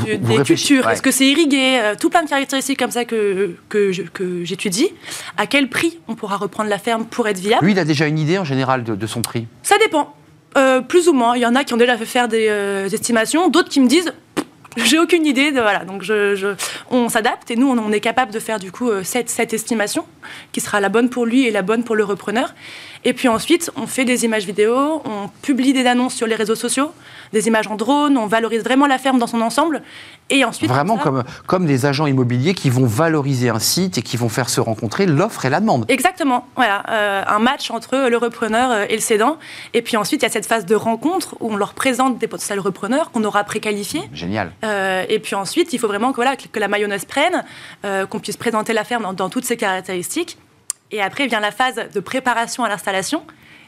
des 0.05 0.43
cultures? 0.43 0.89
Est-ce 0.89 1.01
que 1.01 1.11
c'est 1.11 1.27
irrigué? 1.27 1.79
Euh, 1.81 1.95
Tout 1.99 2.09
plein 2.09 2.23
de 2.23 2.29
caractéristiques 2.29 2.79
comme 2.79 2.91
ça 2.91 3.05
que, 3.05 3.55
que, 3.69 3.91
que 4.11 4.43
j'étudie. 4.43 4.89
À 5.37 5.47
quel 5.47 5.69
prix 5.69 5.99
on 6.07 6.15
pourra 6.15 6.37
reprendre 6.37 6.69
la 6.69 6.79
ferme 6.79 7.05
pour 7.05 7.27
être 7.27 7.39
viable 7.39 7.65
Lui, 7.65 7.73
il 7.73 7.79
a 7.79 7.85
déjà 7.85 8.07
une 8.07 8.19
idée 8.19 8.37
en 8.37 8.43
général 8.43 8.83
de, 8.83 9.07
son 9.07 9.21
prix 9.21 9.47
Ça 9.63 9.77
dépend. 9.79 10.13
Euh, 10.57 10.81
plus 10.81 11.07
ou 11.07 11.13
moins. 11.13 11.35
Il 11.35 11.41
y 11.41 11.45
en 11.45 11.55
a 11.55 11.63
qui 11.63 11.73
ont 11.73 11.77
déjà 11.77 11.97
fait 11.97 12.05
faire 12.05 12.27
des 12.27 12.47
euh, 12.49 12.89
estimations, 12.89 13.49
d'autres 13.49 13.69
qui 13.69 13.79
me 13.79 13.87
disent 13.87 14.13
j'ai 14.77 14.99
aucune 14.99 15.25
idée. 15.25 15.51
De, 15.51 15.59
voilà, 15.59 15.85
donc 15.85 16.03
je, 16.03 16.55
on 16.89 17.09
s'adapte 17.09 17.49
et 17.51 17.55
nous, 17.55 17.67
on, 17.67 17.91
est 17.91 17.99
capable 17.99 18.31
de 18.31 18.39
faire 18.39 18.59
du 18.59 18.71
coup 18.71 18.89
euh, 18.89 19.03
cette, 19.03 19.29
cette, 19.29 19.53
estimation 19.53 20.05
qui 20.51 20.61
sera 20.61 20.79
la 20.79 20.89
bonne 20.89 21.09
pour 21.09 21.25
lui 21.25 21.45
et 21.45 21.51
la 21.51 21.61
bonne 21.61 21.83
pour 21.83 21.95
le 21.95 22.03
repreneur. 22.03 22.53
Et 23.03 23.13
puis 23.13 23.27
ensuite, 23.27 23.71
on 23.75 23.87
fait 23.87 24.05
des 24.05 24.25
images 24.25 24.45
vidéo, 24.45 25.01
on 25.05 25.29
publie 25.41 25.73
des 25.73 25.85
annonces 25.85 26.13
sur 26.13 26.27
les 26.27 26.35
réseaux 26.35 26.55
sociaux, 26.55 26.91
des 27.33 27.47
images 27.47 27.67
en 27.67 27.75
drone, 27.75 28.17
on 28.17 28.27
valorise 28.27 28.63
vraiment 28.63 28.87
la 28.87 28.97
ferme 28.97 29.19
dans 29.19 29.27
son 29.27 29.41
ensemble. 29.41 29.81
Et 30.29 30.43
ensuite, 30.43 30.69
vraiment 30.69 30.97
comme, 30.97 31.23
comme 31.45 31.65
des 31.65 31.85
agents 31.85 32.05
immobiliers 32.05 32.53
qui 32.53 32.69
vont 32.69 32.85
valoriser 32.85 33.49
un 33.49 33.59
site 33.59 33.97
et 33.97 34.01
qui 34.01 34.17
vont 34.17 34.27
faire 34.27 34.49
se 34.49 34.59
rencontrer 34.59 35.05
l'offre 35.05 35.45
et 35.45 35.49
la 35.49 35.61
demande. 35.61 35.85
Exactement, 35.87 36.47
voilà, 36.55 36.83
euh, 36.89 37.23
un 37.25 37.39
match 37.39 37.71
entre 37.71 38.09
le 38.09 38.17
repreneur 38.17 38.71
euh, 38.71 38.85
et 38.89 38.95
le 38.95 39.01
cédant. 39.01 39.37
Et 39.73 39.81
puis 39.81 39.95
ensuite, 39.95 40.21
il 40.21 40.25
y 40.25 40.27
a 40.27 40.31
cette 40.31 40.45
phase 40.45 40.65
de 40.65 40.75
rencontre 40.75 41.35
où 41.39 41.53
on 41.53 41.55
leur 41.55 41.73
présente 41.73 42.17
des 42.17 42.27
potentiels 42.27 42.59
repreneurs 42.59 43.11
qu'on 43.11 43.23
aura 43.23 43.45
préqualifiés. 43.45 44.03
Génial. 44.13 44.51
Euh, 44.65 45.05
et 45.07 45.19
puis 45.19 45.35
ensuite, 45.35 45.71
il 45.71 45.79
faut 45.79 45.87
vraiment 45.87 46.11
que, 46.11 46.17
voilà, 46.17 46.35
que 46.35 46.59
la 46.59 46.67
mayonnaise 46.67 47.05
prenne, 47.05 47.45
qu'on 48.09 48.19
puisse 48.19 48.37
présenter 48.37 48.73
la 48.73 48.83
ferme 48.83 49.15
dans 49.15 49.29
toutes 49.29 49.45
ses 49.45 49.55
caractéristiques. 49.55 50.37
Et 50.91 51.01
après 51.01 51.27
vient 51.27 51.39
la 51.39 51.51
phase 51.51 51.75
de 51.93 51.99
préparation 51.99 52.63
à 52.63 52.69
l'installation 52.69 53.23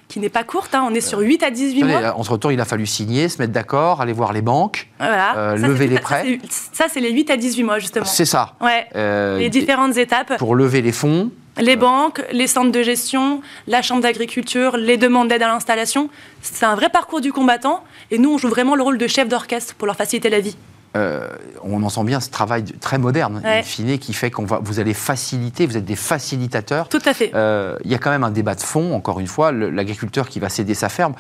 qui 0.10 0.20
n'est 0.20 0.30
pas 0.30 0.44
courte. 0.44 0.76
Hein. 0.76 0.86
On 0.90 0.94
est 0.94 1.02
sur 1.02 1.20
8 1.20 1.44
à 1.44 1.52
18 1.52 1.84
mois. 1.84 2.18
En 2.18 2.24
ce 2.24 2.32
retour, 2.32 2.52
il 2.52 2.60
a 2.60 2.66
fallu 2.66 2.86
signer, 2.86 3.30
se 3.30 3.38
mettre 3.38 3.54
d'accord, 3.54 4.02
aller 4.02 4.12
voir 4.12 4.34
les 4.34 4.42
banques, 4.42 4.90
euh, 5.02 5.56
lever 5.56 5.88
les 5.88 6.00
prêts. 6.00 6.40
Ça, 6.50 6.88
c'est 6.92 7.00
les 7.00 7.12
8 7.12 7.30
à 7.30 7.38
18 7.38 7.64
mois, 7.64 7.80
justement. 7.80 8.06
C'est 8.06 8.26
ça. 8.26 8.56
Ouais. 8.60 8.88
Euh, 8.96 9.38
les 9.38 9.50
différentes 9.50 9.96
étapes. 9.98 10.38
Pour 10.38 10.56
lever 10.56 10.82
les 10.82 10.92
fonds. 10.92 11.32
Les 11.58 11.76
banques, 11.76 12.24
les 12.32 12.48
centres 12.48 12.72
de 12.72 12.82
gestion, 12.82 13.42
la 13.68 13.82
chambre 13.82 14.02
d'agriculture, 14.02 14.78
les 14.78 14.98
demandes 14.98 15.28
d'aide 15.28 15.44
à 15.44 15.48
l'installation. 15.48 16.10
C'est 16.42 16.66
un 16.66 16.76
vrai 16.76 16.90
parcours 16.90 17.22
du 17.22 17.34
combattant. 17.34 17.84
Et 18.12 18.18
nous, 18.18 18.34
on 18.34 18.38
joue 18.38 18.48
vraiment 18.48 18.76
le 18.76 18.84
rôle 18.84 18.98
de 18.98 19.08
chef 19.08 19.28
d'orchestre 19.28 19.76
pour 19.76 19.86
leur 19.86 19.98
faciliter 19.98 20.30
la 20.30 20.40
vie. 20.40 20.56
Euh, 20.98 21.28
on 21.62 21.84
en 21.84 21.90
sent 21.90 22.04
bien 22.04 22.20
ce 22.20 22.32
travail 22.32 22.64
très 22.64 22.98
moderne, 22.98 23.42
in 23.46 23.62
fine, 23.62 24.00
qui 24.00 24.14
fait 24.14 24.32
qu'on 24.32 24.46
va, 24.46 24.60
vous 24.62 24.80
allez 24.80 24.96
faciliter, 24.96 25.68
vous 25.68 25.78
êtes 25.78 25.86
des 25.86 25.96
facilitateurs. 25.96 26.90
Tout 26.90 27.02
à 27.06 27.14
fait. 27.14 27.32
Euh, 27.36 27.78
il 27.84 27.92
y 27.92 27.96
a 27.96 28.00
quand 28.00 28.10
même 28.10 28.24
un 28.24 28.32
débat 28.32 28.56
de 28.56 28.62
fond, 28.62 28.96
encore 28.96 29.20
une 29.20 29.28
fois, 29.28 29.52
l'agriculteur 29.52 30.28
qui 30.30 30.40
va 30.40 30.50
céder 30.50 30.74
sa 30.74 30.90
ferme, 30.90 31.14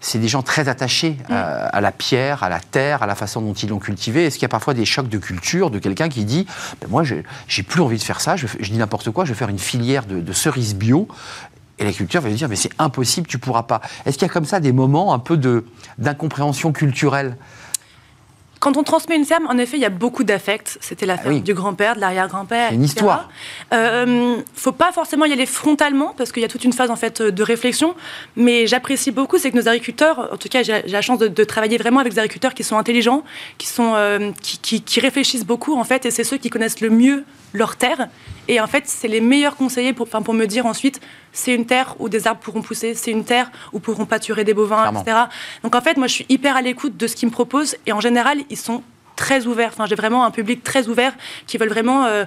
c'est 0.00 0.18
des 0.18 0.28
gens 0.28 0.42
très 0.42 0.68
attachés 0.68 1.16
mm. 1.28 1.32
à, 1.32 1.80
la 1.80 1.90
pierre, 1.90 2.44
à 2.44 2.48
la 2.48 2.60
terre, 2.60 3.02
à 3.02 3.06
la 3.06 3.16
façon 3.16 3.40
dont 3.40 3.54
ils 3.54 3.68
l'ont 3.68 3.80
cultivée. 3.80 4.26
Est-ce 4.26 4.36
qu'il 4.36 4.42
y 4.42 4.46
a 4.46 4.50
parfois 4.50 4.74
des 4.74 4.84
chocs 4.84 5.08
de 5.08 5.18
culture 5.18 5.70
de 5.70 5.80
quelqu'un 5.80 6.08
qui 6.08 6.24
dit 6.24 6.46
ben 6.80 6.88
Moi, 6.88 7.02
j'ai 7.02 7.62
plus 7.64 7.80
envie 7.80 7.98
de 7.98 8.04
faire 8.04 8.20
ça, 8.20 8.36
je, 8.36 8.46
dis 8.46 8.78
n'importe 8.78 9.10
quoi, 9.10 9.24
je 9.24 9.32
vais 9.32 9.38
faire 9.38 9.48
une 9.48 9.58
filière 9.58 10.06
de, 10.06 10.20
de 10.20 10.32
cerises 10.32 10.76
bio 10.76 11.08
et 11.78 11.84
l'agriculteur 11.84 12.22
va 12.22 12.28
lui 12.28 12.36
dire, 12.36 12.48
mais 12.48 12.56
c'est 12.56 12.70
impossible, 12.78 13.26
tu 13.26 13.38
pourras 13.38 13.64
pas. 13.64 13.80
Est-ce 14.06 14.16
qu'il 14.16 14.26
y 14.26 14.30
a 14.30 14.32
comme 14.32 14.46
ça 14.46 14.60
des 14.60 14.72
moments 14.72 15.12
un 15.12 15.18
peu 15.18 15.36
d'incompréhension 15.98 16.72
culturelle? 16.72 17.36
Quand 18.66 18.76
on 18.76 18.82
transmet 18.82 19.14
une 19.14 19.24
ferme, 19.24 19.46
en 19.46 19.58
effet, 19.58 19.76
il 19.76 19.80
y 19.80 19.84
a 19.84 19.90
beaucoup 19.90 20.24
d'affects. 20.24 20.78
C'était 20.80 21.06
la 21.06 21.14
ah 21.14 21.18
ferme 21.18 21.38
du 21.38 21.54
grand-père, 21.54 21.94
de 21.94 22.00
l'arrière-grand-père. 22.00 22.72
Une 22.72 22.82
histoire. 22.82 23.30
Il 23.70 23.76
euh, 23.76 24.36
faut 24.56 24.72
pas 24.72 24.90
forcément 24.90 25.24
y 25.24 25.32
aller 25.32 25.46
frontalement 25.46 26.14
parce 26.16 26.32
qu'il 26.32 26.42
y 26.42 26.44
a 26.44 26.48
toute 26.48 26.64
une 26.64 26.72
phase 26.72 26.90
en 26.90 26.96
fait 26.96 27.22
de 27.22 27.42
réflexion. 27.44 27.94
Mais 28.34 28.66
j'apprécie 28.66 29.12
beaucoup, 29.12 29.38
c'est 29.38 29.52
que 29.52 29.56
nos 29.56 29.68
agriculteurs, 29.68 30.30
en 30.32 30.36
tout 30.36 30.48
cas, 30.48 30.64
j'ai 30.64 30.82
la 30.82 31.00
chance 31.00 31.20
de, 31.20 31.44
travailler 31.44 31.78
vraiment 31.78 32.00
avec 32.00 32.14
des 32.14 32.18
agriculteurs 32.18 32.54
qui 32.54 32.64
sont 32.64 32.76
intelligents, 32.76 33.22
qui 33.56 33.68
sont, 33.68 33.92
euh, 33.94 34.32
qui, 34.42 34.82
qui, 34.82 34.98
réfléchissent 34.98 35.46
beaucoup 35.46 35.76
en 35.76 35.84
fait, 35.84 36.04
et 36.04 36.10
c'est 36.10 36.24
ceux 36.24 36.36
qui 36.36 36.50
connaissent 36.50 36.80
le 36.80 36.90
mieux 36.90 37.22
leur 37.56 37.76
terre. 37.76 38.08
Et 38.48 38.60
en 38.60 38.66
fait, 38.66 38.84
c'est 38.86 39.08
les 39.08 39.20
meilleurs 39.20 39.56
conseillers 39.56 39.92
pour, 39.92 40.08
pour 40.08 40.34
me 40.34 40.46
dire 40.46 40.66
ensuite, 40.66 41.00
c'est 41.32 41.54
une 41.54 41.66
terre 41.66 41.96
où 41.98 42.08
des 42.08 42.26
arbres 42.26 42.40
pourront 42.40 42.62
pousser, 42.62 42.94
c'est 42.94 43.10
une 43.10 43.24
terre 43.24 43.50
où 43.72 43.80
pourront 43.80 44.06
pâturer 44.06 44.44
des 44.44 44.54
bovins, 44.54 44.90
etc. 44.92 45.18
Donc 45.62 45.74
en 45.74 45.80
fait, 45.80 45.96
moi, 45.96 46.06
je 46.06 46.14
suis 46.14 46.26
hyper 46.28 46.56
à 46.56 46.62
l'écoute 46.62 46.96
de 46.96 47.06
ce 47.06 47.16
qu'ils 47.16 47.28
me 47.28 47.32
proposent. 47.32 47.76
Et 47.86 47.92
en 47.92 48.00
général, 48.00 48.38
ils 48.50 48.56
sont 48.56 48.82
très 49.16 49.46
ouverts. 49.46 49.70
Enfin, 49.72 49.86
j'ai 49.86 49.96
vraiment 49.96 50.24
un 50.24 50.30
public 50.30 50.62
très 50.62 50.88
ouvert 50.88 51.14
qui 51.46 51.58
veulent 51.58 51.70
vraiment 51.70 52.04
euh, 52.04 52.24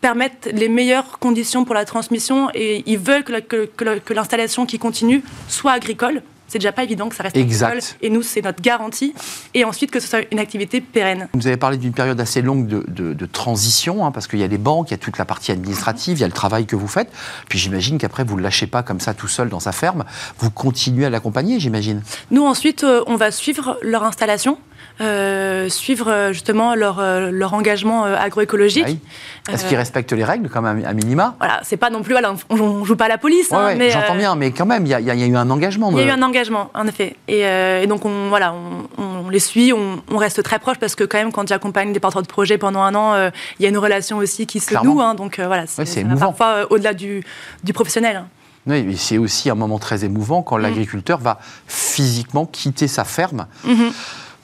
permettre 0.00 0.48
les 0.52 0.68
meilleures 0.68 1.18
conditions 1.18 1.64
pour 1.64 1.74
la 1.74 1.84
transmission. 1.84 2.48
Et 2.54 2.82
ils 2.86 2.98
veulent 2.98 3.24
que, 3.24 3.66
que 3.66 4.14
l'installation 4.14 4.66
qui 4.66 4.78
continue 4.78 5.22
soit 5.48 5.72
agricole 5.72 6.22
c'est 6.48 6.58
déjà 6.58 6.72
pas 6.72 6.84
évident 6.84 7.08
que 7.08 7.14
ça 7.14 7.22
reste 7.22 7.36
exact. 7.36 7.96
Et 8.02 8.10
nous, 8.10 8.22
c'est 8.22 8.42
notre 8.42 8.62
garantie. 8.62 9.14
Et 9.54 9.64
ensuite, 9.64 9.90
que 9.90 10.00
ce 10.00 10.08
soit 10.08 10.20
une 10.30 10.38
activité 10.38 10.80
pérenne. 10.80 11.28
Vous 11.34 11.46
avez 11.46 11.56
parlé 11.56 11.76
d'une 11.76 11.92
période 11.92 12.20
assez 12.20 12.42
longue 12.42 12.66
de, 12.66 13.26
transition, 13.26 14.06
hein, 14.06 14.12
parce 14.12 14.26
qu'il 14.28 14.38
y 14.38 14.44
a 14.44 14.46
les 14.46 14.58
banques, 14.58 14.90
il 14.90 14.92
y 14.92 14.94
a 14.94 14.98
toute 14.98 15.18
la 15.18 15.24
partie 15.24 15.52
administrative, 15.52 16.18
il 16.18 16.20
y 16.20 16.24
a 16.24 16.28
le 16.28 16.32
travail 16.32 16.66
que 16.66 16.76
vous 16.76 16.88
faites. 16.88 17.10
Puis 17.48 17.58
j'imagine 17.58 17.98
qu'après, 17.98 18.24
vous 18.24 18.34
ne 18.34 18.38
le 18.38 18.44
lâchez 18.44 18.66
pas 18.66 18.82
comme 18.82 19.00
ça 19.00 19.14
tout 19.14 19.28
seul 19.28 19.48
dans 19.48 19.60
sa 19.60 19.72
ferme. 19.72 20.04
Vous 20.38 20.50
continuez 20.50 21.06
à 21.06 21.10
l'accompagner, 21.10 21.58
j'imagine. 21.60 22.02
Nous, 22.30 22.44
ensuite, 22.44 22.84
euh, 22.84 23.02
on 23.06 23.16
va 23.16 23.30
suivre 23.30 23.78
leur 23.82 24.04
installation. 24.04 24.58
Euh, 25.02 25.68
suivre 25.68 26.10
euh, 26.10 26.32
justement 26.32 26.74
leur, 26.74 27.00
euh, 27.00 27.30
leur 27.30 27.52
engagement 27.52 28.04
agroécologique. 28.04 28.98
Est-ce 29.50 29.66
qu'ils 29.66 29.76
respectent 29.76 30.14
les 30.14 30.24
règles 30.24 30.48
quand 30.48 30.62
même 30.62 30.82
à 30.86 30.94
minima? 30.94 31.34
Voilà, 31.38 31.60
c'est 31.64 31.76
pas 31.76 31.90
non 31.90 32.02
plus, 32.02 32.12
voilà, 32.14 32.34
on, 32.48 32.84
joue 32.84 32.96
pas 32.96 33.04
à 33.04 33.08
la 33.08 33.18
police. 33.18 33.52
Hein, 33.52 33.76
j'entends 33.90 34.14
bien, 34.14 34.34
mais 34.36 34.52
quand 34.52 34.64
même, 34.64 34.86
il 34.86 34.88
y, 34.88 34.94
a 34.94 35.14
eu 35.14 35.36
un 35.36 35.50
engagement. 35.50 35.90
Il 35.90 35.98
y 35.98 36.00
a 36.00 36.06
eu 36.06 36.10
un 36.10 36.22
engagement, 36.22 36.70
en 36.72 36.86
effet. 36.86 37.16
Et, 37.28 37.86
donc 37.86 38.06
on, 38.06 38.28
voilà, 38.28 38.54
on, 38.96 39.28
les 39.28 39.38
suit, 39.38 39.72
on, 39.72 40.16
reste 40.16 40.42
très 40.42 40.58
proche 40.58 40.78
parce 40.78 40.94
que 40.94 41.04
quand 41.04 41.18
même, 41.18 41.32
quand 41.32 41.46
j'accompagne 41.46 41.92
des 41.92 42.00
porteurs 42.00 42.22
de 42.22 42.26
projet 42.26 42.56
pendant 42.56 42.80
un 42.80 42.94
an, 42.94 43.30
il 43.58 43.62
y 43.62 43.66
a 43.66 43.68
une 43.68 43.78
relation 43.78 44.16
aussi 44.16 44.46
qui 44.46 44.60
se 44.60 44.74
noue. 44.82 45.02
Hein, 45.02 45.14
donc 45.14 45.38
voilà, 45.40 45.66
c'est 45.66 46.04
parfois 46.18 46.66
au-delà 46.70 46.94
du, 46.94 47.22
du, 47.64 47.72
professionnel. 47.74 48.16
Hein. 48.16 48.28
Oui, 48.66 48.96
c'est 48.96 49.18
aussi 49.18 49.50
un 49.50 49.54
moment 49.54 49.78
très 49.78 50.04
émouvant 50.04 50.42
quand 50.42 50.58
mmh. 50.58 50.62
l'agriculteur 50.62 51.18
va 51.18 51.38
physiquement 51.68 52.46
quitter 52.46 52.88
sa 52.88 53.04
ferme. 53.04 53.46
Mmh 53.64 53.90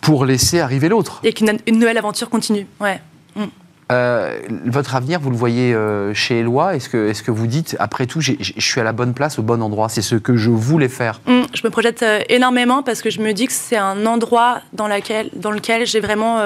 pour 0.02 0.26
laisser 0.26 0.60
arriver 0.60 0.90
l'autre. 0.90 1.20
Et 1.24 1.32
qu'une 1.32 1.56
une 1.66 1.78
nouvelle 1.78 1.96
aventure 1.96 2.28
continue. 2.28 2.66
Ouais. 2.80 3.00
Mm. 3.34 3.44
Euh, 3.90 4.38
votre 4.66 4.94
avenir, 4.94 5.20
vous 5.20 5.30
le 5.30 5.36
voyez 5.36 5.74
euh, 5.74 6.14
chez 6.14 6.40
Eloi 6.40 6.76
Est-ce 6.76 6.88
que, 6.88 7.08
est 7.08 7.22
que 7.22 7.30
vous 7.30 7.46
dites, 7.46 7.76
après 7.78 8.06
tout, 8.06 8.20
je 8.20 8.34
suis 8.58 8.80
à 8.80 8.84
la 8.84 8.92
bonne 8.92 9.12
place, 9.12 9.38
au 9.38 9.42
bon 9.42 9.62
endroit 9.62 9.88
C'est 9.88 10.02
ce 10.02 10.16
que 10.16 10.36
je 10.36 10.50
voulais 10.50 10.88
faire? 10.88 11.20
Mm. 11.26 11.42
Je 11.54 11.60
me 11.64 11.70
projette 11.70 12.02
euh, 12.02 12.20
énormément 12.28 12.82
parce 12.82 13.02
que 13.02 13.10
je 13.10 13.20
me 13.20 13.32
dis 13.32 13.46
que 13.46 13.52
c'est 13.52 13.76
un 13.76 14.06
endroit 14.06 14.60
dans, 14.72 14.88
laquelle, 14.88 15.30
dans 15.34 15.50
lequel 15.50 15.86
j'ai 15.86 16.00
vraiment 16.00 16.40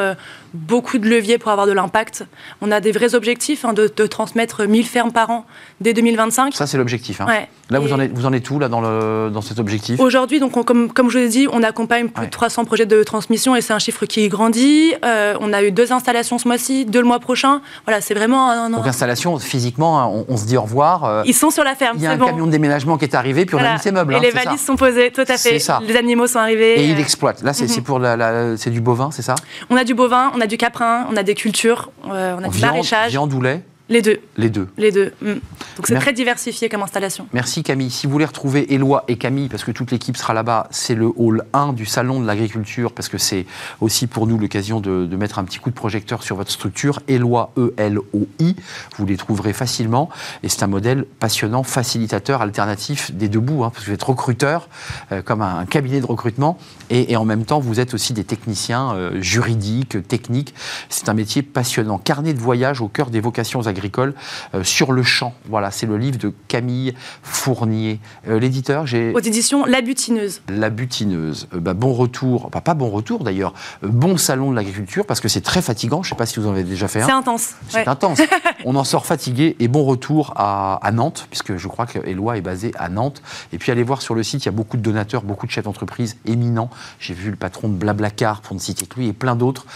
beaucoup 0.56 0.98
de 0.98 1.08
leviers 1.08 1.38
pour 1.38 1.50
avoir 1.50 1.66
de 1.66 1.72
l'impact. 1.72 2.26
On 2.60 2.70
a 2.70 2.80
des 2.80 2.92
vrais 2.92 3.14
objectifs 3.14 3.64
hein, 3.64 3.72
de, 3.72 3.88
transmettre 4.06 4.66
1000 4.66 4.86
fermes 4.86 5.12
par 5.12 5.30
an 5.30 5.46
dès 5.80 5.92
2025. 5.92 6.54
Ça, 6.54 6.66
c'est 6.66 6.78
l'objectif. 6.78 7.20
Hein. 7.20 7.26
Là, 7.68 7.80
vous 7.80 7.92
en, 7.92 7.98
êtes, 7.98 8.12
vous 8.12 8.26
en 8.26 8.32
êtes 8.32 8.48
où 8.48 8.60
là, 8.60 8.68
dans, 8.68 8.80
le, 8.80 9.28
dans 9.30 9.42
cet 9.42 9.58
objectif? 9.58 9.98
Aujourd'hui, 9.98 10.38
donc, 10.38 10.52
comme, 10.64 10.92
comme 10.92 11.10
je 11.10 11.18
vous 11.18 11.24
l'ai 11.24 11.28
dit, 11.28 11.48
on 11.50 11.64
accompagne 11.64 12.08
plus 12.08 12.26
de 12.26 12.30
300 12.30 12.64
projets 12.64 12.86
de 12.86 13.02
transmission 13.02 13.56
et 13.56 13.60
c'est 13.60 13.72
un 13.72 13.80
chiffre 13.80 14.06
qui 14.06 14.28
grandit. 14.28 14.94
Euh, 15.04 15.34
on 15.40 15.52
a 15.52 15.64
eu 15.64 15.72
deux 15.72 15.92
installations 15.92 16.38
ce 16.38 16.46
mois-ci, 16.46 16.84
deux 16.84 17.00
le 17.00 17.06
mois 17.06 17.18
prochain. 17.18 17.60
Voilà, 17.84 18.00
c'est 18.00 18.14
vraiment 18.14 18.50
un. 18.50 18.70
Donc, 18.70 18.86
installation, 18.86 19.38
physiquement, 19.38 20.00
hein, 20.00 20.24
on, 20.28 20.36
se 20.36 20.46
dit 20.46 20.56
au 20.56 20.62
revoir. 20.62 21.04
Euh, 21.04 21.22
Ils 21.26 21.34
sont 21.34 21.50
sur 21.50 21.64
la 21.64 21.74
ferme. 21.74 21.96
Il 21.98 22.04
y 22.04 22.06
a 22.06 22.12
un 22.12 22.18
camion 22.18 22.46
de 22.46 22.52
déménagement 22.52 22.98
qui 22.98 23.04
est 23.04 23.14
arrivé, 23.16 23.46
puis 23.46 23.56
on 23.56 23.58
a 23.58 23.74
mis 23.74 23.78
ses 23.80 23.92
meubles. 23.92 24.14
Et 24.14 24.20
les 24.20 24.30
valises 24.30 24.64
sont 24.64 24.76
posées, 24.76 25.10
tout 25.10 25.22
à 25.22 25.36
fait. 25.36 25.58
Ça. 25.58 25.80
Les 25.84 25.96
animaux 25.96 26.28
sont 26.28 26.38
arrivés. 26.38 26.80
Et 26.80 26.86
il 26.88 27.00
exploite. 27.00 27.42
Là, 27.42 27.52
c'est 27.52 27.80
pour 27.80 27.98
la, 27.98 28.56
c'est 28.56 28.70
du 28.70 28.80
bovin, 28.80 29.10
c'est 29.10 29.22
ça? 29.22 29.34
On 29.70 29.76
a 29.76 29.84
du 29.84 29.94
bovin, 29.94 30.30
on 30.36 30.40
a 30.40 30.45
du 30.46 30.56
caprin, 30.56 31.06
on 31.10 31.16
a 31.16 31.22
des 31.22 31.34
cultures, 31.34 31.90
euh, 32.10 32.36
on 32.38 32.42
a 32.42 32.48
du 32.48 32.60
maraîchage. 32.60 33.10
Viande 33.10 33.32
ou 33.32 33.40
lait? 33.40 33.62
Les 33.88 34.02
deux. 34.02 34.18
Les 34.36 34.50
deux. 34.50 34.68
Les 34.78 34.90
deux. 34.90 35.12
Mm. 35.22 35.34
Donc 35.76 35.86
c'est 35.86 35.94
très 35.94 36.12
diversifié 36.12 36.68
comme 36.68 36.82
installation. 36.82 37.28
Merci 37.32 37.62
Camille. 37.62 37.90
Si 37.90 38.06
vous 38.06 38.12
voulez 38.12 38.24
retrouver 38.24 38.74
Éloi 38.74 39.04
et 39.06 39.16
Camille, 39.16 39.48
parce 39.48 39.62
que 39.62 39.70
toute 39.70 39.92
l'équipe 39.92 40.16
sera 40.16 40.34
là-bas, 40.34 40.66
c'est 40.72 40.96
le 40.96 41.12
hall 41.14 41.44
1 41.52 41.72
du 41.72 41.86
Salon 41.86 42.20
de 42.20 42.26
l'Agriculture, 42.26 42.92
parce 42.92 43.08
que 43.08 43.18
c'est 43.18 43.46
aussi 43.80 44.08
pour 44.08 44.26
nous 44.26 44.38
l'occasion 44.38 44.80
de, 44.80 45.16
mettre 45.16 45.38
un 45.38 45.44
petit 45.44 45.58
coup 45.60 45.70
de 45.70 45.74
projecteur 45.76 46.24
sur 46.24 46.34
votre 46.34 46.50
structure. 46.50 47.00
Éloi, 47.06 47.52
E-L-O-I. 47.56 48.56
Vous 48.98 49.06
les 49.06 49.16
trouverez 49.16 49.52
facilement. 49.52 50.10
Et 50.42 50.48
c'est 50.48 50.64
un 50.64 50.66
modèle 50.66 51.04
passionnant, 51.20 51.62
facilitateur, 51.62 52.42
alternatif 52.42 53.12
des 53.12 53.28
deux 53.28 53.40
bouts, 53.40 53.62
hein, 53.62 53.70
parce 53.70 53.84
que 53.84 53.90
vous 53.90 53.94
êtes 53.94 54.02
recruteur, 54.02 54.68
euh, 55.12 55.22
comme 55.22 55.42
un, 55.42 55.64
cabinet 55.64 56.00
de 56.00 56.06
recrutement, 56.06 56.58
et, 56.90 57.16
en 57.16 57.24
même 57.24 57.44
temps, 57.44 57.60
vous 57.60 57.78
êtes 57.78 57.94
aussi 57.94 58.12
des 58.12 58.24
techniciens 58.24 58.94
euh, 58.94 59.20
juridiques, 59.20 60.06
techniques. 60.08 60.54
C'est 60.88 61.08
un 61.08 61.14
métier 61.14 61.42
passionnant. 61.42 61.98
Carnet 61.98 62.34
de 62.34 62.40
voyage 62.40 62.80
au 62.80 62.88
cœur 62.88 63.10
des 63.10 63.20
vocations 63.20 63.60
agricoles 63.60 63.75
agricole 63.76 64.14
euh, 64.54 64.64
sur 64.64 64.92
le 64.92 65.02
champ. 65.02 65.34
Voilà, 65.48 65.70
c'est 65.70 65.86
le 65.86 65.98
livre 65.98 66.18
de 66.18 66.32
Camille 66.48 66.94
Fournier. 67.22 68.00
Euh, 68.28 68.38
l'éditeur, 68.38 68.86
j'ai... 68.86 69.12
Aux 69.12 69.20
éditions 69.20 69.64
La 69.66 69.82
Butineuse. 69.82 70.40
La 70.48 70.70
Butineuse. 70.70 71.48
Euh, 71.54 71.60
bah, 71.60 71.74
bon 71.74 71.92
retour, 71.92 72.50
pas 72.50 72.74
bon 72.74 72.88
retour 72.88 73.22
d'ailleurs, 73.22 73.52
bon 73.82 74.16
salon 74.16 74.50
de 74.50 74.56
l'agriculture, 74.56 75.06
parce 75.06 75.20
que 75.20 75.28
c'est 75.28 75.42
très 75.42 75.62
fatigant. 75.62 76.02
Je 76.02 76.08
ne 76.08 76.10
sais 76.14 76.18
pas 76.18 76.26
si 76.26 76.40
vous 76.40 76.46
en 76.46 76.52
avez 76.52 76.64
déjà 76.64 76.88
fait 76.88 77.02
un. 77.02 77.06
C'est 77.06 77.12
intense. 77.12 77.54
C'est 77.68 77.88
intense. 77.88 78.20
On 78.64 78.74
en 78.76 78.84
sort 78.84 79.06
fatigué 79.06 79.56
et 79.60 79.68
bon 79.68 79.84
retour 79.84 80.32
à, 80.36 80.80
Nantes, 80.92 81.26
puisque 81.30 81.56
je 81.56 81.68
crois 81.68 81.86
que 81.86 81.98
Eloi 82.06 82.38
est 82.38 82.42
basé 82.42 82.72
à 82.78 82.88
Nantes. 82.88 83.22
Et 83.52 83.58
puis 83.58 83.70
allez 83.70 83.82
voir 83.82 84.00
sur 84.00 84.14
le 84.14 84.22
site, 84.22 84.44
il 84.44 84.46
y 84.46 84.48
a 84.48 84.52
beaucoup 84.52 84.76
de 84.76 84.82
donateurs, 84.82 85.22
beaucoup 85.22 85.46
de 85.46 85.50
chefs 85.50 85.64
d'entreprise 85.64 86.16
éminents. 86.24 86.70
J'ai 86.98 87.14
vu 87.14 87.30
le 87.30 87.36
patron 87.36 87.68
de 87.68 87.74
Blablacar, 87.74 88.40
pour 88.40 88.54
ne 88.54 88.60
citer 88.60 88.86
que 88.86 88.98
lui, 88.98 89.08
et 89.08 89.12
plein 89.12 89.36
d'autres 89.36 89.66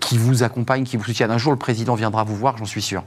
qui 0.00 0.18
vous 0.18 0.42
accompagnent, 0.42 0.84
qui 0.84 0.96
vous 0.96 1.04
soutiennent. 1.04 1.30
Un 1.30 1.38
jour, 1.38 1.52
le 1.52 1.58
président 1.58 1.94
viendra 1.94 2.24
vous 2.24 2.36
voir, 2.36 2.56
j'en 2.56 2.64
suis 2.64 2.82
sûr. 2.82 3.02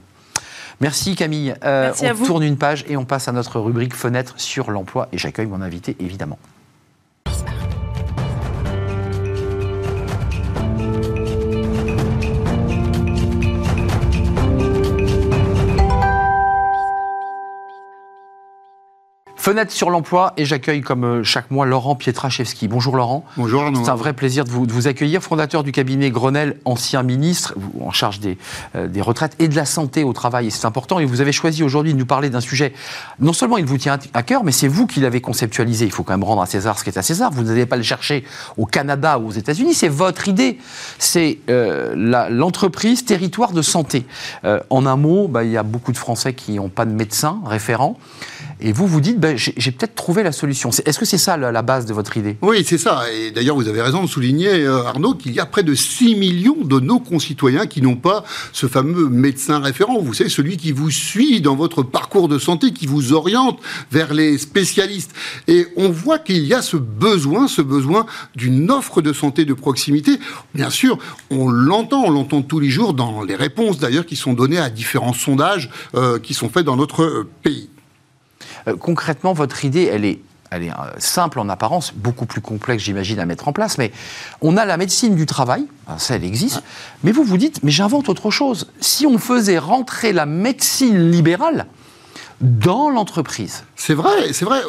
Merci 0.80 1.14
Camille. 1.14 1.54
Euh, 1.64 1.92
on 2.02 2.24
tourne 2.24 2.42
une 2.42 2.56
page 2.56 2.84
et 2.88 2.96
on 2.96 3.04
passe 3.04 3.28
à 3.28 3.32
notre 3.32 3.60
rubrique 3.60 3.94
fenêtre 3.94 4.34
sur 4.38 4.70
l'emploi 4.70 5.08
et 5.12 5.18
j'accueille 5.18 5.46
mon 5.46 5.60
invité 5.60 5.96
évidemment. 6.00 6.38
Fenêtre 19.42 19.72
sur 19.72 19.90
l'emploi 19.90 20.34
et 20.36 20.44
j'accueille 20.44 20.82
comme 20.82 21.02
euh, 21.02 21.24
chaque 21.24 21.50
mois 21.50 21.66
Laurent 21.66 21.96
Pietraszewski. 21.96 22.68
Bonjour 22.68 22.94
Laurent. 22.94 23.24
Bonjour 23.36 23.64
Arnaud. 23.64 23.82
C'est 23.82 23.90
un 23.90 23.96
vrai 23.96 24.12
plaisir 24.12 24.44
de 24.44 24.50
vous, 24.50 24.86
accueillir, 24.86 25.20
fondateur 25.20 25.64
du 25.64 25.72
cabinet 25.72 26.12
Grenelle, 26.12 26.58
ancien 26.64 27.02
ministre 27.02 27.52
en 27.80 27.90
charge 27.90 28.20
des, 28.20 28.38
euh, 28.76 28.86
des 28.86 29.00
retraites 29.00 29.34
et 29.40 29.48
de 29.48 29.56
la 29.56 29.64
santé 29.64 30.04
au 30.04 30.12
travail. 30.12 30.46
Et 30.46 30.50
c'est 30.50 30.64
important. 30.64 31.00
Et 31.00 31.06
vous 31.06 31.20
avez 31.20 31.32
choisi 31.32 31.64
aujourd'hui 31.64 31.92
de 31.92 31.98
nous 31.98 32.06
parler 32.06 32.30
d'un 32.30 32.40
sujet, 32.40 32.72
non 33.18 33.32
seulement 33.32 33.58
il 33.58 33.64
vous 33.64 33.78
tient 33.78 33.98
à 34.14 34.22
cœur, 34.22 34.44
mais 34.44 34.52
c'est 34.52 34.68
vous 34.68 34.86
qui 34.86 35.00
l'avez 35.00 35.20
conceptualisé. 35.20 35.86
Il 35.86 35.90
faut 35.90 36.04
quand 36.04 36.12
même 36.12 36.22
rendre 36.22 36.42
à 36.42 36.46
César 36.46 36.78
ce 36.78 36.84
qui 36.84 36.90
est 36.90 36.98
à 36.98 37.02
César. 37.02 37.32
Vous 37.32 37.42
n'allez 37.42 37.66
pas 37.66 37.76
le 37.76 37.82
chercher 37.82 38.22
au 38.56 38.66
Canada 38.66 39.18
ou 39.18 39.26
aux 39.26 39.32
États-Unis. 39.32 39.74
C'est 39.74 39.88
votre 39.88 40.28
idée. 40.28 40.60
C'est 41.00 41.40
euh, 41.50 42.28
l'entreprise 42.30 43.04
territoire 43.04 43.50
de 43.50 43.62
santé. 43.62 44.06
en 44.44 44.86
un 44.86 44.96
mot, 44.96 45.26
bah, 45.26 45.42
il 45.42 45.50
y 45.50 45.56
a 45.56 45.64
beaucoup 45.64 45.90
de 45.90 45.98
Français 45.98 46.32
qui 46.32 46.52
n'ont 46.52 46.68
pas 46.68 46.84
de 46.84 46.92
médecin 46.92 47.40
référent. 47.44 47.98
Et 48.64 48.72
vous 48.72 48.86
vous 48.86 49.00
dites, 49.00 49.18
ben, 49.18 49.36
j'ai 49.36 49.72
peut-être 49.72 49.96
trouvé 49.96 50.22
la 50.22 50.30
solution. 50.30 50.70
Est-ce 50.70 50.98
que 50.98 51.04
c'est 51.04 51.18
ça 51.18 51.36
la, 51.36 51.62
base 51.62 51.84
de 51.84 51.92
votre 51.92 52.16
idée? 52.16 52.36
Oui, 52.42 52.64
c'est 52.64 52.78
ça. 52.78 53.02
Et 53.12 53.32
d'ailleurs, 53.32 53.56
vous 53.56 53.66
avez 53.66 53.82
raison 53.82 54.04
de 54.04 54.08
souligner, 54.08 54.64
euh, 54.64 54.84
Arnaud, 54.84 55.14
qu'il 55.14 55.32
y 55.32 55.40
a 55.40 55.46
près 55.46 55.64
de 55.64 55.74
6 55.74 56.14
millions 56.14 56.58
de 56.62 56.78
nos 56.78 57.00
concitoyens 57.00 57.66
qui 57.66 57.82
n'ont 57.82 57.96
pas 57.96 58.24
ce 58.52 58.68
fameux 58.68 59.08
médecin 59.08 59.58
référent. 59.58 59.98
Vous 60.00 60.14
savez, 60.14 60.30
celui 60.30 60.56
qui 60.56 60.70
vous 60.70 60.92
suit 60.92 61.40
dans 61.40 61.56
votre 61.56 61.82
parcours 61.82 62.28
de 62.28 62.38
santé, 62.38 62.72
qui 62.72 62.86
vous 62.86 63.12
oriente 63.12 63.58
vers 63.90 64.14
les 64.14 64.38
spécialistes. 64.38 65.12
Et 65.48 65.66
on 65.76 65.88
voit 65.88 66.20
qu'il 66.20 66.44
y 66.44 66.54
a 66.54 66.62
ce 66.62 66.76
besoin, 66.76 67.48
ce 67.48 67.62
besoin 67.62 68.06
d'une 68.36 68.70
offre 68.70 69.02
de 69.02 69.12
santé 69.12 69.44
de 69.44 69.54
proximité. 69.54 70.20
Bien 70.54 70.70
sûr, 70.70 70.98
on 71.30 71.48
l'entend, 71.48 72.04
on 72.04 72.10
l'entend 72.10 72.42
tous 72.42 72.60
les 72.60 72.70
jours 72.70 72.94
dans 72.94 73.22
les 73.22 73.34
réponses 73.34 73.78
d'ailleurs 73.78 74.06
qui 74.06 74.16
sont 74.16 74.34
données 74.34 74.58
à 74.58 74.70
différents 74.70 75.14
sondages 75.14 75.68
euh, 75.96 76.20
qui 76.20 76.32
sont 76.32 76.48
faits 76.48 76.64
dans 76.64 76.76
notre 76.76 77.02
euh, 77.02 77.28
pays. 77.42 77.68
Euh, 78.68 78.76
concrètement, 78.76 79.32
votre 79.32 79.64
idée, 79.64 79.84
elle 79.92 80.04
est 80.04 80.20
elle 80.54 80.64
est 80.64 80.70
euh, 80.70 80.74
simple 80.98 81.38
en 81.38 81.48
apparence, 81.48 81.94
beaucoup 81.94 82.26
plus 82.26 82.42
complexe, 82.42 82.82
j'imagine, 82.82 83.18
à 83.18 83.24
mettre 83.24 83.48
en 83.48 83.54
place. 83.54 83.78
Mais 83.78 83.90
on 84.42 84.58
a 84.58 84.66
la 84.66 84.76
médecine 84.76 85.14
du 85.14 85.24
travail, 85.24 85.64
ça, 85.96 86.16
elle 86.16 86.24
existe. 86.24 86.62
Mais 87.04 87.12
vous 87.12 87.24
vous 87.24 87.38
dites, 87.38 87.62
mais 87.62 87.70
j'invente 87.70 88.10
autre 88.10 88.30
chose. 88.30 88.70
Si 88.78 89.06
on 89.06 89.16
faisait 89.16 89.58
rentrer 89.58 90.12
la 90.12 90.26
médecine 90.26 91.10
libérale 91.10 91.66
dans 92.42 92.90
l'entreprise. 92.90 93.64
C'est 93.76 93.94
vrai, 93.94 94.32
c'est 94.32 94.44
vrai. 94.44 94.60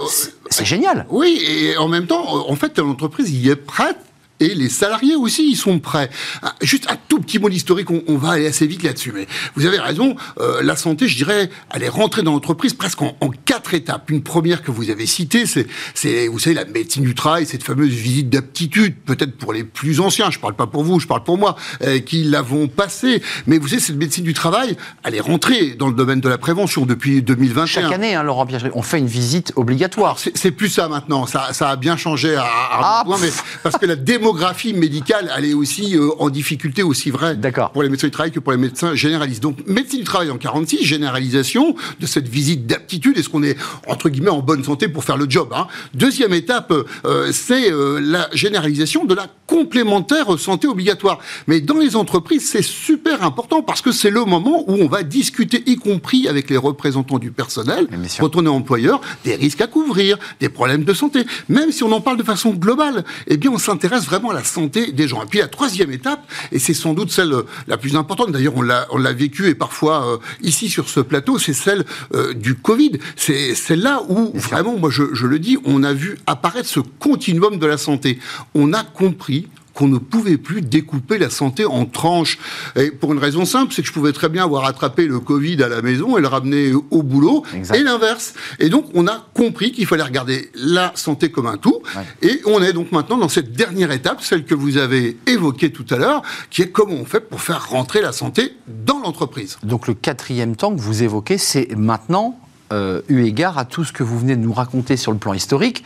C'est 0.50 0.66
génial. 0.66 1.06
Oui, 1.10 1.44
et 1.46 1.76
en 1.78 1.88
même 1.88 2.08
temps, 2.08 2.50
en 2.50 2.56
fait, 2.56 2.78
l'entreprise 2.78 3.32
y 3.32 3.50
est 3.50 3.56
prête 3.56 3.98
et 4.40 4.56
les 4.56 4.70
salariés 4.70 5.16
aussi, 5.16 5.52
ils 5.52 5.56
sont 5.56 5.80
prêts. 5.80 6.10
Ah, 6.42 6.56
juste 6.62 6.90
un 6.90 6.98
tout 7.08 7.20
petit 7.20 7.40
mot 7.40 7.50
d'historique, 7.50 7.90
on, 7.92 8.18
va 8.18 8.32
aller 8.32 8.48
assez 8.48 8.68
vite 8.68 8.84
là-dessus, 8.84 9.12
mais 9.14 9.28
vous 9.56 9.66
avez 9.66 9.80
raison, 9.80 10.16
euh, 10.40 10.62
la 10.62 10.76
santé, 10.76 11.08
je 11.08 11.16
dirais, 11.16 11.50
elle 11.74 11.84
est 11.84 11.90
rentrée 11.90 12.24
dans 12.24 12.32
l'entreprise 12.32 12.74
presque 12.74 13.02
en, 13.02 13.14
quatre 13.46 13.74
étapes. 13.74 14.10
Une 14.10 14.24
première 14.24 14.62
que 14.62 14.72
vous 14.72 14.90
avez 14.90 15.06
citée, 15.06 15.46
c'est, 15.46 16.28
vous 16.28 16.40
savez, 16.40 16.56
la 16.56 16.66
médecine 16.66 17.04
du 17.04 17.16
travail, 17.16 17.46
cette 17.46 17.64
fameuse 17.64 17.90
visite 17.90 18.30
d'aptitude, 18.30 18.96
peut-être 19.06 19.38
pour 19.38 19.54
les 19.54 19.64
plus 19.64 20.00
anciens, 20.00 20.30
je 20.32 20.40
parle 20.40 20.56
pas 20.56 20.68
pour 20.68 20.84
vous, 20.84 21.00
je 21.00 21.08
parle 21.08 21.24
pour 21.24 21.38
moi, 21.38 21.56
euh, 21.84 22.00
qui 22.00 22.24
l'avons 22.24 22.68
passée. 22.68 23.22
Mais 23.48 23.58
vous 23.58 23.68
savez, 23.68 23.82
cette 23.82 23.98
médecine 23.98 24.24
du 24.24 24.34
travail, 24.34 24.78
elle 25.04 25.16
est 25.16 25.22
rentrée 25.22 25.72
dans 25.72 25.88
le 25.88 25.94
domaine 25.94 26.22
de 26.22 26.30
la 26.30 26.38
prévention 26.38 26.86
depuis 26.86 27.22
2021. 27.22 27.66
Chaque 27.66 27.92
année, 27.92 28.16
hein, 28.16 28.24
Laurent 28.24 28.48
on 28.74 28.82
fait 28.82 29.00
une 29.00 29.08
visite 29.08 29.54
obligatoire. 29.56 30.18
C'est, 30.20 30.52
plus 30.52 30.70
ça 30.70 30.88
maintenant, 30.90 31.26
ça, 31.26 31.54
ça 31.54 31.70
a 31.70 31.76
bien 31.76 31.98
changé 31.98 32.36
à, 32.36 32.44
à, 32.44 32.48
ah, 32.82 33.04
mais 33.22 33.30
parce 33.64 33.78
que 33.78 33.86
la 33.86 33.96
démographie 34.24 34.53
démographie 34.53 34.74
médicale, 34.74 35.32
elle 35.38 35.45
est 35.45 35.53
aussi 35.53 35.97
euh, 35.97 36.09
en 36.17 36.30
difficulté, 36.30 36.82
aussi 36.82 37.11
vraie 37.11 37.38
pour 37.74 37.84
les 37.84 37.89
médecins 37.89 38.07
du 38.07 38.11
travail 38.11 38.32
que 38.32 38.39
pour 38.39 38.53
les 38.53 38.57
médecins 38.57 38.95
généralistes. 38.95 39.43
Donc, 39.43 39.67
médecine 39.67 39.99
du 39.99 40.05
travail 40.05 40.32
en 40.32 40.38
46, 40.38 40.86
généralisation 40.86 41.76
de 41.99 42.05
cette 42.05 42.28
visite 42.28 42.65
d'aptitude. 42.65 43.17
Est-ce 43.17 43.28
qu'on 43.28 43.43
est, 43.43 43.57
entre 43.88 44.09
guillemets, 44.09 44.30
en 44.30 44.41
bonne 44.41 44.63
santé 44.63 44.88
pour 44.88 45.03
faire 45.03 45.17
le 45.17 45.30
job 45.30 45.49
hein? 45.53 45.67
Deuxième 45.93 46.34
étape, 46.34 46.71
euh, 47.05 47.32
c'est 47.34 47.71
euh, 47.71 47.99
la 47.99 48.30
généralisation 48.34 49.03
de 49.03 49.13
la 49.13 49.28
complémentaire 49.45 50.39
santé 50.39 50.67
obligatoire. 50.67 51.19
Mais 51.47 51.59
dans 51.59 51.78
les 51.78 51.95
entreprises, 51.95 52.49
c'est 52.49 52.63
super 52.63 53.24
important 53.24 53.61
parce 53.61 53.82
que 53.82 53.91
c'est 53.91 54.09
le 54.09 54.24
moment 54.24 54.63
où 54.67 54.74
on 54.74 54.88
va 54.88 55.03
discuter, 55.03 55.63
y 55.65 55.76
compris 55.76 56.28
avec 56.28 56.49
les 56.49 56.57
représentants 56.57 57.19
du 57.19 57.32
personnel, 57.32 57.88
quand 58.19 58.36
on 58.36 58.45
est 58.45 58.49
employeur, 58.49 59.01
des 59.26 59.36
risques 59.36 59.61
à 59.61 59.67
couvrir, 59.67 60.17
des 60.39 60.49
problèmes 60.49 60.86
de 60.86 60.93
santé. 60.93 61.26
Même 61.49 61.71
si 61.71 61.84
on 61.84 61.91
en 61.91 62.01
parle 62.01 62.17
de 62.17 62.24
façon 62.24 62.51
globale, 62.51 63.03
eh 63.28 63.38
bien, 63.38 63.51
on 63.51 63.57
s'intéresse 63.57 64.05
vraiment 64.05 64.12
à 64.14 64.34
la 64.34 64.43
santé 64.43 64.91
des 64.91 65.07
gens. 65.07 65.24
Et 65.24 65.26
puis 65.26 65.39
la 65.39 65.47
troisième 65.47 65.91
étape, 65.91 66.22
et 66.51 66.59
c'est 66.59 66.74
sans 66.74 66.93
doute 66.93 67.11
celle 67.11 67.34
euh, 67.34 67.43
la 67.68 67.78
plus 67.78 67.95
importante, 67.95 68.32
d'ailleurs 68.32 68.55
on 68.55 68.61
l'a, 68.61 68.88
on 68.91 68.97
l'a 68.97 69.14
vécu 69.14 69.47
et 69.47 69.55
parfois 69.55 70.07
euh, 70.07 70.18
ici 70.41 70.70
sur 70.70 70.89
ce 70.89 70.99
plateau, 70.99 71.39
c'est 71.39 71.53
celle 71.53 71.86
euh, 72.14 72.34
du 72.34 72.55
Covid. 72.55 72.99
C'est 73.16 73.55
celle-là 73.55 74.03
où 74.07 74.32
vraiment, 74.36 74.78
moi 74.78 74.89
je, 74.89 75.03
je 75.14 75.26
le 75.28 75.39
dis, 75.39 75.57
on 75.66 75.84
a 75.84 75.93
vu 75.93 76.18
apparaître 76.28 76.70
ce 76.70 76.80
continuum 76.80 77.57
de 77.57 77.66
la 77.66 77.78
santé. 77.78 78.20
On 78.53 78.74
a 78.74 78.84
compris 78.84 79.47
qu'on 79.74 79.88
ne 79.88 79.97
pouvait 79.97 80.38
plus 80.38 80.61
découper 80.61 81.17
la 81.17 81.30
santé 81.30 81.65
en 81.65 81.86
tranches. 81.86 82.38
Et 82.76 82.91
pour 82.91 83.13
une 83.13 83.19
raison 83.19 83.45
simple, 83.45 83.74
c'est 83.74 83.82
que 83.82 83.88
je 83.88 83.93
pouvais 83.93 84.13
très 84.13 84.30
bien 84.30 84.43
avoir 84.43 84.65
attrapé 84.65 85.05
le 85.05 85.19
Covid 85.19 85.61
à 85.63 85.67
la 85.67 85.82
maison 85.82 86.17
et 86.17 86.21
le 86.21 86.28
ramener 86.28 86.74
au 86.74 87.03
boulot, 87.03 87.43
et 87.74 87.84
l'inverse. 87.84 88.34
Et 88.59 88.69
donc, 88.69 88.86
on 88.93 89.07
a 89.07 89.28
compris 89.34 89.71
qu'il 89.71 89.86
fallait 89.86 90.03
regarder 90.03 90.51
la 90.55 90.91
santé 90.95 91.32
comme 91.32 91.47
un 91.47 91.57
tout. 91.57 91.82
Et 92.21 92.41
on 92.45 92.61
est 92.61 92.74
donc 92.74 92.91
maintenant 92.91 93.17
dans 93.17 93.30
cette 93.30 93.53
dernière 93.53 93.91
étape, 93.91 94.21
celle 94.21 94.45
que 94.45 94.55
vous 94.55 94.78
avez 94.78 95.17
évoquée 95.28 95.71
tout 95.71 95.86
à 95.89 95.97
l'heure, 95.97 96.21
qui 96.49 96.61
est 96.61 96.69
comment 96.69 96.95
on 96.95 97.05
fait 97.05 97.21
pour 97.21 97.41
faire 97.41 97.69
rentrer 97.69 98.01
la 98.01 98.11
santé 98.11 98.55
dans 98.67 98.99
l'entreprise. 98.99 99.57
Donc, 99.63 99.88
le 99.88 99.93
quatrième 99.93 100.55
temps 100.55 100.76
que 100.76 100.82
vous 100.82 101.03
évoquez, 101.03 101.38
c'est 101.38 101.76
maintenant 101.76 102.39
euh, 102.74 103.01
eu 103.07 103.24
égard 103.24 103.57
à 103.57 103.65
tout 103.65 103.84
ce 103.84 103.93
que 103.93 104.01
vous 104.03 104.17
venez 104.17 104.36
de 104.36 104.41
nous 104.41 104.53
raconter 104.53 104.97
sur 104.97 105.11
le 105.11 105.17
plan 105.17 105.34
historique, 105.34 105.84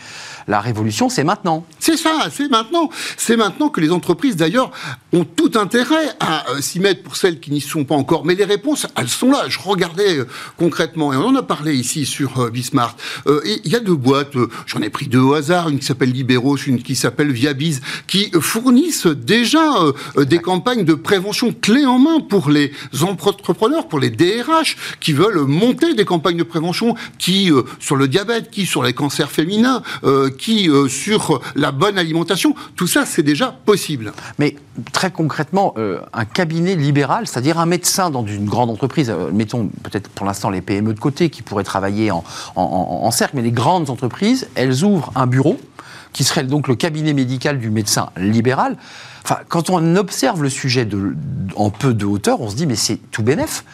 la 0.48 0.62
révolution, 0.62 1.10
c'est 1.10 1.26
maintenant. 1.26 1.66
C'est 1.88 1.96
ça, 1.96 2.28
c'est 2.30 2.52
maintenant. 2.52 2.90
C'est 3.16 3.38
maintenant 3.38 3.70
que 3.70 3.80
les 3.80 3.94
entreprises, 3.94 4.36
d'ailleurs, 4.36 4.72
ont 5.14 5.24
tout 5.24 5.52
intérêt 5.56 6.10
à 6.20 6.52
euh, 6.52 6.60
s'y 6.60 6.82
mettre 6.82 7.02
pour 7.02 7.16
celles 7.16 7.40
qui 7.40 7.50
n'y 7.50 7.62
sont 7.62 7.86
pas 7.86 7.96
encore. 7.96 8.26
Mais 8.26 8.36
les 8.36 8.44
réponses, 8.44 8.88
elles 8.98 9.08
sont 9.08 9.32
là. 9.32 9.46
Je 9.48 9.58
regardais 9.58 10.18
euh, 10.18 10.28
concrètement, 10.58 11.14
et 11.14 11.16
on 11.16 11.28
en 11.28 11.36
a 11.38 11.44
parlé 11.44 11.76
ici 11.76 12.06
sur 12.06 12.42
euh, 12.42 12.50
Bismart. 12.50 12.98
Il 13.46 13.72
y 13.72 13.76
a 13.78 13.80
deux 13.80 13.96
boîtes, 13.96 14.34
j'en 14.66 14.82
ai 14.82 14.90
pris 14.90 15.08
deux 15.08 15.20
au 15.20 15.34
hasard, 15.34 15.70
une 15.70 15.80
qui 15.80 15.86
s'appelle 15.86 16.12
Liberos, 16.12 16.58
une 16.58 16.84
qui 16.84 16.98
s'appelle 16.98 17.32
Viabiz, 17.32 17.80
qui 18.06 18.32
fournissent 18.42 19.08
déjà 19.08 19.62
des 20.18 20.40
campagnes 20.40 20.84
de 20.84 20.94
prévention 20.94 21.54
clés 21.54 21.86
en 21.86 22.00
main 22.00 22.20
pour 22.20 22.50
les 22.50 22.72
entrepreneurs, 23.02 23.88
pour 23.88 24.00
les 24.00 24.10
DRH, 24.10 24.76
qui 25.00 25.14
veulent 25.14 25.46
monter 25.46 25.94
des 25.94 26.06
campagnes 26.06 26.38
de 26.38 26.44
prévention, 26.44 26.96
qui 27.18 27.50
sur 27.80 27.96
le 27.96 28.08
diabète, 28.08 28.50
qui 28.50 28.66
sur 28.66 28.84
les 28.84 28.94
cancers 28.94 29.32
féminins, 29.32 29.82
qui 30.38 30.58
euh, 30.70 30.88
sur 30.88 31.42
la 31.56 31.72
bonne 31.78 31.98
alimentation. 31.98 32.56
Tout 32.76 32.88
ça, 32.88 33.06
c'est 33.06 33.24
déjà 33.24 33.56
possible. 33.66 34.12
Mais 34.40 34.56
très 34.92 35.12
concrètement, 35.12 35.74
euh, 35.78 36.00
un 36.14 36.26
cabinet 36.26 36.76
libéral, 36.76 37.28
c'est-à-dire 37.28 37.60
un 37.60 37.66
médecin 37.66 38.10
dans 38.10 38.26
une 38.26 38.46
grande 38.46 38.70
entreprise, 38.70 39.10
euh, 39.10 39.32
mettons 39.32 39.70
peut-être 39.84 40.10
pour 40.10 40.26
l'instant 40.26 40.50
les 40.50 40.62
PME 40.62 40.94
de 40.94 41.00
côté 41.00 41.30
qui 41.30 41.42
pourraient 41.42 41.64
travailler 41.64 42.12
en, 42.12 43.12
cercle, 43.12 43.36
mais 43.38 43.42
les 43.42 43.52
grandes 43.52 43.90
entreprises, 43.90 44.48
elles 44.56 44.84
ouvrent 44.84 45.12
un 45.16 45.28
bureau 45.28 45.58
qui 46.14 46.24
serait 46.24 46.44
donc 46.44 46.68
le 46.68 46.76
cabinet 46.76 47.14
médical 47.14 47.60
du 47.60 47.70
médecin 47.70 48.10
libéral. 48.18 48.76
Enfin, 49.24 49.40
quand 49.50 49.70
on 49.70 49.96
observe 49.96 50.42
le 50.42 50.50
sujet 50.50 50.88
en 51.56 51.70
peu 51.70 51.94
de 51.94 52.06
hauteur, 52.06 52.42
on 52.42 52.50
se 52.50 52.56
dit 52.56 52.66
mais 52.66 52.76
c'est 52.76 52.98
tout 53.12 53.24
bénef. 53.24 53.66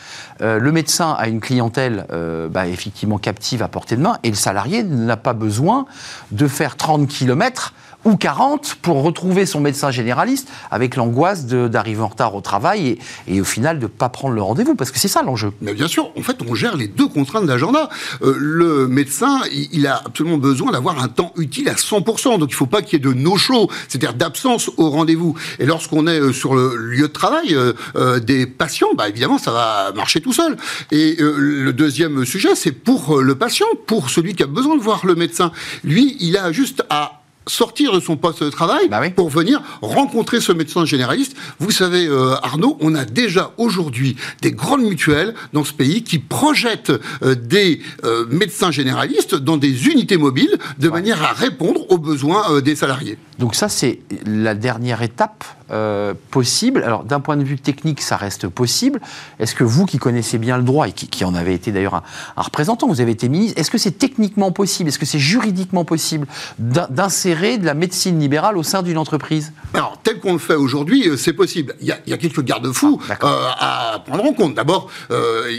Euh, 0.42 0.60
le 0.60 0.72
médecin 0.72 1.16
a 1.18 1.28
une 1.28 1.40
clientèle 1.40 2.06
bah, 2.52 2.68
effectivement 2.68 3.18
captive 3.18 3.62
à 3.64 3.68
portée 3.68 3.96
de 3.96 4.02
main 4.02 4.18
et 4.24 4.30
le 4.30 4.36
salarié 4.36 4.84
n'a 4.84 5.18
pas 5.18 5.34
besoin 5.34 5.86
de 6.32 6.48
faire 6.48 6.76
30 6.76 7.08
km 7.08 7.74
ou 8.06 8.18
40 8.18 8.78
pour 8.82 9.02
retrouver 9.04 9.46
son 9.46 9.60
médecin 9.60 9.92
généraliste 9.92 10.50
avec 10.72 10.96
l'angoisse 10.96 11.46
d'arriver 11.46 12.02
en 12.02 12.08
retard 12.08 12.36
au 12.36 12.42
travail 12.42 12.98
et, 13.28 13.42
au 13.42 13.46
final 13.46 13.80
de 13.80 13.84
ne 13.84 13.88
pas 13.88 14.10
prendre 14.10 14.36
le 14.36 14.42
rendez-vous, 14.42 14.76
parce 14.76 14.92
que 14.92 15.00
c'est 15.00 15.08
ça 15.08 15.24
l'enjeu. 15.24 15.52
Mais 15.62 15.74
bien 15.74 15.88
sûr, 15.88 16.12
en 16.18 16.22
fait, 16.22 16.38
on 16.48 16.56
gère 16.56 16.78
les 16.78 16.88
deux 16.88 17.08
contraintes 17.08 17.46
d'agenda. 17.46 17.90
Euh, 18.22 18.36
le 18.38 18.88
médecin, 18.88 19.42
il, 19.52 19.88
a 19.88 20.02
absolument 20.06 20.38
besoin 20.38 20.72
d'avoir 20.72 21.04
un 21.04 21.08
temps 21.08 21.34
utile 21.38 21.70
à 21.70 21.74
100%, 21.74 22.40
donc 22.40 22.50
il 22.50 22.54
ne 22.54 22.58
faut 22.58 22.66
pas 22.66 22.82
qu'il 22.82 22.94
y 22.94 22.96
ait 22.96 23.14
de 23.14 23.14
no-show, 23.14 23.70
c'est-à-dire 23.88 24.14
d'absence 24.14 24.72
au 24.78 24.90
rendez-vous. 24.90 25.36
Et 25.60 25.66
lorsqu'on 25.66 26.08
est 26.08 26.20
euh, 26.20 26.32
sur 26.32 26.56
le 26.56 26.76
lieu 26.76 27.08
de 27.08 27.14
travail 27.14 27.56
euh, 27.56 28.20
des 28.20 28.46
patients, 28.46 28.90
bah, 28.96 29.10
évidemment, 29.10 29.38
ça 29.38 29.52
va 29.52 29.92
marcher 29.96 30.22
tout 30.22 30.34
seul. 30.34 30.58
Et 30.92 31.18
le 31.20 31.72
deuxième 31.74 32.26
sujet, 32.26 32.56
c'est 32.56 32.72
pour 32.72 33.22
le 33.22 33.36
patient, 33.36 33.66
pour 33.88 34.10
celui 34.10 34.36
qui 34.36 34.44
a 34.44 34.48
besoin 34.48 34.78
de 34.78 34.82
voir 34.82 35.06
le 35.06 35.16
médecin. 35.16 35.52
Lui, 35.84 36.18
il 36.20 36.38
a 36.38 36.52
juste 36.52 36.84
à 36.90 37.23
sortir 37.48 37.94
de 37.94 38.00
son 38.00 38.18
poste 38.18 38.44
de 38.44 38.50
travail 38.50 38.88
bah 38.90 39.02
pour 39.16 39.30
venir 39.30 39.62
rencontrer 39.82 40.40
ce 40.42 40.52
médecin 40.52 40.86
généraliste. 40.86 41.36
Vous 41.60 41.72
savez, 41.72 42.08
euh, 42.08 42.36
Arnaud, 42.42 42.78
on 42.80 42.96
a 42.96 43.06
déjà 43.06 43.54
aujourd'hui 43.58 44.16
des 44.42 44.52
grandes 44.52 44.84
mutuelles 44.84 45.34
dans 45.52 45.64
ce 45.64 45.74
pays 45.74 46.04
qui 46.04 46.20
projettent 46.20 46.92
euh, 47.22 47.36
des 47.36 47.82
euh, 48.04 48.26
médecins 48.30 48.72
généralistes 48.72 49.36
dans 49.36 49.58
des 49.58 49.88
unités 49.88 50.18
mobiles 50.18 50.58
de 50.80 50.90
manière 50.90 51.22
à 51.24 51.34
répondre 51.34 51.90
aux 51.90 51.98
besoins 51.98 52.62
des 52.62 52.76
salariés. 52.76 53.18
Donc 53.40 53.56
ça, 53.56 53.70
c'est 53.70 54.00
la 54.26 54.56
dernière 54.56 55.02
étape 55.02 55.44
euh, 55.72 56.14
possible. 56.30 56.84
Alors, 56.84 57.04
d'un 57.04 57.20
point 57.20 57.38
de 57.38 57.44
vue 57.44 57.58
technique, 57.58 58.02
ça 58.02 58.16
reste 58.16 58.48
possible. 58.48 59.00
Est-ce 59.40 59.56
que 59.56 59.64
vous, 59.64 59.86
qui 59.86 59.98
connaissez 59.98 60.38
bien 60.38 60.58
le 60.58 60.64
droit 60.64 60.88
et 60.88 60.92
qui, 60.92 61.26
en 61.26 61.34
avez 61.34 61.54
été 61.54 61.72
d'ailleurs 61.72 61.96
un, 61.96 62.42
représentant, 62.42 62.88
vous 62.88 63.02
avez 63.02 63.12
été 63.12 63.30
ministre, 63.30 63.60
est-ce 63.60 63.72
que 63.72 63.78
c'est 63.78 63.98
techniquement 63.98 64.52
possible, 64.52 64.90
est-ce 64.90 65.00
que 65.00 65.06
c'est 65.06 65.20
juridiquement 65.20 65.86
possible 65.86 66.28
d'insérer 66.60 67.58
de 67.58 67.66
la 67.66 67.74
médecine 67.74 68.20
libérale 68.20 68.58
au 68.58 68.64
sein 68.64 68.84
d'une 68.84 68.98
entreprise? 68.98 69.54
Alors, 69.74 69.98
tel 70.04 70.20
qu'on 70.20 70.34
le 70.34 70.40
fait 70.40 70.56
aujourd'hui, 70.56 71.08
euh, 71.08 71.18
c'est 71.18 71.34
possible. 71.34 71.76
Il 71.82 71.88
y, 71.88 71.92
a, 71.92 72.18
quelques 72.18 72.44
garde-fous 72.44 73.02
ah, 73.10 73.14
euh, 73.24 73.48
à 73.58 74.04
prendre 74.06 74.26
en 74.26 74.34
compte. 74.34 74.54
D'abord, 74.56 74.92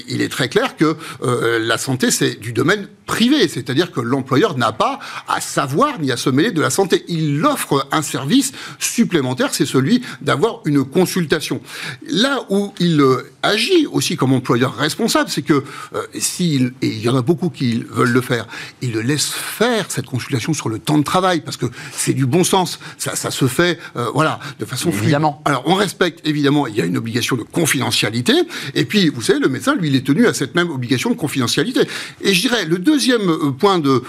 il 0.08 0.20
est 0.20 0.28
très 0.28 0.48
clair 0.48 0.76
que 0.76 0.96
la 1.22 1.78
santé, 1.78 2.10
c'est 2.10 2.38
du 2.38 2.52
domaine 2.52 2.86
privé, 3.06 3.48
c'est-à-dire 3.48 3.90
que 3.90 4.00
l'employeur 4.00 4.56
n'a 4.56 4.72
pas 4.72 4.98
à 5.28 5.40
savoir 5.40 6.00
ni 6.00 6.12
à 6.12 6.16
se 6.16 6.30
mêler 6.30 6.52
de 6.52 6.60
la 6.60 6.70
santé. 6.70 7.04
Il 7.08 7.40
offre 7.74 7.88
un 7.92 8.02
service 8.02 8.52
supplémentaire, 8.78 9.54
c'est 9.54 9.66
celui 9.66 10.02
d'avoir 10.20 10.60
une 10.64 10.84
consultation. 10.84 11.60
Là 12.08 12.44
où 12.50 12.72
il 12.78 13.00
euh, 13.00 13.32
agit 13.42 13.86
aussi 13.86 14.16
comme 14.16 14.32
employeur 14.32 14.74
responsable, 14.74 15.30
c'est 15.30 15.42
que 15.42 15.64
euh, 15.94 16.02
s'il, 16.18 16.74
et 16.82 16.88
il 16.88 17.00
y 17.00 17.08
en 17.08 17.16
a 17.16 17.22
beaucoup 17.22 17.50
qui 17.50 17.84
veulent 17.90 18.12
le 18.12 18.20
faire, 18.20 18.46
il 18.82 18.92
le 18.92 19.00
laisse 19.00 19.30
faire 19.30 19.86
cette 19.90 20.06
consultation 20.06 20.52
sur 20.52 20.68
le 20.68 20.78
temps 20.78 20.98
de 20.98 21.04
travail, 21.04 21.40
parce 21.40 21.56
que 21.56 21.66
c'est 21.92 22.12
du 22.12 22.26
bon 22.26 22.44
sens, 22.44 22.78
ça, 22.98 23.16
ça 23.16 23.30
se 23.30 23.46
fait, 23.46 23.78
euh, 23.96 24.10
voilà, 24.14 24.38
de 24.58 24.64
façon 24.64 24.90
évidemment. 24.90 25.42
Alors 25.44 25.62
on 25.66 25.74
respecte 25.74 26.26
évidemment, 26.26 26.66
il 26.66 26.76
y 26.76 26.80
a 26.80 26.84
une 26.84 26.96
obligation 26.96 27.36
de 27.36 27.42
confidentialité, 27.42 28.34
et 28.74 28.84
puis 28.84 29.08
vous 29.08 29.22
savez, 29.22 29.38
le 29.38 29.48
médecin, 29.48 29.74
lui, 29.74 29.88
il 29.88 29.96
est 29.96 30.06
tenu 30.06 30.26
à 30.26 30.34
cette 30.34 30.54
même 30.54 30.70
obligation 30.70 31.10
de 31.10 31.16
confidentialité. 31.16 31.80
Et 32.20 32.34
je 32.34 32.40
dirais, 32.40 32.64
le 32.64 32.78
deuxième 32.78 33.54
point 33.58 33.78
de 33.78 34.02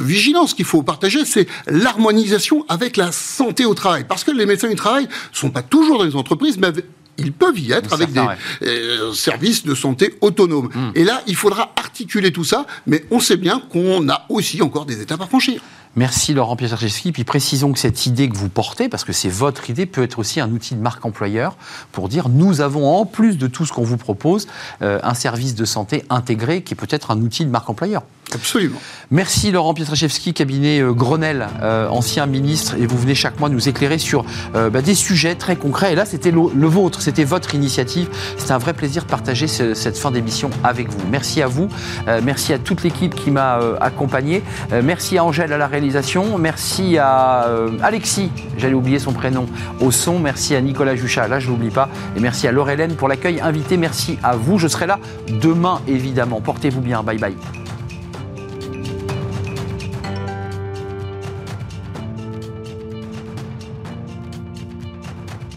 vigilance 0.00 0.54
qu'il 0.54 0.64
faut 0.64 0.82
partager, 0.82 1.24
c'est 1.24 1.46
l'harmonisation 1.66 2.64
avec 2.68 2.93
la 2.96 3.12
santé 3.12 3.64
au 3.64 3.74
travail, 3.74 4.04
parce 4.08 4.24
que 4.24 4.30
les 4.30 4.46
médecins 4.46 4.68
du 4.68 4.76
travail 4.76 5.08
sont 5.32 5.50
pas 5.50 5.62
toujours 5.62 5.98
dans 5.98 6.04
les 6.04 6.16
entreprises, 6.16 6.58
mais 6.58 6.68
ils 7.18 7.32
peuvent 7.32 7.58
y 7.58 7.72
être 7.72 7.92
avec 7.92 8.12
des 8.12 8.20
euh, 8.62 9.12
services 9.12 9.64
de 9.64 9.74
santé 9.74 10.14
autonomes. 10.20 10.68
Hmm. 10.74 10.90
Et 10.94 11.04
là, 11.04 11.22
il 11.26 11.36
faudra 11.36 11.72
articuler 11.76 12.32
tout 12.32 12.44
ça, 12.44 12.66
mais 12.86 13.04
on 13.10 13.20
sait 13.20 13.36
bien 13.36 13.60
qu'on 13.70 14.08
a 14.08 14.26
aussi 14.28 14.62
encore 14.62 14.86
des 14.86 15.00
étapes 15.00 15.20
à 15.20 15.26
franchir. 15.26 15.60
Merci 15.96 16.34
Laurent 16.34 16.56
Pietraszewski. 16.56 17.12
Puis 17.12 17.22
précisons 17.22 17.72
que 17.72 17.78
cette 17.78 18.06
idée 18.06 18.28
que 18.28 18.36
vous 18.36 18.48
portez, 18.48 18.88
parce 18.88 19.04
que 19.04 19.12
c'est 19.12 19.28
votre 19.28 19.70
idée, 19.70 19.86
peut 19.86 20.02
être 20.02 20.18
aussi 20.18 20.40
un 20.40 20.50
outil 20.50 20.74
de 20.74 20.80
marque 20.80 21.04
employeur 21.04 21.56
pour 21.92 22.08
dire 22.08 22.28
nous 22.28 22.60
avons 22.60 22.96
en 22.96 23.06
plus 23.06 23.38
de 23.38 23.46
tout 23.46 23.64
ce 23.64 23.72
qu'on 23.72 23.84
vous 23.84 23.96
propose 23.96 24.48
euh, 24.82 24.98
un 25.04 25.14
service 25.14 25.54
de 25.54 25.64
santé 25.64 26.04
intégré 26.10 26.62
qui 26.62 26.74
est 26.74 26.76
peut-être 26.76 27.12
un 27.12 27.20
outil 27.20 27.44
de 27.44 27.50
marque 27.50 27.70
employeur. 27.70 28.02
Absolument. 28.32 28.78
Merci 29.12 29.52
Laurent 29.52 29.74
Pietraszewski, 29.74 30.34
cabinet 30.34 30.80
euh, 30.80 30.92
Grenelle, 30.92 31.46
euh, 31.62 31.86
ancien 31.88 32.26
ministre, 32.26 32.74
et 32.74 32.86
vous 32.86 32.98
venez 32.98 33.14
chaque 33.14 33.38
mois 33.38 33.48
nous 33.48 33.68
éclairer 33.68 33.98
sur 33.98 34.24
bah, 34.52 34.82
des 34.82 34.94
sujets 34.94 35.34
très 35.34 35.56
concrets. 35.56 35.92
Et 35.92 35.94
là, 35.94 36.04
c'était 36.04 36.32
le, 36.32 36.66
vôtre, 36.66 37.02
c'était 37.02 37.24
votre 37.24 37.54
initiative. 37.54 38.08
C'est 38.38 38.50
un 38.50 38.58
vrai 38.58 38.72
plaisir 38.72 39.04
de 39.04 39.08
partager 39.08 39.46
cette 39.46 39.96
fin 39.96 40.10
d'émission 40.10 40.50
avec 40.64 40.88
vous. 40.88 40.98
Merci 41.10 41.42
à 41.42 41.46
vous, 41.46 41.68
merci 42.22 42.52
à 42.52 42.58
toute 42.58 42.82
l'équipe 42.82 43.14
qui 43.14 43.30
m'a 43.30 43.60
accompagné, 43.80 44.42
merci 44.82 45.18
à 45.18 45.24
Angèle 45.24 45.52
à 45.52 45.58
la 45.58 45.66
réalisation 45.66 45.83
Merci 46.38 46.98
à 46.98 47.44
euh, 47.46 47.70
Alexis, 47.82 48.30
j'allais 48.58 48.74
oublier 48.74 48.98
son 48.98 49.12
prénom, 49.12 49.46
au 49.80 49.90
son. 49.90 50.18
Merci 50.18 50.54
à 50.54 50.60
Nicolas 50.60 50.96
Juchat, 50.96 51.28
là 51.28 51.38
je 51.38 51.48
l'oublie 51.48 51.70
pas. 51.70 51.88
Et 52.16 52.20
merci 52.20 52.46
à 52.48 52.52
Laure 52.52 52.70
Hélène 52.70 52.94
pour 52.94 53.08
l'accueil 53.08 53.40
invité. 53.40 53.76
Merci 53.76 54.18
à 54.22 54.36
vous. 54.36 54.58
Je 54.58 54.68
serai 54.68 54.86
là 54.86 54.98
demain 55.40 55.80
évidemment. 55.88 56.40
Portez-vous 56.40 56.80
bien. 56.80 57.02
Bye 57.02 57.18
bye. 57.18 57.63